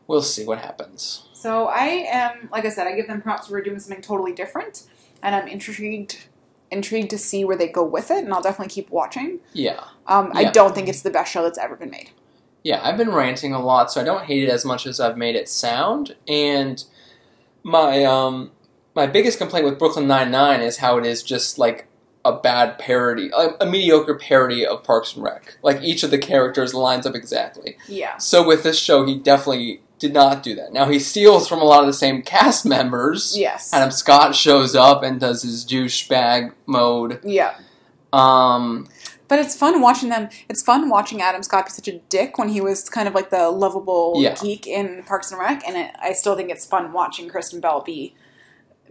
we'll 0.07 0.23
see 0.23 0.45
what 0.45 0.59
happens. 0.59 1.27
So 1.33 1.67
I 1.67 1.87
am, 2.09 2.49
like 2.53 2.65
I 2.65 2.69
said, 2.71 2.87
I 2.87 2.95
give 2.95 3.07
them 3.09 3.21
props 3.21 3.49
for 3.49 3.61
doing 3.61 3.79
something 3.79 4.01
totally 4.03 4.33
different, 4.33 4.85
and 5.23 5.35
I'm 5.35 5.47
intrigued, 5.49 6.27
intrigued 6.71 7.11
to 7.11 7.19
see 7.19 7.45
where 7.45 7.57
they 7.57 7.69
go 7.69 7.85
with 7.85 8.11
it, 8.11 8.25
and 8.25 8.33
I'll 8.33 8.41
definitely 8.41 8.73
keep 8.73 8.91
watching. 8.91 9.41
Yeah. 9.53 9.85
Um, 10.07 10.31
I 10.35 10.43
Yeah. 10.43 10.53
don't 10.53 10.75
think 10.75 10.89
it's 10.89 11.03
the 11.03 11.11
best 11.11 11.31
show 11.33 11.43
that's 11.43 11.59
ever 11.59 11.77
been 11.77 11.91
made. 11.91 12.11
Yeah, 12.63 12.81
I've 12.83 12.97
been 12.97 13.11
ranting 13.13 13.53
a 13.53 13.63
lot, 13.63 13.93
so 13.93 14.01
I 14.01 14.05
don't 14.05 14.25
hate 14.25 14.43
it 14.45 14.49
as 14.51 14.65
much 14.65 14.87
as 14.87 15.01
I've 15.01 15.19
made 15.19 15.35
it 15.35 15.49
sound. 15.51 16.17
And 16.27 16.83
my 17.63 18.05
um 18.05 18.51
my 18.95 19.07
biggest 19.07 19.39
complaint 19.39 19.65
with 19.65 19.79
Brooklyn 19.79 20.07
Nine 20.07 20.31
Nine 20.31 20.61
is 20.61 20.79
how 20.79 20.99
it 20.99 21.07
is 21.07 21.23
just 21.23 21.59
like 21.59 21.87
a 22.25 22.33
bad 22.33 22.79
parody, 22.79 23.31
a, 23.37 23.51
a 23.61 23.67
mediocre 23.67 24.15
parody 24.15 24.65
of 24.67 24.83
Parks 24.83 25.15
and 25.15 25.23
Rec. 25.25 25.59
Like 25.63 25.83
each 25.83 26.03
of 26.03 26.11
the 26.11 26.19
characters 26.19 26.73
lines 26.73 27.05
up 27.07 27.15
exactly. 27.15 27.77
Yeah. 27.89 28.17
So 28.19 28.47
with 28.47 28.63
this 28.63 28.79
show, 28.79 29.05
he 29.05 29.19
definitely 29.19 29.83
did 29.99 30.15
not 30.15 30.43
do 30.43 30.55
that. 30.55 30.73
Now 30.73 30.87
he 30.89 30.99
steals 30.99 31.47
from 31.49 31.61
a 31.61 31.65
lot 31.65 31.81
of 31.81 31.87
the 31.87 31.93
same 31.93 32.23
cast 32.23 32.65
members. 32.65 33.37
Yes. 33.37 33.73
Adam 33.75 33.91
Scott 33.91 34.35
shows 34.35 34.75
up 34.75 35.03
and 35.03 35.21
does 35.21 35.43
his 35.43 35.65
douchebag 35.67 36.53
mode. 36.67 37.21
Yeah. 37.25 37.55
Um, 38.13 38.89
But 39.29 39.39
it's 39.41 39.57
fun 39.57 39.81
watching 39.81 40.09
them. 40.09 40.29
It's 40.49 40.63
fun 40.63 40.89
watching 40.89 41.21
Adam 41.21 41.43
Scott 41.43 41.67
be 41.67 41.71
such 41.73 41.89
a 41.89 41.99
dick 42.09 42.39
when 42.39 42.49
he 42.51 42.61
was 42.61 42.89
kind 42.89 43.09
of 43.09 43.15
like 43.15 43.31
the 43.31 43.51
lovable 43.51 44.15
Yeah. 44.17 44.35
geek 44.41 44.67
in 44.67 45.03
Parks 45.05 45.31
and 45.31 45.41
Rec, 45.41 45.63
and 45.67 45.77
it, 45.77 45.91
I 46.01 46.13
still 46.13 46.37
think 46.37 46.51
it's 46.51 46.65
fun 46.65 46.93
watching 46.93 47.29
Kristen 47.29 47.61
Bell 47.61 47.81
be 47.81 48.15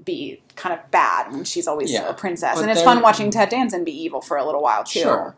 be 0.04 0.42
kind 0.56 0.78
of 0.78 0.90
bad 0.92 1.32
when 1.32 1.44
she's 1.44 1.68
always 1.68 1.92
Yeah. 1.92 2.08
a 2.10 2.14
princess, 2.14 2.56
But 2.56 2.62
and 2.64 2.72
it's 2.72 2.82
fun 2.82 3.02
watching 3.02 3.32
Ted 3.32 3.50
Danson 3.50 3.84
be 3.84 3.92
evil 3.92 4.22
for 4.22 4.38
a 4.38 4.46
little 4.46 4.62
while 4.62 4.84
too. 4.84 5.02
Sure. 5.02 5.36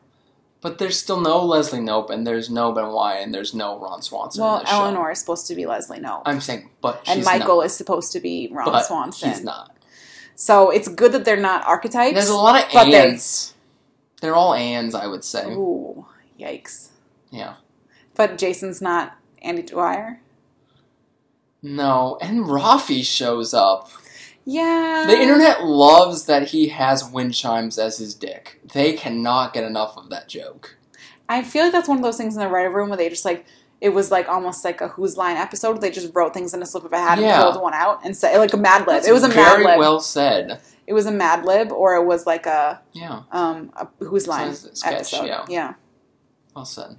But 0.61 0.79
there's 0.79 0.97
still 0.99 1.21
no 1.21 1.43
Leslie 1.45 1.79
Knope, 1.79 2.09
and 2.09 2.25
there's 2.25 2.49
no 2.49 2.71
Ben 2.71 2.87
Wyatt, 2.91 3.23
and 3.23 3.33
there's 3.33 3.53
no 3.53 3.77
Ron 3.77 4.01
Swanson. 4.01 4.41
Well, 4.43 4.55
in 4.57 4.59
this 4.63 4.69
show. 4.69 4.77
Eleanor 4.81 5.11
is 5.11 5.19
supposed 5.19 5.45
to 5.47 5.55
be 5.55 5.65
Leslie 5.67 5.99
Knope, 5.99 6.23
I'm 6.25 6.41
saying, 6.41 6.69
but 6.81 7.03
and 7.07 7.23
Michael 7.23 7.57
not. 7.57 7.65
is 7.67 7.75
supposed 7.75 8.11
to 8.13 8.19
be 8.19 8.49
Ron 8.51 8.65
but 8.71 8.81
Swanson. 8.85 9.29
He's 9.29 9.43
not. 9.43 9.71
So 10.35 10.71
it's 10.71 10.87
good 10.87 11.11
that 11.11 11.23
they're 11.23 11.37
not 11.37 11.65
archetypes. 11.67 12.15
There's 12.15 12.29
a 12.29 12.35
lot 12.35 12.63
of 12.65 12.71
but 12.73 12.85
they- 12.85 12.95
ands. 13.09 13.53
They're 14.21 14.33
all 14.35 14.53
ands, 14.55 14.95
I 14.95 15.05
would 15.05 15.23
say. 15.23 15.45
Ooh, 15.51 16.07
yikes! 16.39 16.87
Yeah. 17.29 17.55
But 18.15 18.37
Jason's 18.39 18.81
not 18.81 19.17
Andy 19.43 19.61
Dwyer. 19.61 20.21
No, 21.61 22.17
and 22.21 22.45
Rafi 22.45 23.03
shows 23.03 23.53
up. 23.53 23.89
Yeah. 24.45 25.05
The 25.07 25.19
internet 25.19 25.65
loves 25.65 26.25
that 26.25 26.49
he 26.49 26.69
has 26.69 27.03
wind 27.09 27.33
chimes 27.33 27.77
as 27.79 27.97
his 27.97 28.13
dick. 28.13 28.61
They 28.73 28.93
cannot 28.93 29.53
get 29.53 29.63
enough 29.63 29.97
of 29.97 30.09
that 30.09 30.27
joke. 30.29 30.77
I 31.27 31.41
feel 31.43 31.63
like 31.63 31.71
that's 31.71 31.87
one 31.89 31.97
of 31.97 32.03
those 32.03 32.17
things 32.17 32.35
in 32.35 32.39
the 32.41 32.47
writer 32.47 32.69
room 32.69 32.89
where 32.89 32.97
they 32.97 33.09
just 33.09 33.25
like 33.25 33.45
it 33.81 33.89
was 33.89 34.09
like 34.11 34.29
almost 34.29 34.63
like 34.63 34.79
a 34.81 34.87
Whose 34.89 35.17
Line 35.17 35.35
episode. 35.37 35.81
They 35.81 35.89
just 35.91 36.13
wrote 36.13 36.33
things 36.33 36.53
in 36.53 36.61
a 36.61 36.65
slip 36.65 36.85
of 36.85 36.93
a 36.93 36.97
hat 36.99 37.19
Yeah. 37.19 37.41
and 37.43 37.51
pulled 37.51 37.63
one 37.63 37.73
out 37.73 38.05
and 38.05 38.15
said 38.15 38.37
like 38.37 38.53
a 38.53 38.57
Mad 38.57 38.81
Lib. 38.81 38.87
That's 38.97 39.07
it 39.07 39.11
was 39.13 39.23
a 39.23 39.29
Mad 39.29 39.35
very 39.35 39.65
Lib. 39.65 39.79
well 39.79 39.99
said. 39.99 40.61
it 40.87 40.93
was 40.93 41.07
a 41.07 41.11
Mad 41.11 41.43
Lib, 41.45 41.71
or 41.71 41.95
it 41.95 42.05
was 42.05 42.25
like 42.27 42.45
a 42.45 42.81
Yeah, 42.93 43.23
um 43.31 43.71
a 43.75 43.87
Whose 44.05 44.27
Line 44.27 44.53
sketch, 44.53 44.93
episode. 44.93 45.25
yeah. 45.25 45.45
yeah. 45.49 45.73
well 46.55 46.65
said. 46.65 46.97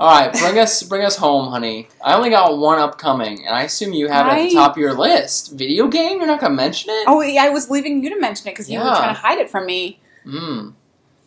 All 0.00 0.08
right, 0.18 0.32
bring 0.32 0.58
us 0.58 0.82
bring 0.82 1.04
us 1.04 1.16
home, 1.16 1.50
honey. 1.50 1.88
I 2.02 2.14
only 2.14 2.30
got 2.30 2.56
one 2.56 2.78
upcoming, 2.78 3.46
and 3.46 3.54
I 3.54 3.64
assume 3.64 3.92
you 3.92 4.08
have 4.08 4.26
it 4.28 4.30
at 4.30 4.48
the 4.48 4.54
top 4.54 4.72
of 4.72 4.78
your 4.78 4.94
list. 4.94 5.52
Video 5.52 5.88
game? 5.88 6.18
You're 6.18 6.26
not 6.26 6.40
gonna 6.40 6.54
mention 6.54 6.88
it? 6.90 7.04
Oh, 7.06 7.20
yeah, 7.20 7.44
I 7.44 7.50
was 7.50 7.68
leaving 7.68 8.02
you 8.02 8.08
to 8.08 8.18
mention 8.18 8.48
it 8.48 8.52
because 8.52 8.70
you 8.70 8.78
were 8.78 8.86
Yeah. 8.86 8.94
trying 8.96 9.14
to 9.14 9.20
hide 9.20 9.36
it 9.38 9.50
from 9.50 9.66
me. 9.66 10.00
Hmm. 10.24 10.70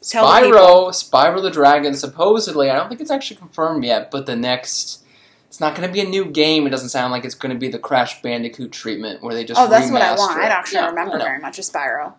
Tell 0.02 0.26
the 0.28 0.42
people. 0.42 0.58
Spyro, 0.58 0.90
Spyro 0.90 1.42
the 1.44 1.52
Dragon. 1.52 1.94
Supposedly, 1.94 2.72
I 2.72 2.76
don't 2.76 2.90
think 2.90 3.00
it's 3.00 3.12
actually 3.12 3.38
confirmed 3.38 3.84
yet, 3.86 4.10
but 4.10 4.26
the 4.26 4.36
next. 4.36 5.02
It's 5.48 5.60
not 5.60 5.76
going 5.76 5.88
to 5.88 5.94
be 5.94 6.02
a 6.02 6.10
new 6.10 6.26
game. 6.26 6.66
It 6.66 6.72
doesn't 6.72 6.90
sound 6.90 7.12
like 7.12 7.24
it's 7.26 7.36
going 7.36 7.54
to 7.54 7.60
be 7.60 7.68
the 7.68 7.78
Crash 7.78 8.24
Bandicoot 8.24 8.72
treatment 8.72 9.22
where 9.22 9.36
they 9.36 9.44
just. 9.46 9.62
Oh, 9.62 9.68
that's 9.68 9.92
what 9.92 10.02
I 10.02 10.16
remaster 10.16 10.18
want. 10.18 10.38
I 10.40 10.40
it. 10.40 10.50
don't 10.50 10.52
actually 10.58 10.78
Yeah, 10.80 10.88
remember 10.88 11.18
know. 11.20 11.26
very 11.26 11.40
much 11.40 11.60
of 11.60 11.66
Spyro. 11.66 12.14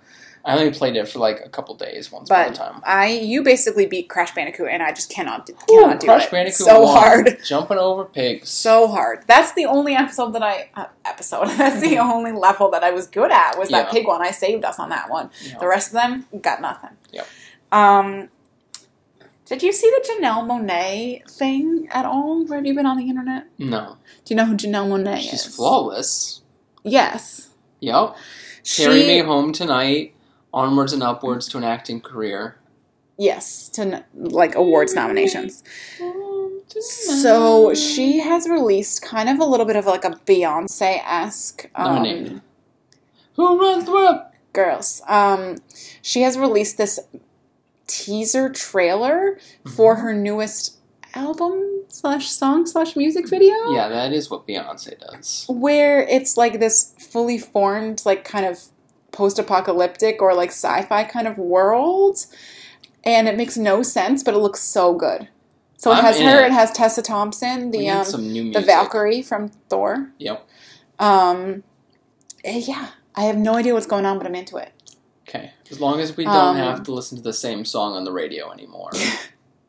I 0.47 0.59
only 0.59 0.71
played 0.73 0.95
it 0.97 1.09
for 1.09 1.21
like 1.21 1.41
a 1.45 1.49
couple 1.49 1.75
days 1.75 2.13
once 2.13 2.29
upon 2.29 2.45
a 2.45 2.49
But 2.49 2.55
time. 2.55 2.83
I, 2.85 3.07
you 3.09 3.43
basically 3.43 3.87
beat 3.87 4.11
Crash 4.11 4.35
Bandicoot, 4.35 4.69
and 4.71 4.83
I 4.83 4.93
just 4.93 5.09
cannot, 5.11 5.47
do- 5.47 5.55
Ooh, 5.71 5.81
cannot 5.81 6.01
do 6.01 6.07
Crash 6.07 6.25
it. 6.27 6.31
Bandicoot 6.31 6.67
so 6.67 6.83
1, 6.83 6.97
hard, 6.97 7.39
Jumping 7.47 7.79
over 7.79 8.05
pigs. 8.05 8.51
so 8.51 8.87
hard. 8.89 9.25
That's 9.27 9.55
the 9.55 9.65
only 9.65 9.95
episode 9.95 10.33
that 10.35 10.43
I 10.43 10.69
uh, 10.75 10.87
episode. 11.07 11.47
That's 11.57 11.81
the 11.81 11.99
only 11.99 12.33
level 12.33 12.71
that 12.73 12.85
I 12.85 12.91
was 12.91 13.07
good 13.07 13.31
at 13.31 13.59
was 13.59 13.71
that 13.71 13.87
Mm-hmm. 13.87 13.97
Yeah. 13.97 14.01
pig 14.03 14.07
one. 14.07 14.21
I 14.23 14.33
saved 14.33 14.65
us 14.65 14.79
on 14.79 14.91
that 14.91 15.09
one. 15.09 15.31
Yeah. 15.43 15.59
The 15.59 15.67
rest 15.67 15.89
of 15.89 15.93
them 15.95 16.27
got 16.43 16.61
nothing. 16.61 16.91
Yep. 17.13 17.27
Um, 17.73 18.29
did 19.47 19.63
you 19.63 19.73
see 19.73 19.91
the 19.91 20.09
Janelle 20.09 20.45
Monáe 20.47 21.29
thing 21.31 21.89
at 21.91 22.05
all? 22.07 22.47
Have 22.49 22.65
you 22.67 22.75
been 22.75 22.87
on 22.87 22.97
the 22.99 23.09
internet? 23.09 23.47
No. 23.59 23.97
Do 24.25 24.33
you 24.35 24.37
know 24.37 24.45
who 24.47 24.57
Janelle 24.57 24.89
Monáe 24.89 25.19
is? 25.19 25.25
She's 25.25 25.57
flawless. 25.57 26.43
Yes. 26.83 27.49
Yep. 27.81 28.17
She, 28.63 28.85
Carry 28.85 29.07
me 29.07 29.19
home 29.21 29.53
tonight. 29.53 30.15
Onwards 30.55 30.93
and 30.93 31.03
upwards 31.03 31.49
to 31.49 31.59
an 31.59 31.65
acting 31.65 32.01
career. 32.01 32.57
Yes, 33.19 33.69
to 33.71 34.05
like 34.15 34.55
awards 34.55 34.95
nominations. 34.95 35.63
So 36.81 37.75
she 37.75 38.21
has 38.21 38.49
released 38.49 39.03
kind 39.03 39.29
of 39.29 39.39
a 39.41 39.45
little 39.45 39.67
bit 39.67 39.77
of 39.77 39.85
like 39.87 40.05
a 40.05 40.11
Beyonce 40.11 41.01
esque 41.05 41.69
um, 41.75 42.41
Who 43.35 43.61
runs 43.61 43.85
the 43.85 43.93
world? 43.93 44.21
girls. 44.53 45.03
Um, 45.09 45.57
she 46.01 46.23
has 46.23 46.39
released 46.39 46.79
this 46.79 47.01
teaser 47.89 48.49
trailer 48.49 49.39
for 49.77 49.97
her 49.97 50.15
newest 50.15 50.79
album 51.15 51.83
slash 51.89 52.31
song 52.31 52.65
slash 52.67 52.95
music 52.97 53.29
video. 53.29 53.53
Yeah, 53.73 53.89
that 53.89 54.13
is 54.13 54.31
what 54.31 54.47
Beyonce 54.47 54.99
does. 55.01 55.47
where 55.49 56.03
it's 56.03 56.37
like 56.37 56.61
this 56.61 56.95
fully 56.99 57.39
formed, 57.39 58.03
like 58.07 58.25
kind 58.25 58.47
of 58.47 58.61
post 59.15 59.39
apocalyptic 59.39 60.21
or 60.21 60.35
like 60.35 60.51
sci 60.51 60.83
fi 60.83 61.05
kind 61.05 61.27
of 61.27 61.39
world. 61.39 62.27
And 63.05 63.29
it 63.29 63.37
makes 63.37 63.57
no 63.57 63.83
sense, 63.83 64.23
but 64.23 64.35
it 64.35 64.39
looks 64.39 64.61
so 64.61 64.95
good. 64.95 65.29
So 65.77 65.91
it 65.93 65.97
I'm 65.97 66.05
has 66.05 66.19
her, 66.21 66.41
it. 66.43 66.47
it 66.47 66.53
has 66.53 66.71
Tessa 66.73 67.03
Thompson, 67.03 67.71
the 67.71 67.89
um, 67.91 68.05
the. 68.53 68.63
Valkyrie 68.65 69.21
from 69.23 69.51
Thor. 69.69 70.11
Yep. 70.19 70.47
Um, 70.99 71.63
eh, 72.45 72.63
yeah, 72.67 72.91
I 73.15 73.23
have 73.25 73.37
no 73.37 73.55
idea 73.57 73.75
what's 73.75 73.87
going 73.87 74.07
on, 74.07 74.17
but 74.19 74.27
I'm 74.27 74.35
into 74.35 74.57
it. 74.57 74.73
Okay. 75.29 75.53
As 75.71 75.81
long 75.81 76.01
as 76.01 76.17
we 76.17 76.25
don't 76.25 76.35
Um, 76.35 76.57
have 76.57 76.83
to 76.85 76.93
listen 76.93 77.19
to 77.19 77.23
the 77.25 77.33
same 77.33 77.65
song 77.65 77.95
on 77.95 78.05
the 78.05 78.13
radio 78.13 78.51
anymore. 78.53 78.91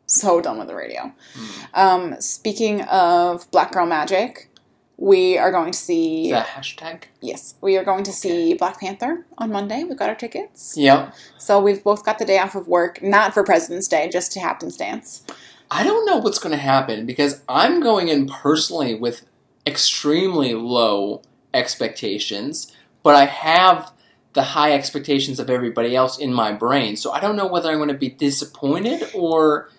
So 0.08 0.40
done 0.40 0.60
with 0.60 0.68
the 0.68 0.76
radio. 0.76 1.12
Hmm. 1.34 1.66
Um, 1.74 2.22
speaking 2.22 2.82
of 2.84 3.50
Black 3.50 3.72
Girl 3.72 3.88
Magic, 3.88 4.52
we 4.98 5.38
are 5.38 5.52
going 5.52 5.72
to 5.72 5.78
see. 5.78 6.26
Is 6.26 6.32
that 6.32 6.48
hashtag? 6.48 7.04
Yes, 7.22 7.56
we 7.62 7.78
are 7.78 7.84
going 7.84 8.04
to 8.04 8.14
see 8.14 8.54
Black 8.54 8.80
Panther 8.80 9.26
on 9.38 9.52
Monday. 9.52 9.84
We've 9.84 9.98
got 9.98 10.10
our 10.10 10.16
tickets. 10.16 10.76
Yep. 10.78 11.14
So 11.38 11.60
we've 11.60 11.84
both 11.84 12.06
got 12.06 12.20
the 12.20 12.26
day 12.26 12.40
off 12.40 12.56
of 12.56 12.68
work, 12.68 13.02
not 13.02 13.34
for 13.34 13.44
President's 13.44 13.88
Day, 13.88 14.10
just 14.10 14.32
to 14.34 14.40
happenstance. 14.40 15.24
I 15.70 15.84
don't 15.84 16.06
know 16.06 16.18
what's 16.18 16.40
going 16.40 16.52
to 16.52 16.62
happen 16.62 17.06
because 17.06 17.42
I'm 17.50 17.82
going 17.82 18.08
in 18.08 18.28
personally 18.28 18.96
with 18.96 19.26
extremely 19.66 20.54
low 20.54 21.22
expectations, 21.54 22.74
but 23.04 23.16
I 23.16 23.26
have 23.26 23.92
the 24.34 24.44
high 24.44 24.74
expectations 24.74 25.40
of 25.40 25.50
everybody 25.50 25.96
else 25.96 26.18
in 26.18 26.34
my 26.34 26.52
brain. 26.52 26.96
So 26.98 27.12
I 27.12 27.20
don't 27.20 27.36
know 27.36 27.48
whether 27.48 27.70
I'm 27.70 27.78
going 27.78 27.88
to 27.90 27.96
be 27.96 28.10
disappointed 28.10 29.10
or 29.14 29.70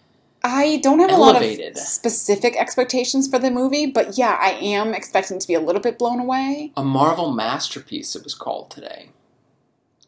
I 0.46 0.76
don't 0.76 1.00
have 1.00 1.10
a 1.10 1.16
lot 1.16 1.42
of 1.42 1.76
specific 1.76 2.56
expectations 2.56 3.26
for 3.26 3.38
the 3.38 3.50
movie, 3.50 3.86
but 3.86 4.16
yeah, 4.16 4.38
I 4.40 4.50
am 4.50 4.94
expecting 4.94 5.40
to 5.40 5.46
be 5.46 5.54
a 5.54 5.60
little 5.60 5.82
bit 5.82 5.98
blown 5.98 6.20
away. 6.20 6.72
a 6.76 6.84
Marvel 6.84 7.32
masterpiece, 7.32 8.14
it 8.14 8.22
was 8.22 8.34
called 8.34 8.70
today. 8.70 9.10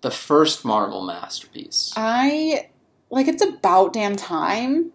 The 0.00 0.12
first 0.12 0.64
Marvel 0.64 1.02
masterpiece. 1.02 1.92
I 1.96 2.68
like 3.10 3.26
it's 3.26 3.42
about 3.42 3.92
damn 3.92 4.14
time, 4.14 4.92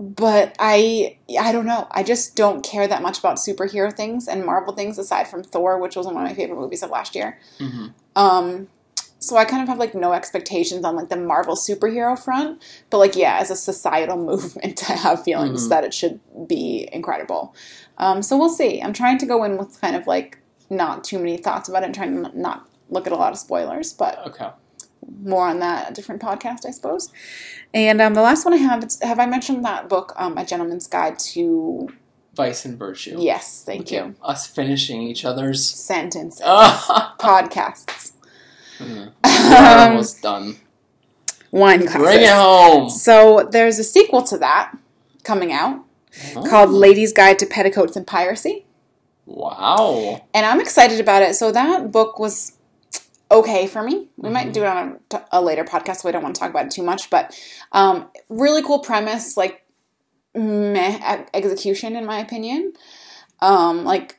but 0.00 0.56
I 0.58 1.18
I 1.38 1.52
don't 1.52 1.66
know. 1.66 1.86
I 1.92 2.02
just 2.02 2.34
don't 2.34 2.64
care 2.64 2.88
that 2.88 3.00
much 3.00 3.20
about 3.20 3.36
superhero 3.36 3.92
things 3.92 4.26
and 4.26 4.44
Marvel 4.44 4.74
things 4.74 4.98
aside 4.98 5.28
from 5.28 5.44
Thor, 5.44 5.78
which 5.78 5.94
was 5.94 6.06
one 6.06 6.16
of 6.16 6.22
my 6.22 6.34
favorite 6.34 6.58
movies 6.58 6.82
of 6.82 6.90
last 6.90 7.14
year. 7.14 7.38
hmm 7.58 7.88
Um, 8.16 8.66
so 9.20 9.36
I 9.36 9.44
kind 9.44 9.62
of 9.62 9.68
have 9.68 9.78
like 9.78 9.94
no 9.94 10.12
expectations 10.12 10.84
on 10.84 10.94
like 10.96 11.08
the 11.08 11.16
Marvel 11.16 11.56
superhero 11.56 12.18
front, 12.18 12.62
but 12.90 12.98
like 12.98 13.16
yeah, 13.16 13.38
as 13.40 13.50
a 13.50 13.56
societal 13.56 14.16
movement, 14.30 14.88
I 14.88 14.94
have 14.94 15.22
feelings 15.24 15.66
Mhm. 15.66 15.70
that 15.70 15.84
it 15.84 15.92
should 15.94 16.20
be 16.46 16.88
incredible. 16.92 17.54
Um, 17.98 18.22
so 18.22 18.36
we'll 18.38 18.48
see. 18.48 18.80
I'm 18.80 18.92
trying 18.92 19.18
to 19.18 19.26
go 19.26 19.42
in 19.44 19.56
with 19.56 19.80
kind 19.80 19.96
of 19.96 20.06
like 20.06 20.38
not 20.70 21.02
too 21.02 21.18
many 21.18 21.36
thoughts 21.36 21.68
about 21.68 21.82
it, 21.82 21.86
and 21.86 21.94
trying 21.94 22.22
to 22.22 22.38
not 22.38 22.68
look 22.90 23.06
at 23.06 23.12
a 23.12 23.16
lot 23.16 23.32
of 23.32 23.38
spoilers, 23.38 23.92
but 23.92 24.18
Okay. 24.26 24.48
more 25.22 25.46
on 25.48 25.58
that 25.60 25.90
a 25.90 25.94
different 25.94 26.20
podcast, 26.22 26.64
I 26.66 26.70
suppose. 26.70 27.10
And 27.74 28.00
um, 28.00 28.14
the 28.14 28.22
last 28.22 28.44
one 28.44 28.54
I 28.54 28.58
have, 28.58 28.82
it's, 28.82 29.02
have 29.02 29.18
I 29.18 29.26
mentioned 29.26 29.64
that 29.64 29.88
book, 29.88 30.12
um, 30.16 30.38
A 30.38 30.44
Gentleman's 30.44 30.86
Guide 30.86 31.18
to? 31.32 31.88
Vice 32.34 32.64
and 32.64 32.78
Virtue. 32.78 33.16
Yes, 33.18 33.64
thank 33.66 33.80
Look 33.80 33.90
you. 33.90 34.14
Us 34.22 34.46
finishing 34.46 35.02
each 35.02 35.24
other's. 35.24 35.66
Sentences, 35.66 36.40
podcasts, 37.18 38.12
Hmm. 38.78 39.06
We're 39.24 39.56
um, 39.56 39.90
almost 39.90 40.22
done. 40.22 40.56
wine 41.50 41.80
glasses. 41.80 42.02
Bring 42.02 42.22
it 42.22 42.30
home. 42.30 42.90
So 42.90 43.48
there's 43.50 43.78
a 43.78 43.84
sequel 43.84 44.22
to 44.24 44.38
that 44.38 44.76
coming 45.24 45.52
out 45.52 45.84
Oh. 46.34 46.42
called 46.42 46.70
Ladies 46.70 47.12
Guide 47.12 47.38
to 47.38 47.46
Petticoats 47.46 47.94
and 47.94 48.06
Piracy. 48.06 48.64
Wow. 49.26 50.24
And 50.34 50.44
I'm 50.46 50.60
excited 50.60 50.98
about 51.00 51.22
it. 51.22 51.34
So 51.36 51.52
that 51.52 51.92
book 51.92 52.18
was 52.18 52.52
okay 53.30 53.66
for 53.66 53.82
me. 53.82 54.08
We 54.16 54.30
might 54.30 54.52
do 54.52 54.62
it 54.62 54.66
on 54.66 54.98
a, 55.12 55.22
a 55.32 55.42
later 55.42 55.64
podcast, 55.64 55.98
so 55.98 56.08
I 56.08 56.12
don't 56.12 56.22
want 56.22 56.34
to 56.34 56.40
talk 56.40 56.50
about 56.50 56.64
it 56.66 56.70
too 56.72 56.82
much. 56.82 57.10
But 57.10 57.38
um, 57.72 58.08
really 58.28 58.62
cool 58.62 58.78
premise, 58.80 59.36
like 59.36 59.64
meh 60.34 61.24
execution, 61.34 61.94
in 61.94 62.04
my 62.06 62.18
opinion. 62.18 62.72
Um, 63.40 63.84
like 63.84 64.17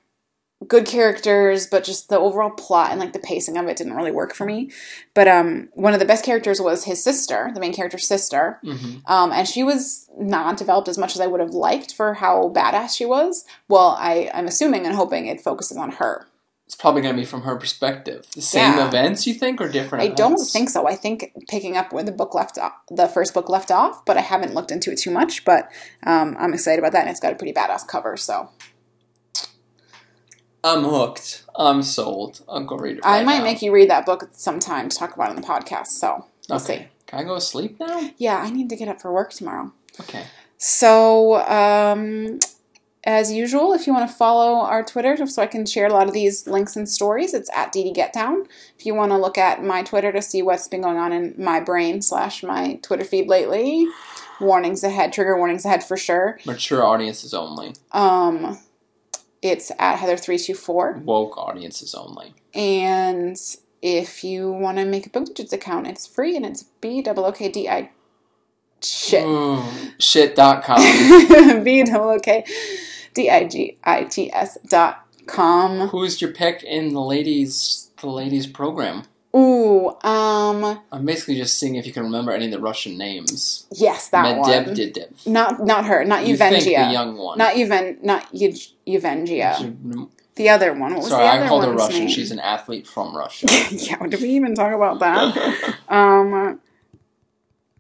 good 0.67 0.85
characters, 0.85 1.67
but 1.67 1.83
just 1.83 2.09
the 2.09 2.19
overall 2.19 2.49
plot 2.49 2.91
and 2.91 2.99
like 2.99 3.13
the 3.13 3.19
pacing 3.19 3.57
of 3.57 3.67
it 3.67 3.77
didn't 3.77 3.95
really 3.95 4.11
work 4.11 4.35
for 4.35 4.45
me. 4.45 4.71
But 5.13 5.27
um, 5.27 5.69
one 5.73 5.93
of 5.93 5.99
the 5.99 6.05
best 6.05 6.25
characters 6.25 6.59
was 6.59 6.83
his 6.83 7.03
sister, 7.03 7.49
the 7.53 7.61
main 7.61 7.73
character's 7.73 8.07
sister. 8.07 8.59
hmm 8.63 8.97
Um, 9.05 9.31
and 9.31 9.47
she 9.47 9.63
was 9.63 10.09
not 10.17 10.57
developed 10.57 10.89
as 10.89 10.97
much 10.97 11.15
as 11.15 11.21
I 11.21 11.27
would 11.27 11.39
have 11.39 11.51
liked 11.51 11.93
for 11.95 12.15
how 12.15 12.49
badass 12.53 12.95
she 12.97 13.05
was. 13.05 13.45
Well, 13.67 13.95
I, 13.97 14.29
I'm 14.33 14.47
assuming 14.47 14.85
and 14.85 14.95
hoping 14.95 15.27
it 15.27 15.41
focuses 15.41 15.77
on 15.77 15.91
her. 15.93 16.27
It's 16.65 16.75
probably 16.75 17.01
going 17.01 17.15
to 17.15 17.19
be 17.19 17.25
from 17.25 17.41
her 17.43 17.55
perspective. 17.55 18.27
The 18.35 18.43
same 18.43 18.77
Yeah. 18.77 18.87
events, 18.87 19.25
you 19.25 19.33
think, 19.33 19.59
or 19.59 19.67
different? 19.69 20.03
I 20.03 20.13
don't 20.13 20.37
think 20.37 20.69
so. 20.69 20.87
I 20.87 20.95
think 20.95 21.33
picking 21.47 21.75
up 21.75 21.91
where 21.91 22.03
the 22.03 22.11
book 22.11 22.35
left 22.35 22.59
off, 22.59 22.73
the 22.91 23.07
first 23.07 23.33
book 23.33 23.49
left 23.49 23.71
off, 23.71 24.05
but 24.05 24.17
I 24.17 24.21
haven't 24.21 24.53
looked 24.53 24.71
into 24.71 24.91
it 24.91 24.99
too 24.99 25.09
much. 25.09 25.45
But 25.45 25.71
um, 26.05 26.35
I'm 26.37 26.53
excited 26.53 26.77
about 26.77 26.91
that, 26.91 27.01
and 27.01 27.09
it's 27.09 27.19
got 27.19 27.33
a 27.33 27.35
pretty 27.35 27.53
badass 27.53 27.87
cover. 27.87 28.15
So 28.17 28.49
I'm 30.63 30.83
hooked. 30.83 31.43
I'm 31.55 31.81
sold. 31.83 32.41
I'll 32.47 32.63
go 32.63 32.77
read 32.77 32.97
it. 32.97 33.03
I 33.03 33.23
might 33.23 33.39
now. 33.39 33.43
make 33.45 33.61
you 33.61 33.71
read 33.71 33.89
that 33.89 34.05
book 34.05 34.29
sometime 34.33 34.89
to 34.89 34.97
talk 34.97 35.15
about 35.15 35.29
it 35.29 35.35
on 35.35 35.41
the 35.41 35.47
podcast. 35.47 35.87
So 35.87 36.25
we'll 36.49 36.59
see. 36.59 36.73
Okay. 36.73 36.89
Can 37.07 37.19
I 37.19 37.23
go 37.23 37.35
to 37.35 37.41
sleep 37.41 37.79
now? 37.79 38.11
Yeah, 38.17 38.37
I 38.37 38.51
need 38.51 38.69
to 38.69 38.75
get 38.75 38.87
up 38.87 39.01
for 39.01 39.11
work 39.11 39.33
tomorrow. 39.33 39.71
Okay. 39.99 40.25
So, 40.57 41.37
um, 41.47 42.39
as 43.03 43.31
usual, 43.31 43.73
if 43.73 43.87
you 43.87 43.93
want 43.93 44.09
to 44.09 44.15
follow 44.15 44.59
our 44.59 44.83
Twitter, 44.83 45.25
so 45.25 45.41
I 45.41 45.47
can 45.47 45.65
share 45.65 45.87
a 45.87 45.93
lot 45.93 46.07
of 46.07 46.13
these 46.13 46.45
links 46.45 46.75
and 46.75 46.87
stories, 46.87 47.33
it's 47.33 47.49
at 47.55 47.73
DD 47.73 47.95
Get 47.95 48.13
Down. 48.13 48.45
If 48.77 48.85
you 48.85 48.93
want 48.93 49.11
to 49.11 49.17
look 49.17 49.37
at 49.37 49.63
my 49.63 49.81
Twitter 49.81 50.11
to 50.11 50.21
see 50.21 50.43
what's 50.43 50.67
been 50.67 50.81
going 50.81 50.97
on 50.97 51.11
in 51.11 51.33
my 51.37 51.59
brain 51.59 52.01
slash 52.01 52.43
my 52.43 52.77
Twitter 52.83 53.05
feed 53.05 53.27
lately, 53.27 53.87
warnings 54.39 54.83
ahead, 54.83 55.13
trigger 55.13 55.37
warnings 55.37 55.65
ahead 55.65 55.83
for 55.83 55.97
sure. 55.97 56.39
Mature 56.45 56.83
audiences 56.83 57.33
only. 57.33 57.73
Um, 57.93 58.59
it's 59.41 59.71
at 59.79 59.97
Heather 59.97 60.17
three 60.17 60.37
two 60.37 60.53
four, 60.55 61.01
Woke 61.03 61.37
audiences 61.37 61.95
only. 61.95 62.33
and 62.53 63.35
if 63.81 64.23
you 64.23 64.51
want 64.51 64.77
to 64.77 64.85
make 64.85 65.05
a 65.05 65.09
Book 65.09 65.25
Digits 65.25 65.53
account, 65.53 65.87
it's 65.87 66.05
free 66.05 66.35
and 66.35 66.45
it's 66.45 66.63
B 66.81 67.03
O 67.05 67.13
O 67.25 67.31
K 67.31 67.49
D 67.49 67.69
I 67.69 67.91
shit. 68.81 69.23
Mm, 69.25 69.93
shit.com. 69.99 71.63
B 71.63 71.83
double 71.83 72.09
O 72.09 72.19
K 72.19 72.43
D 73.13 73.29
I 73.29 73.47
G 73.47 73.77
I 73.83 74.03
T 74.03 74.31
S 74.33 74.57
dot 74.67 75.05
com. 75.25 75.87
Who's 75.89 76.21
your 76.21 76.31
pick 76.31 76.63
in 76.63 76.93
the 76.93 77.01
ladies 77.01 77.91
the 78.01 78.07
ladies 78.07 78.47
program? 78.47 79.03
Ooh, 79.35 79.89
um, 80.03 80.81
I'm 80.91 81.05
basically 81.05 81.35
just 81.35 81.59
seeing 81.59 81.75
if 81.75 81.85
you 81.85 81.93
can 81.93 82.03
remember 82.03 82.31
any 82.31 82.45
of 82.45 82.51
the 82.51 82.59
Russian 82.59 82.97
names. 82.97 83.67
yes, 83.71 84.09
that 84.09 84.37
one. 84.37 84.49
Medvedev. 84.49 85.27
Not 85.27 85.59
not 85.63 85.85
her, 85.85 86.03
not 86.03 86.25
You 86.25 86.35
think 86.35 86.63
the 86.63 86.71
young 86.71 87.15
one. 87.15 87.37
Not 87.37 87.55
Euven, 87.55 88.03
not 88.03 88.31
Euvengia. 88.33 90.07
The 90.35 90.49
other 90.49 90.73
one. 90.73 90.93
What 90.93 90.99
was 91.01 91.09
Sorry, 91.09 91.37
the 91.37 91.45
I 91.45 91.47
called 91.47 91.65
her 91.65 91.73
Russian. 91.73 91.99
name? 92.05 92.09
She's 92.09 92.31
an 92.31 92.39
athlete 92.39 92.87
from 92.87 93.15
Russia. 93.15 93.45
yeah, 93.71 93.97
did 94.07 94.21
we 94.21 94.29
even 94.29 94.55
talk 94.55 94.73
about 94.73 94.99
that? 94.99 95.75
um, 95.89 96.59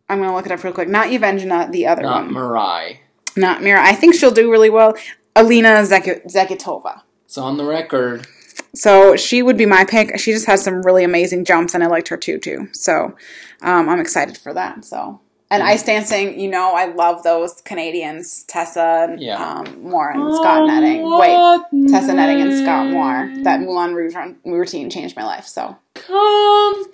I'm 0.09 0.19
gonna 0.19 0.35
look 0.35 0.45
it 0.45 0.51
up 0.51 0.63
real 0.63 0.73
quick. 0.73 0.89
Not 0.89 1.07
Evangina, 1.07 1.71
the 1.71 1.87
other 1.87 2.01
Not 2.03 2.25
one. 2.25 2.33
Not 2.33 2.41
Mirai. 2.41 2.97
Not 3.35 3.63
Mira. 3.63 3.81
I 3.83 3.93
think 3.93 4.13
she'll 4.15 4.31
do 4.31 4.51
really 4.51 4.69
well. 4.69 4.95
Alina 5.35 5.85
Zek- 5.85 6.25
Zekitova. 6.27 7.01
It's 7.25 7.37
on 7.37 7.57
the 7.57 7.63
record. 7.63 8.27
So 8.75 9.15
she 9.15 9.41
would 9.41 9.57
be 9.57 9.65
my 9.65 9.83
pick. 9.85 10.19
She 10.19 10.31
just 10.31 10.45
has 10.47 10.63
some 10.63 10.81
really 10.83 11.03
amazing 11.03 11.45
jumps, 11.45 11.73
and 11.73 11.83
I 11.83 11.87
liked 11.87 12.07
her 12.09 12.17
too, 12.17 12.37
too. 12.39 12.67
So 12.73 13.15
um, 13.61 13.89
I'm 13.89 13.99
excited 13.99 14.37
for 14.37 14.53
that. 14.53 14.85
So 14.85 15.19
and 15.51 15.63
ice 15.63 15.81
dancing, 15.83 16.39
you 16.39 16.47
know, 16.47 16.73
I 16.75 16.85
love 16.85 17.23
those 17.23 17.59
Canadians, 17.61 18.43
Tessa, 18.43 19.15
Yeah. 19.17 19.43
um, 19.43 19.81
Moore, 19.81 20.11
and 20.11 20.35
Scott 20.35 20.67
Netting. 20.67 21.01
Wait, 21.17 21.89
Tessa 21.89 22.13
Netting 22.13 22.39
and 22.41 22.53
Scott 22.55 22.87
Moore. 22.91 23.31
That 23.43 23.61
Moulin 23.61 23.95
Rouge 23.95 24.13
run- 24.13 24.37
routine 24.45 24.91
changed 24.91 25.15
my 25.15 25.23
life. 25.25 25.45
So 25.45 25.75
Come. 25.95 26.85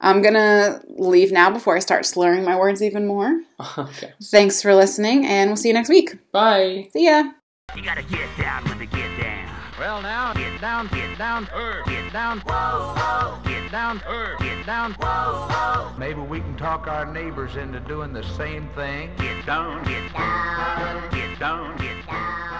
I'm 0.00 0.22
gonna 0.22 0.80
leave 0.88 1.32
now 1.32 1.50
before 1.50 1.76
I 1.76 1.80
start 1.80 2.06
slurring 2.06 2.44
my 2.44 2.56
words 2.56 2.82
even 2.82 3.06
more. 3.06 3.40
Okay. 3.76 4.12
Thanks 4.22 4.62
for 4.62 4.74
listening, 4.74 5.26
and 5.26 5.50
we'll 5.50 5.56
see 5.56 5.68
you 5.68 5.74
next 5.74 5.88
week. 5.90 6.16
Bye. 6.32 6.88
See 6.92 7.06
ya. 7.06 7.32
You 9.80 9.86
gotta 9.86 10.00
get 10.00 10.02
down 10.02 10.02
get 10.02 10.02
down. 10.02 10.02
Well 10.02 10.02
now, 10.02 10.32
get 10.34 10.60
down, 10.60 10.88
get 10.88 11.16
down, 11.16 11.48
er, 11.54 11.82
get 11.86 12.12
down, 12.12 12.40
whoa, 12.40 12.94
whoa, 12.96 13.38
get 13.44 13.70
down, 13.70 14.02
er, 14.06 14.36
get 14.38 14.66
down, 14.66 14.92
whoa, 14.92 15.46
whoa. 15.48 15.94
Maybe 15.96 16.20
we 16.20 16.40
can 16.40 16.54
talk 16.58 16.86
our 16.86 17.06
neighbors 17.06 17.56
into 17.56 17.80
doing 17.80 18.12
the 18.12 18.22
same 18.36 18.68
thing. 18.74 19.10
Get 19.16 19.46
down, 19.46 19.82
get 19.84 20.12
down, 20.12 21.10
get 21.10 21.38
down, 21.38 21.76
get 21.78 22.06
down. 22.06 22.59